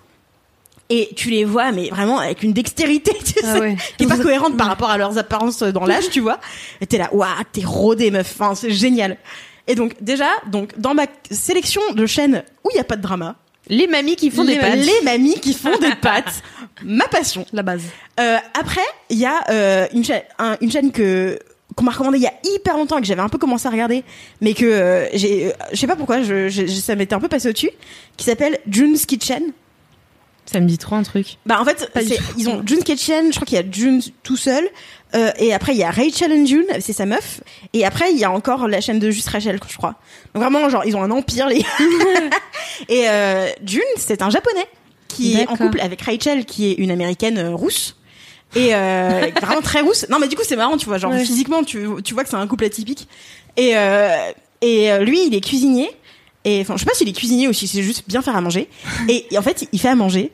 [0.97, 3.77] et tu les vois, mais vraiment avec une dextérité, tu Ah sais, ouais.
[3.99, 6.39] qui est pas cohérente par rapport à leurs apparences dans l'âge, tu vois.
[6.81, 8.33] Et t'es là, waouh, t'es rodé, meuf.
[8.39, 9.17] Enfin, c'est génial.
[9.67, 13.03] Et donc, déjà, donc, dans ma sélection de chaînes où il y a pas de
[13.03, 13.37] drama,
[13.69, 14.77] Les mamies qui font les, des pâtes.
[14.77, 16.43] les mamies qui font des pâtes,
[16.85, 17.47] ma passion.
[17.53, 17.83] La base.
[18.21, 21.39] Euh, après, il y a euh, une, chaîne, un- une chaîne que
[21.77, 23.71] qu'on m'a recommandé il y a hyper longtemps et que j'avais un peu commencé à
[23.71, 24.05] regarder,
[24.41, 27.21] mais que euh, j'ai, euh, je sais pas pourquoi, je, je- je- ça m'était un
[27.21, 27.71] peu passé au-dessus,
[28.17, 29.43] qui s'appelle June's Kitchen.
[30.47, 31.39] Ça me dit trop un truc.
[31.47, 31.91] Bah en fait,
[32.37, 34.63] ils ont June's Kitchen, je crois qu'il y a June tout seul,
[35.15, 37.41] euh, et après il y a Rachel and June, c'est sa meuf,
[37.73, 39.95] et après il y a encore la chaîne de juste Rachel, je crois.
[40.35, 41.65] Donc vraiment genre ils ont un empire les.
[42.89, 44.67] et euh, June, c'est un japonais
[45.09, 47.97] qui est en couple avec Rachel, qui est une américaine euh, rousse.
[48.57, 50.07] Et euh, vraiment très rousse.
[50.11, 51.25] Non mais du coup c'est marrant, tu vois, genre Ouais.
[51.25, 53.09] physiquement tu, tu vois que c'est un couple atypique.
[53.57, 54.15] Et euh,
[54.61, 55.91] et euh, lui il est cuisinier.
[56.45, 58.41] Et enfin je sais pas s'il est cuisinier ou si c'est juste bien faire à
[58.41, 58.69] manger.
[59.09, 60.33] Et, et en fait il fait à manger.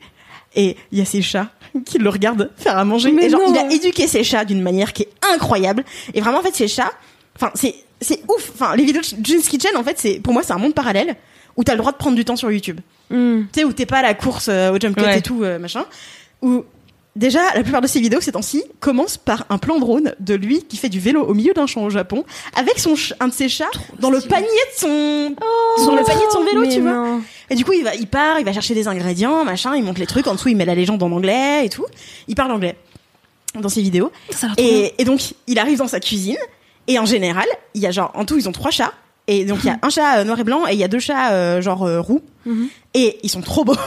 [0.55, 1.49] Et il y a ses chats
[1.85, 3.11] qui le regardent faire à manger.
[3.11, 3.53] Mais et genre, non.
[3.53, 5.85] il a éduqué ses chats d'une manière qui est incroyable.
[6.13, 6.91] Et vraiment, en fait, ces chats,
[7.37, 8.51] enfin, c'est, c'est ouf.
[8.53, 11.15] Enfin, les vidéos de June's Kitchen, en fait, c'est, pour moi, c'est un monde parallèle
[11.55, 12.81] où t'as le droit de prendre du temps sur YouTube.
[13.09, 13.43] Hmm.
[13.53, 15.19] Tu sais, où t'es pas à la course euh, au jump cut Ouais.
[15.19, 15.85] et tout, euh, machin.
[16.41, 16.65] Où,
[17.15, 20.63] déjà, la plupart de ses vidéos ces temps-ci commencent par un plan drone de lui
[20.63, 22.23] qui fait du vélo au milieu d'un champ au Japon,
[22.55, 23.65] avec son un de ses chats
[23.99, 25.35] dans le panier de son,
[25.77, 26.91] sur le panier de son vélo, tu vois.
[26.91, 27.21] non.
[27.49, 29.97] Et du coup, il va, il part, il va chercher des ingrédients, machin, il monte
[29.97, 30.27] les trucs.
[30.27, 31.85] En dessous, il met la légende en anglais et tout.
[32.27, 32.77] Il parle anglais
[33.59, 34.11] dans ses vidéos.
[34.29, 34.47] Ça.
[34.57, 36.37] Et, et donc, il arrive dans sa cuisine.
[36.87, 38.93] Et en général, il y a genre, en tout, ils ont trois chats.
[39.27, 40.87] Et donc, il y a un chat euh, noir et blanc et il y a
[40.87, 42.21] deux chats euh, genre euh, roux.
[42.45, 42.69] Mhm.
[42.93, 43.77] Et ils sont trop beaux.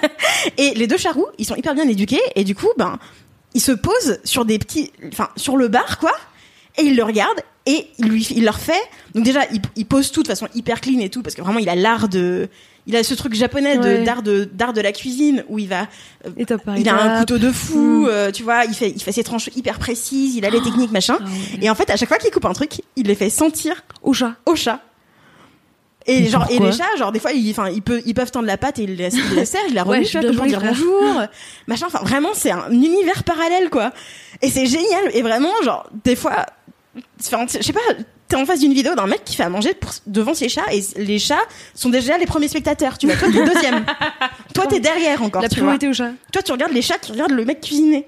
[0.58, 2.20] et les deux chats roux, ils sont hyper bien éduqués.
[2.34, 2.98] Et du coup, ben,
[3.54, 6.12] ils se posent sur des petits, enfin, sur le bar, quoi.
[6.76, 8.80] Et il le regarde et il lui, il leur fait.
[9.14, 11.58] Donc déjà, il, il pose tout de façon hyper clean et tout parce que vraiment,
[11.58, 12.48] il a l'art de,
[12.90, 14.04] il a ce truc japonais de Ouais.
[14.04, 15.86] d'art de d'art de la cuisine où il va
[16.76, 18.06] il a un couteau de fou, Mm.
[18.10, 20.90] euh, tu vois, il fait, il fait ses tranches hyper précises, il a les techniques,
[20.92, 21.16] machin.
[21.20, 21.58] Ah ouais.
[21.62, 24.12] Et en fait, à chaque fois qu'il coupe un truc, il les fait sentir Au
[24.12, 24.34] chat.
[24.46, 24.80] au chat.
[26.06, 28.30] Et Mais genre, et les chats, genre, des fois, ils, enfin, ils, peuvent, ils peuvent
[28.30, 31.22] tendre la patte et ils la, ils la serrent, ils la remuent, pour dire bonjour,
[31.68, 31.86] machin.
[31.86, 33.92] Enfin, vraiment, c'est un univers parallèle, quoi.
[34.40, 35.04] Et c'est génial.
[35.12, 36.46] Et vraiment, genre, des fois,
[36.96, 37.24] je
[37.62, 37.80] sais pas,
[38.30, 40.72] t'es en face d'une vidéo d'un mec qui fait à manger pour- devant ses chats
[40.72, 41.42] et les chats
[41.74, 43.16] sont déjà les premiers spectateurs, tu vois.
[43.16, 43.84] Toi, t'es deuxième.
[44.54, 45.64] Toi, t'es derrière encore, La tu vois.
[45.76, 46.12] priorité au chat.
[46.32, 48.06] Toi, tu regardes les chats qui regardent le mec cuisiner.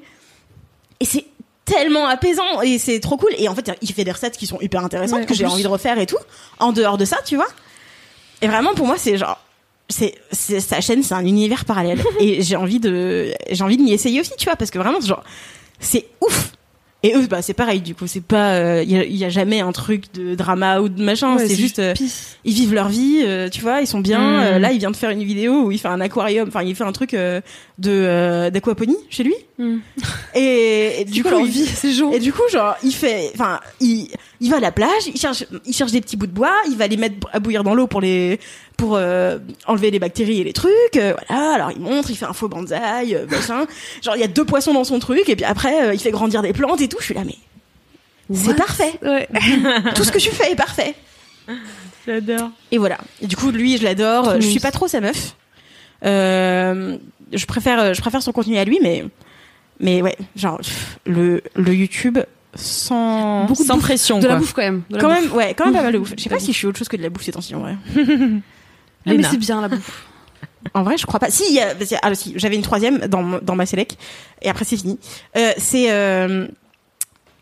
[1.01, 1.27] Et c'est
[1.65, 3.31] tellement apaisant et c'est trop cool.
[3.37, 5.63] Et en fait, il fait des recettes qui sont hyper intéressantes Ouais, que j'ai envie
[5.63, 6.17] de refaire et tout.
[6.59, 7.49] En dehors de ça, tu vois.
[8.41, 9.39] Et vraiment, pour moi, c'est genre.
[9.89, 12.01] C'est, c'est- sa chaîne, c'est un univers parallèle.
[12.21, 15.01] et j'ai envie de, j'ai envie de m'y essayer aussi, tu vois, parce que vraiment,
[15.01, 15.23] genre,
[15.81, 16.53] c'est ouf.
[17.05, 19.61] Et eux, bah, c'est pareil, du coup, c'est pas, il y, a, y a jamais
[19.61, 21.95] un truc de drama ou de machin, Ouais, c'est juste, euh,
[22.45, 24.21] ils vivent leur vie, euh, tu vois, ils sont bien.
[24.21, 24.43] Mm.
[24.45, 26.77] Euh, là, il vient de faire une vidéo où il fait un aquarium, enfin, il
[26.77, 27.41] fait un truc euh,
[27.79, 29.35] de euh, d'aquaponie chez lui.
[29.59, 29.79] Mm.
[30.35, 34.09] Et, et du coup, il- vie, c'est et du coup, genre, il fait, enfin, il,
[34.41, 36.77] il va à la plage, il cherche, il cherche des petits bouts de bois, il
[36.77, 38.41] va les mettre à bouillir dans l'eau pour les,
[38.77, 40.73] pour euh, enlever les bactéries et les trucs.
[40.97, 41.55] euh, voilà.
[41.55, 43.67] Alors il montre, il fait un faux bonsaï, euh, machin.
[44.03, 46.11] Genre il y a deux poissons dans son truc et puis après euh, il fait
[46.11, 46.97] grandir des plantes et tout.
[47.01, 47.37] Je suis là, mais
[48.35, 48.93] c'est parfait.
[49.03, 49.29] Ouais.
[49.95, 50.95] Tout ce que tu fais est parfait.
[52.07, 52.51] J'adore.
[52.71, 52.99] Et voilà.
[53.21, 54.41] Et du coup, lui, je l'adore.
[54.41, 55.37] Je suis pas trop sa meuf.
[56.03, 59.05] Je préfère, je préfère son contenu à lui, mais,
[59.81, 62.19] mais ouais, genre pff, le le YouTube
[62.55, 63.85] sans Beaucoup de Sans bouffe.
[63.85, 64.83] pression, De la bouffe quand même.
[64.91, 65.23] De la quand bouffe.
[65.23, 66.13] même, ouais, quand même pas mal de bouffe.
[66.17, 67.61] Je sais pas si je suis autre chose que de la bouffe ces temps-ci en
[67.61, 67.77] vrai.
[69.07, 70.05] Ah, mais c'est bien la bouffe.
[70.75, 71.29] En vrai, je crois pas.
[71.29, 73.99] Si, y a- ah, si, j'avais une troisième dans, dans ma sélec,
[74.43, 74.97] et après c'est fini.
[75.37, 76.47] Euh, c'est euh,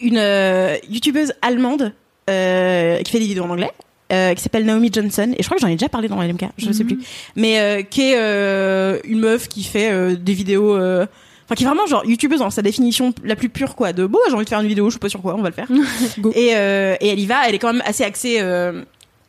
[0.01, 1.93] une euh, youtubeuse allemande
[2.27, 3.71] qui fait des vidéos en anglais,
[4.09, 6.73] qui s'appelle Naomi Johnson, et je crois que j'en ai déjà parlé dans LMK, je
[6.73, 6.99] sais plus.
[7.37, 10.77] Mais qui est une meuf qui fait des vidéos.
[10.79, 13.93] Enfin, qui est vraiment genre youtubeuse dans sa définition la plus pure, quoi.
[13.93, 15.51] De bon, j'ai envie de faire une vidéo, je sais pas sur quoi, on va
[15.51, 15.69] le faire.
[16.35, 18.41] et, et elle y va, elle est quand même assez axée.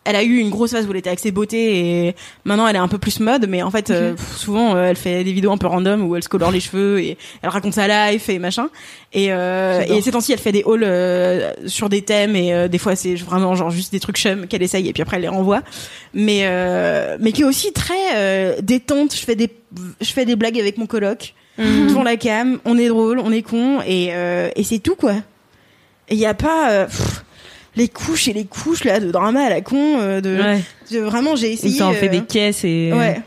[0.03, 2.79] Elle a eu une grosse phase où elle était axée beauté et maintenant elle est
[2.79, 5.51] un peu plus mode, mais en fait, euh, pff, souvent euh, elle fait des vidéos
[5.51, 8.39] un peu random où elle se colore les cheveux et elle raconte sa life et
[8.39, 8.69] machin.
[9.13, 12.67] Et, euh, et ces temps-ci, elle fait des hauls euh, sur des thèmes et euh,
[12.67, 15.23] des fois c'est vraiment genre juste des trucs chum qu'elle essaye et puis après elle
[15.23, 15.61] les renvoie.
[16.15, 19.15] Mais euh, mais qui est aussi très euh, détente.
[19.15, 19.49] Je fais des
[20.01, 22.57] je fais des blagues avec mon coloc devant la cam.
[22.65, 25.13] On est drôle, on est con et euh, et c'est tout quoi.
[26.09, 27.23] Il y a pas euh, pff,
[27.75, 30.61] les couches et les couches là de drama à la con euh, de, Ouais.
[30.91, 32.91] de- vraiment j'ai essayé ça en fait euh, des caisses et.
[32.93, 33.21] ouais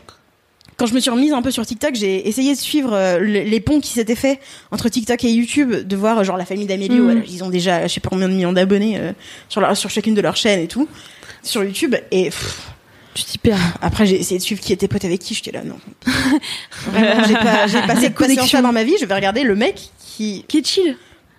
[0.77, 3.43] quand je me suis remise un peu sur TikTok, j'ai essayé de suivre euh, le-
[3.43, 4.41] les ponts qui s'étaient faits
[4.71, 7.09] entre TikTok et YouTube, de voir euh, genre la famille d'Amélie, Mm.
[7.11, 9.13] elle- ils ont déjà je sais pas combien de millions d'abonnés euh,
[9.47, 10.85] sur leur, sur chacune de leurs chaînes et tout
[11.43, 12.59] sur YouTube et pff,
[13.13, 13.77] Tu t'y perds.
[13.81, 15.77] après j'ai essayé de suivre qui était pote avec qui, j'étais là non.
[16.87, 19.79] Vraiment, j'ai pas j'ai passé de connexion dans ma vie, je vais regarder le mec
[20.17, 20.97] qui Qui est chill.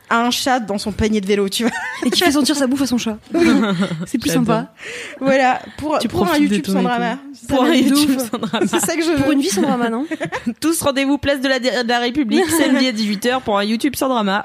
[0.08, 1.72] A un chat dans son panier de vélo, tu vois.
[2.04, 3.18] Et qui fait sentir sa bouffe à son chat.
[4.06, 4.72] C'est plus sympa.
[5.20, 7.18] Voilà, pour, Tu pour un YouTube sans drama.
[7.48, 8.30] Pour un YouTube ouf.
[8.30, 8.66] sans drama.
[8.66, 9.16] C'est ça que je veux.
[9.16, 10.06] Pour une vie sans drama, non
[10.60, 14.08] Tous rendez-vous place de la, de la République samedi à 18h pour un YouTube sans
[14.08, 14.44] drama.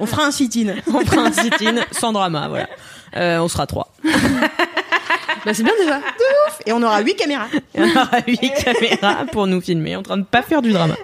[0.00, 0.74] On fera un sit-in.
[0.92, 2.68] On fera un sit-in sans drama, voilà.
[3.16, 3.92] Euh, on sera trois.
[5.44, 6.00] Bah c'est bien déjà.
[6.66, 7.46] Et on aura huit caméras.
[7.74, 10.94] Y aura huit caméras pour nous filmer en train de pas faire du drama.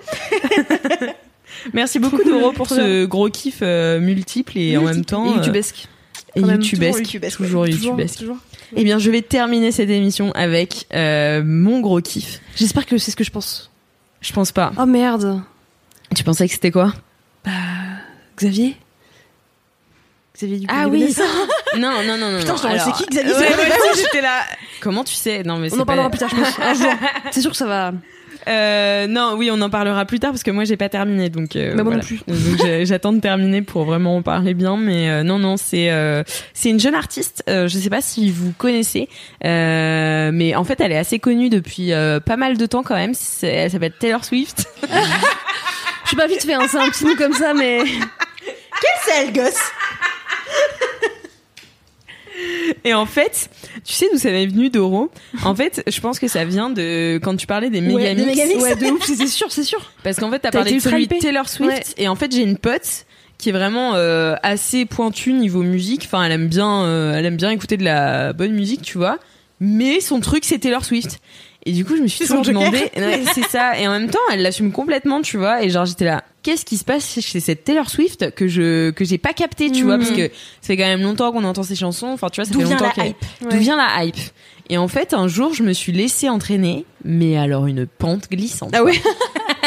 [1.73, 5.37] Merci beaucoup Doro pour ce gros kiff euh, multiple et en même temps Et euh,
[5.37, 5.89] youtubesque.
[6.37, 8.35] et youtubesque, toujours youtubesque, ouais.
[8.77, 12.41] Eh bien, je vais terminer cette émission avec euh, mon gros kiff.
[12.57, 13.71] J'espère que c'est ce que je pense.
[14.21, 14.73] Je pense pas.
[14.79, 15.43] Oh merde.
[16.15, 16.93] Tu pensais que c'était quoi?
[18.37, 18.77] Xavier
[20.37, 21.23] Xavier du Ah oui, ça.
[21.79, 22.39] Non, non, non, non.
[22.39, 23.33] Putain, je Alors, c'est qui, Xavier?
[23.33, 24.43] ouais, ouais, j'étais là.
[24.81, 25.43] Comment tu sais?
[25.43, 26.17] Non, mais On en parlera pas...
[26.17, 26.59] plus tard, je pense.
[26.61, 26.93] Un jour.
[27.33, 27.93] C'est sûr que ça va.
[28.49, 31.57] Euh, non, oui, on en parlera plus tard parce que moi j'ai pas terminé, donc.
[31.57, 32.01] Euh, Bah, voilà.
[32.03, 32.21] plus.
[32.27, 36.23] Donc, j'attends de terminer pour vraiment en parler bien, mais euh, non, non, c'est euh,
[36.53, 37.43] c'est une jeune artiste.
[37.49, 39.09] Euh, je sais pas si vous connaissez,
[39.45, 42.95] euh, mais en fait, elle est assez connue depuis euh, pas mal de temps quand
[42.97, 43.15] même.
[43.15, 44.67] C'est- Elle s'appelle Taylor Swift.
[46.05, 47.79] Je suis pas vite fait, hein, c'est un petit nom comme ça, mais.
[49.07, 49.55] C'est elle, gosse?
[52.85, 53.49] Et en fait,
[53.85, 55.11] tu sais d'où ça m'est venu, Doro?
[55.45, 58.27] En fait, je pense que ça vient de quand tu parlais des Ouais, mégamix.
[58.27, 58.63] mégamix.
[58.63, 59.93] Ouais, de ouf, c'est sûr, c'est sûr.
[60.03, 61.71] Parce qu'en fait, t'as T'as parlé de celui de Taylor Swift.
[61.73, 61.83] Ouais.
[62.05, 63.07] Et en fait, j'ai une pote
[63.39, 66.03] qui est vraiment euh, assez pointue niveau musique.
[66.07, 69.19] Enfin, elle aime bien, euh, elle aime bien écouter de la bonne musique, tu vois.
[69.61, 71.21] Mais son truc, c'est Taylor Swift.
[71.67, 72.91] Et du coup, je me suis toujours demandé,
[73.33, 73.79] c'est ça.
[73.79, 75.63] Et en même temps, elle l'assume complètement, tu vois.
[75.63, 79.05] Et genre, j'étais là, qu'est-ce qui se passe chez cette Taylor Swift que je que
[79.05, 81.75] j'ai pas capté, tu vois, parce que ça fait quand même longtemps qu'on entend ses
[81.77, 82.09] chansons.
[82.09, 83.51] Enfin, tu vois, ça D'où fait vient longtemps la qu'elle- hype?
[83.51, 84.17] D'où vient la hype?
[84.69, 88.71] Et en fait, un jour, je me suis laissée entraîner, mais alors une pente glissante.
[88.75, 88.95] Ah ouais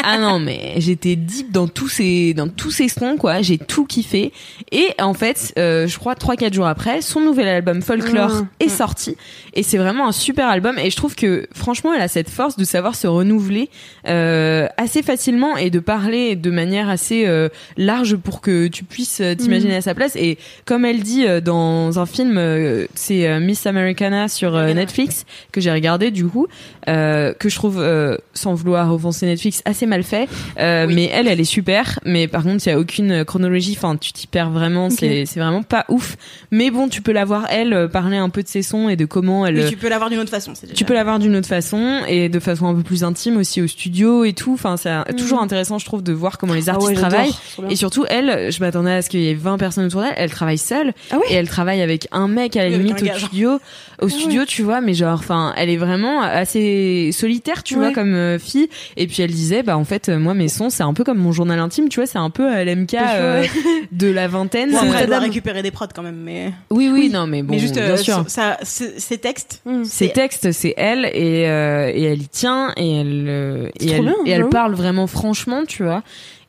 [0.04, 3.42] Ah non, mais j'étais deep dans tous ces dans tous ces sons quoi.
[3.42, 4.32] J'ai tout kiffé.
[4.70, 8.48] Et en fait, euh, je crois trois quatre jours après, son nouvel album Folklore Mmh.
[8.60, 9.16] est sorti.
[9.54, 10.78] Et c'est vraiment un super album.
[10.78, 13.70] Et je trouve que franchement, elle a cette force de savoir se renouveler
[14.06, 19.20] euh, assez facilement et de parler de manière assez euh, large pour que tu puisses
[19.20, 20.14] euh, t'imaginer à sa place.
[20.16, 25.60] Et comme elle dit euh, dans un film, euh, c'est Miss Americana sur Netflix que
[25.60, 26.46] j'ai regardé du coup,
[26.88, 30.28] euh, que je trouve euh, sans vouloir offenser Netflix assez mal fait.
[30.58, 31.98] Euh, Mais elle, elle est super.
[32.04, 33.74] Mais par contre, il y a aucune chronologie.
[33.76, 34.90] Enfin, tu t'y perds vraiment.
[34.90, 36.16] C'est c'est vraiment pas ouf.
[36.50, 38.96] Mais bon, tu peux la voir elle euh, parler un peu de ses sons et
[38.96, 39.58] de comment elle.
[39.58, 40.52] Oui, tu peux l'avoir d'une autre façon.
[40.54, 43.36] c'est déjà- Tu peux l'avoir d'une autre façon et de façon un peu plus intime
[43.36, 44.52] aussi au studio et tout.
[44.54, 47.10] Enfin, c'est toujours intéressant, je trouve, de voir comment les artistes ouais, j'adore.
[47.10, 47.72] travaillent.
[47.72, 50.14] Et surtout, elle, je m'attendais à ce qu'il y ait 20 personnes autour d'elle.
[50.16, 53.02] Elle travaille seule Ah ouais et elle travaille avec un mec à la Oui, limite
[53.02, 53.58] au studio.
[54.00, 58.14] Au studio, tu vois, mais genre, enfin, elle est vraiment assez solitaire, tu vois, comme
[58.14, 58.68] euh, fille.
[58.96, 61.18] Et puis elle disait, bah en fait, euh, moi mes sons, c'est un peu comme
[61.18, 63.44] mon journal intime, tu vois, c'est un peu à l'MK euh,
[63.92, 64.70] de la vingtaine.
[64.70, 66.52] Bon, après, Euh, elle doit récupérer des prods quand même, mais.
[66.70, 68.24] oui, oui, non, mais bon, mais juste, bien euh, sûr.
[68.28, 73.00] ça, c'est- ces textes, Ses textes, c'est elle et, euh, et elle y tient et
[73.00, 74.50] elle euh, et elle, bien, et elle j'avoue.
[74.50, 76.02] parle vraiment franchement, tu vois.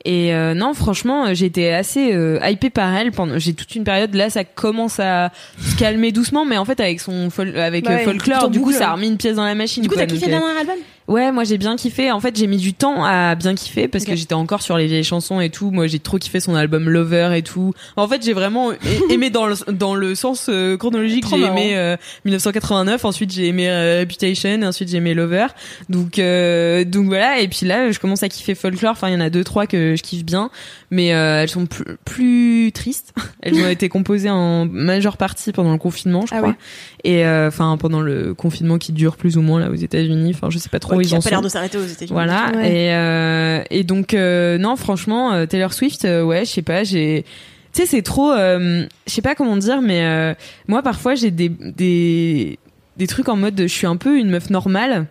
[0.06, 3.38] Et euh, non, franchement, euh, j'étais assez euh, hypée par elle pendant.
[3.38, 7.00] J'ai toute une période là, ça commence à se calmer doucement, mais en fait avec
[7.00, 8.78] son fol- avec Bah euh, ouais, folklore, du coup, boucle.
[8.78, 9.82] ça a remis une pièce dans la machine.
[9.82, 10.76] du coup, t'as kiffé donc, le euh, dernier album?
[11.10, 12.12] Ouais, moi j'ai bien kiffé.
[12.12, 14.86] En fait, j'ai mis du temps à bien kiffer parce que j'étais encore sur les
[14.86, 15.70] vieilles chansons et tout.
[15.72, 17.74] Moi, j'ai trop kiffé son album Lover et tout.
[17.96, 18.70] En fait, j'ai vraiment
[19.10, 21.24] aimé dans le dans le sens euh, chronologique.
[21.28, 25.48] J'ai aimé euh, 1989, ensuite j'ai aimé euh, Reputation, ensuite j'ai aimé Lover.
[25.88, 27.40] Donc euh, donc voilà.
[27.40, 28.92] Et puis là, je commence à kiffer Folklore.
[28.92, 30.48] Enfin, il y en a deux trois que je kiffe bien,
[30.92, 33.12] mais euh, elles sont plus, plus tristes.
[33.42, 36.48] Elles ont été composées en majeure partie pendant le confinement, je Ah crois.
[36.50, 36.56] ouais.
[37.04, 40.32] Et euh, enfin pendant le confinement qui dure plus ou moins là aux États-Unis.
[40.34, 40.94] Enfin, je sais pas trop.
[40.96, 42.12] Ouais, ils Qui a en pas l'air de s'arrêter aux États-Unis.
[42.12, 42.50] Voilà.
[42.54, 42.70] Ouais.
[42.70, 46.84] Et, euh, et donc, euh, non, franchement, euh, Taylor Swift, euh, ouais, je sais pas,
[46.84, 47.24] j'ai.
[47.72, 48.32] Tu sais, c'est trop.
[48.32, 50.34] euh, je sais pas comment dire, mais euh,
[50.68, 52.58] moi, parfois, j'ai des, des,
[52.96, 55.06] des trucs en mode de, je suis un peu une meuf normale.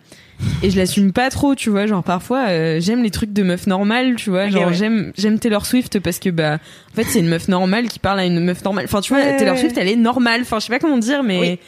[0.62, 1.86] Et je l'assume pas trop, tu vois.
[1.86, 4.48] Genre, parfois, euh, j'aime les trucs de meuf normale, tu vois.
[4.48, 4.72] Genre, ouais.
[4.74, 6.54] j'aime, j'aime Taylor Swift parce que, bah,
[6.92, 8.86] en fait, c'est une meuf normale qui parle à une meuf normale.
[8.86, 9.60] Enfin, tu vois, Ouais, Taylor ouais.
[9.60, 10.40] Swift, elle est normale.
[10.40, 11.58] Enfin, je sais pas comment dire, mais Oui.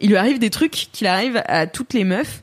[0.00, 2.42] il lui arrive des trucs qu'il arrive à toutes les meufs.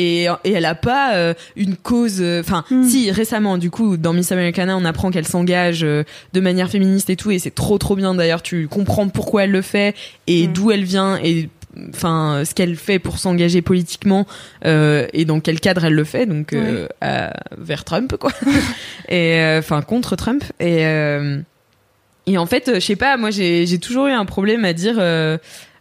[0.00, 4.12] Et, et elle a pas euh, une cause euh, enfin si récemment du coup dans
[4.12, 6.04] Miss Americana on apprend qu'elle s'engage euh,
[6.34, 8.14] de manière féministe et tout et c'est trop trop bien.
[8.14, 9.96] D'ailleurs tu comprends pourquoi elle le fait
[10.28, 11.48] et d'où elle vient et
[11.90, 14.26] enfin ce qu'elle fait pour s'engager politiquement
[14.64, 16.26] euh, et dans quel cadre elle le fait.
[16.26, 18.30] Donc euh, à- vers Trump quoi.
[19.08, 20.44] Et euh, enfin contre Trump.
[20.60, 20.84] Et
[22.30, 24.96] et en fait, je sais pas, moi j'ai toujours eu un problème à dire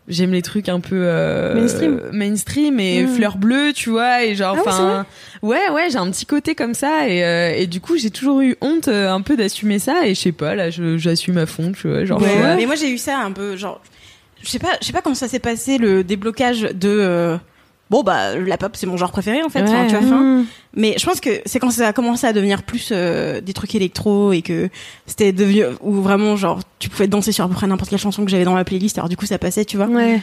[0.08, 2.02] j'aime les trucs un peu euh, Mainstream.
[2.14, 3.08] mainstream et Mm.
[3.10, 5.06] fleurs bleues, tu vois, et genre Ah ouais, enfin
[5.42, 8.42] ouais ouais, j'ai un petit côté comme ça et euh, et du coup, j'ai toujours
[8.42, 11.72] eu honte euh, un peu d'assumer ça et je sais pas là, j'assume à fond,
[11.74, 13.82] tu vois, genre Ouais, Mais moi j'ai eu ça un peu genre
[14.44, 17.38] je sais pas je sais pas comment ça s'est passé le déblocage de euh,
[17.90, 20.44] bon bah la pop c'est mon genre préféré en fait enfin, tu vois, enfin,
[20.76, 23.74] mais je pense que c'est quand ça a commencé à devenir plus euh, des trucs
[23.76, 24.70] électro et que
[25.06, 28.26] c'était devenu où vraiment genre tu pouvais danser sur à peu près n'importe quelle chanson
[28.26, 30.20] que j'avais dans ma playlist alors du coup ça passait tu vois Ouais.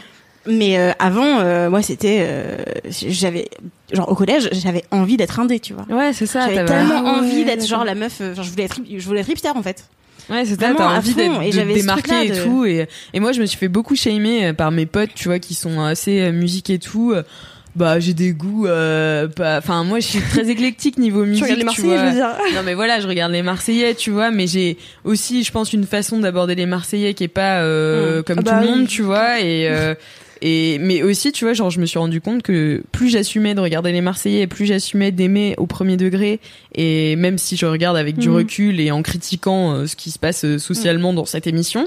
[0.46, 2.58] mais euh, avant euh, moi c'était euh,
[2.90, 3.48] j'avais
[3.92, 6.40] genre au collège j'avais envie d'être indé tu vois Ouais, c'est ça.
[6.42, 9.20] j'avais tellement ouais, envie d'être genre la meuf euh, genre je voulais être je voulais
[9.20, 9.88] être hipster en fait
[10.30, 12.64] Ouais, c'est ça, t'as envie d'être truc-là et de- tout.
[12.64, 15.38] Et, et moi, je me suis fait beaucoup shamer euh, par mes potes, tu vois,
[15.38, 17.12] qui sont assez musique et tout.
[17.74, 21.38] Euh, Bah, j'ai des goûts, euh, pas, enfin, moi, je suis très éclectique niveau musique.
[21.38, 21.98] Tu regardes les Marseillais, vois.
[21.98, 22.28] je veux dire.
[22.54, 25.84] Non, mais voilà, je regarde les Marseillais, tu vois, mais j'ai aussi, je pense, une
[25.86, 28.22] façon d'aborder les Marseillais qui est pas euh, Mm.
[28.24, 28.86] comme Ah tout bah le monde, oui.
[28.86, 29.68] tu vois, et.
[30.46, 33.60] Et mais aussi, tu vois, genre je me suis rendu compte que plus j'assumais de
[33.60, 36.38] regarder les Marseillais, plus j'assumais d'aimer au premier degré,
[36.74, 38.34] et même si je regarde avec du Mhm.
[38.36, 41.86] recul et en critiquant euh, ce qui se passe euh, socialement dans cette émission,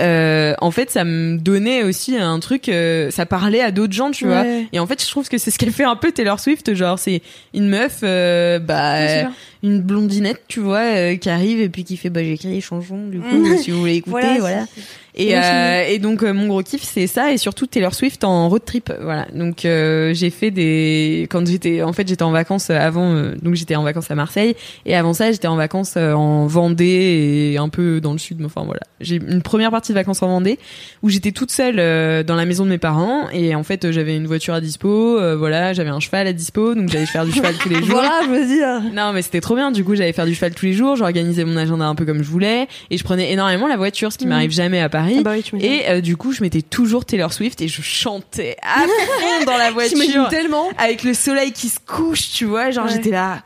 [0.00, 2.70] euh, en fait, ça me donnait aussi un truc,
[3.10, 4.44] ça parlait à d'autres gens, tu vois.
[4.72, 7.00] Et en fait, je trouve que c'est ce qu'elle fait un peu Taylor Swift, genre
[7.00, 7.22] c'est
[7.54, 9.30] une meuf, bah,
[9.64, 13.08] une blondinette, tu vois, qui arrive et puis qui fait, bah j'ai écrit les chansons,
[13.08, 14.66] du coup, si vous voulez écouter, Voilà,
[15.14, 18.92] Et, et donc mon gros kiff c'est ça et surtout Taylor Swift en road trip
[19.02, 23.34] voilà donc euh, j'ai fait des quand j'étais en fait j'étais en vacances avant euh,
[23.42, 24.54] donc j'étais en vacances à Marseille
[24.84, 28.38] et avant ça j'étais en vacances euh, en Vendée et un peu dans le sud
[28.40, 30.58] mais enfin voilà j'ai une première partie de vacances en Vendée
[31.02, 34.16] où j'étais toute seule euh, dans la maison de mes parents et en fait j'avais
[34.16, 37.54] une voiture à dispo voilà j'avais un cheval à dispo donc j'allais faire du cheval
[37.54, 38.82] tous les jours Voilà, je veux dire.
[38.94, 39.70] non, mais c'était trop bien.
[39.70, 40.96] Du coup, j'allais faire du cheval tous les jours.
[40.96, 42.66] J'organisais mon agenda un peu comme je voulais.
[42.90, 44.30] Et je prenais énormément la voiture, ce qui Mhm.
[44.30, 45.16] m'arrive jamais à Paris.
[45.20, 48.80] Ah bah oui, et du coup, je mettais toujours Taylor Swift et je chantais à
[48.86, 50.28] fond dans la voiture.
[50.28, 50.70] tellement.
[50.78, 52.70] Avec le soleil qui se couche, tu vois.
[52.70, 52.92] Genre, Ouais.
[52.92, 53.42] j'étais là.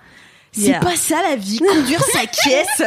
[0.52, 0.80] C'est Yeah.
[0.80, 2.82] pas ça la vie, conduire sa caisse.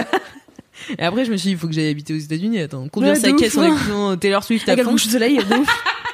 [0.98, 2.60] Et après, je me suis dit, il faut que j'aille habiter aux États-Unis.
[2.62, 4.94] Attends, conduire Ouais, de caisse en écoutant Taylor Swift à fond.
[4.94, 5.40] de soleil.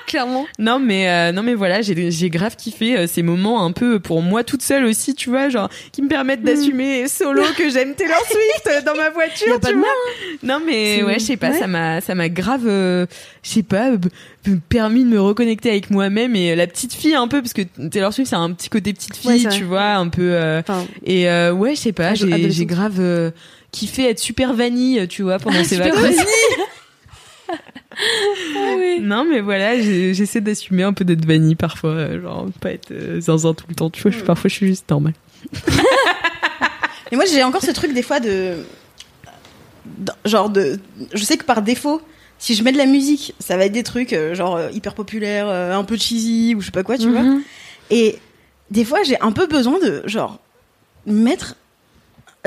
[0.08, 0.48] Clairement.
[0.58, 4.00] Non mais euh, non mais voilà, j'ai j'ai grave kiffé euh, ces moments un peu
[4.00, 7.94] pour moi toute seule aussi, tu vois, genre qui me permettent d'assumer solo que j'aime
[7.94, 9.88] Taylor Swift dans ma voiture, Y a pas tu de vois.
[9.88, 11.60] mal, Non mais ouais, je sais pas, ouais.
[11.60, 13.06] ça m'a ça m'a grave euh,
[13.44, 13.92] je sais pas
[14.68, 17.62] permis de me reconnecter avec moi-même et euh, la petite fille un peu parce que
[17.92, 21.30] Taylor Swift c'est un petit côté petite fille, tu vois, un peu euh, Enfin, et
[21.30, 23.00] euh, ouais, je sais pas, j'ai grave
[23.70, 26.26] euh, kiffé être super vanille, tu vois, pendant ces super vacances.
[27.50, 29.00] ah oui.
[29.02, 33.20] Non, mais voilà, j'essaie d'assumer un peu d'être vanille parfois, euh, genre pas être euh,
[33.22, 33.90] zinzin tout le temps.
[33.90, 35.14] Tu vois, je- parfois je suis juste normale.
[37.12, 38.58] Mais moi, j'ai encore ce truc des fois de.
[40.26, 40.80] Genre de.
[41.14, 42.02] Je sais que par défaut,
[42.38, 44.94] si je mets de la musique, ça va être des trucs euh, genre euh, hyper
[44.94, 47.22] populaires, un peu cheesy ou je sais pas quoi, tu vois.
[47.24, 47.42] Mhm.
[47.90, 48.20] Et
[48.70, 50.40] des fois, j'ai un peu besoin de, genre,
[51.08, 51.56] mettre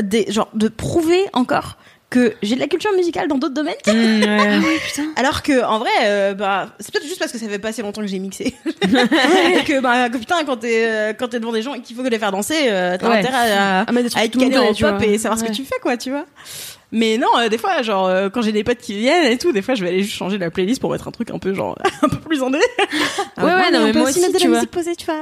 [0.00, 0.30] des.
[0.30, 1.76] Genre, de prouver encore
[2.10, 3.74] que j'ai de la culture musicale dans d'autres domaines.
[5.16, 7.80] Alors que, en vrai, euh, bah, c'est peut-être juste parce que ça fait pas assez
[7.80, 8.54] longtemps que j'ai mixé.
[8.82, 11.96] et que, bah, que putain, quand t'es, euh, quand t'es devant des gens et qu'il
[11.96, 13.18] faut les faire danser, euh, t'as Ouais.
[13.20, 15.50] intérêt à, Ah, à que être calé en pop et savoir ce Ouais.
[15.50, 16.26] que tu fais, quoi, tu vois.
[16.94, 19.50] Mais non, euh, des fois, genre, euh, quand j'ai des potes qui viennent et tout,
[19.52, 21.54] des fois, je vais aller juste changer la playlist pour mettre un truc un peu,
[21.54, 22.58] genre, un peu plus indé.
[23.38, 24.56] Ouais, ouais, non, on mais peut moi aussi mettre de la vois.
[24.58, 25.16] musique posée, tu vois.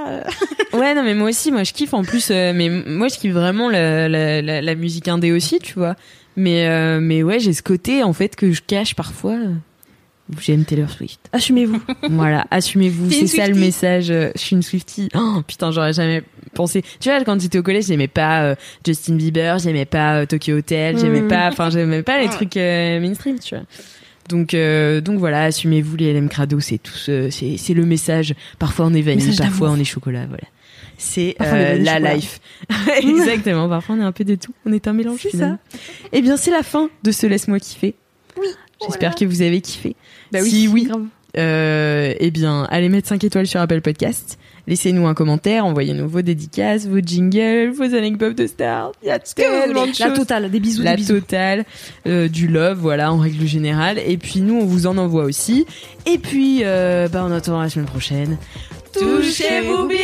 [0.80, 3.32] Ouais, non, mais moi aussi, moi je kiffe en plus, euh, mais moi je kiffe
[3.32, 5.97] vraiment la, la, la, la musique indé aussi, tu vois.
[6.36, 9.36] Mais, euh, mais ouais, j'ai ce côté en fait que je cache parfois.
[10.40, 11.20] J'aime Taylor Swift.
[11.32, 11.81] Assumez-vous.
[12.11, 14.11] Voilà, assumez-vous, c'est ça le message.
[14.11, 15.09] euh, Je suis une Swiftie.
[15.15, 16.23] Oh, putain, j'aurais jamais
[16.55, 16.82] pensé.
[17.01, 18.55] Tu vois, quand j'étais au collège, j'aimais pas euh,
[18.86, 21.28] Justin Bieber, j'aimais pas euh, Tokyo Hotel, j'aimais Mm.
[21.28, 23.65] pas, enfin, j'aimais pas les trucs euh, mainstream, tu vois.
[24.28, 24.55] Donc,
[25.05, 28.35] donc voilà, assumez-vous les LM Crado, c'est tout, ce- c'est c'est le message.
[28.61, 30.44] Parfois on est vanille, parfois on est chocolat, voilà.
[30.98, 32.39] C'est la life.
[33.02, 33.69] Exactement.
[33.69, 34.52] Parfois on est un peu de tout.
[34.66, 35.19] On est un mélange.
[35.23, 35.59] C'est finalement.
[36.12, 37.94] Eh bien, c'est la fin de ce laisse-moi kiffer.
[38.39, 38.47] Oui.
[38.86, 39.97] J'espère que vous avez kiffé.
[40.32, 41.02] Bah si oui, grave.
[41.36, 44.39] euh, eh bien, allez mettre 5 étoiles sur Apple Podcast.
[44.66, 48.93] Laissez-nous un commentaire, envoyez-nous vos dédicaces, vos jingles, vos anecdotes de stars.
[49.02, 50.15] Il y a tellement de La choses.
[50.19, 51.15] totale, des bisous, La des bisous.
[51.20, 51.65] totale,
[52.07, 53.98] euh, du love, voilà, en règle générale.
[54.07, 55.66] Et puis nous, on vous en envoie aussi.
[56.07, 58.36] Et puis, euh, bah, en attendant la semaine prochaine,
[58.93, 59.98] touchez-vous bien.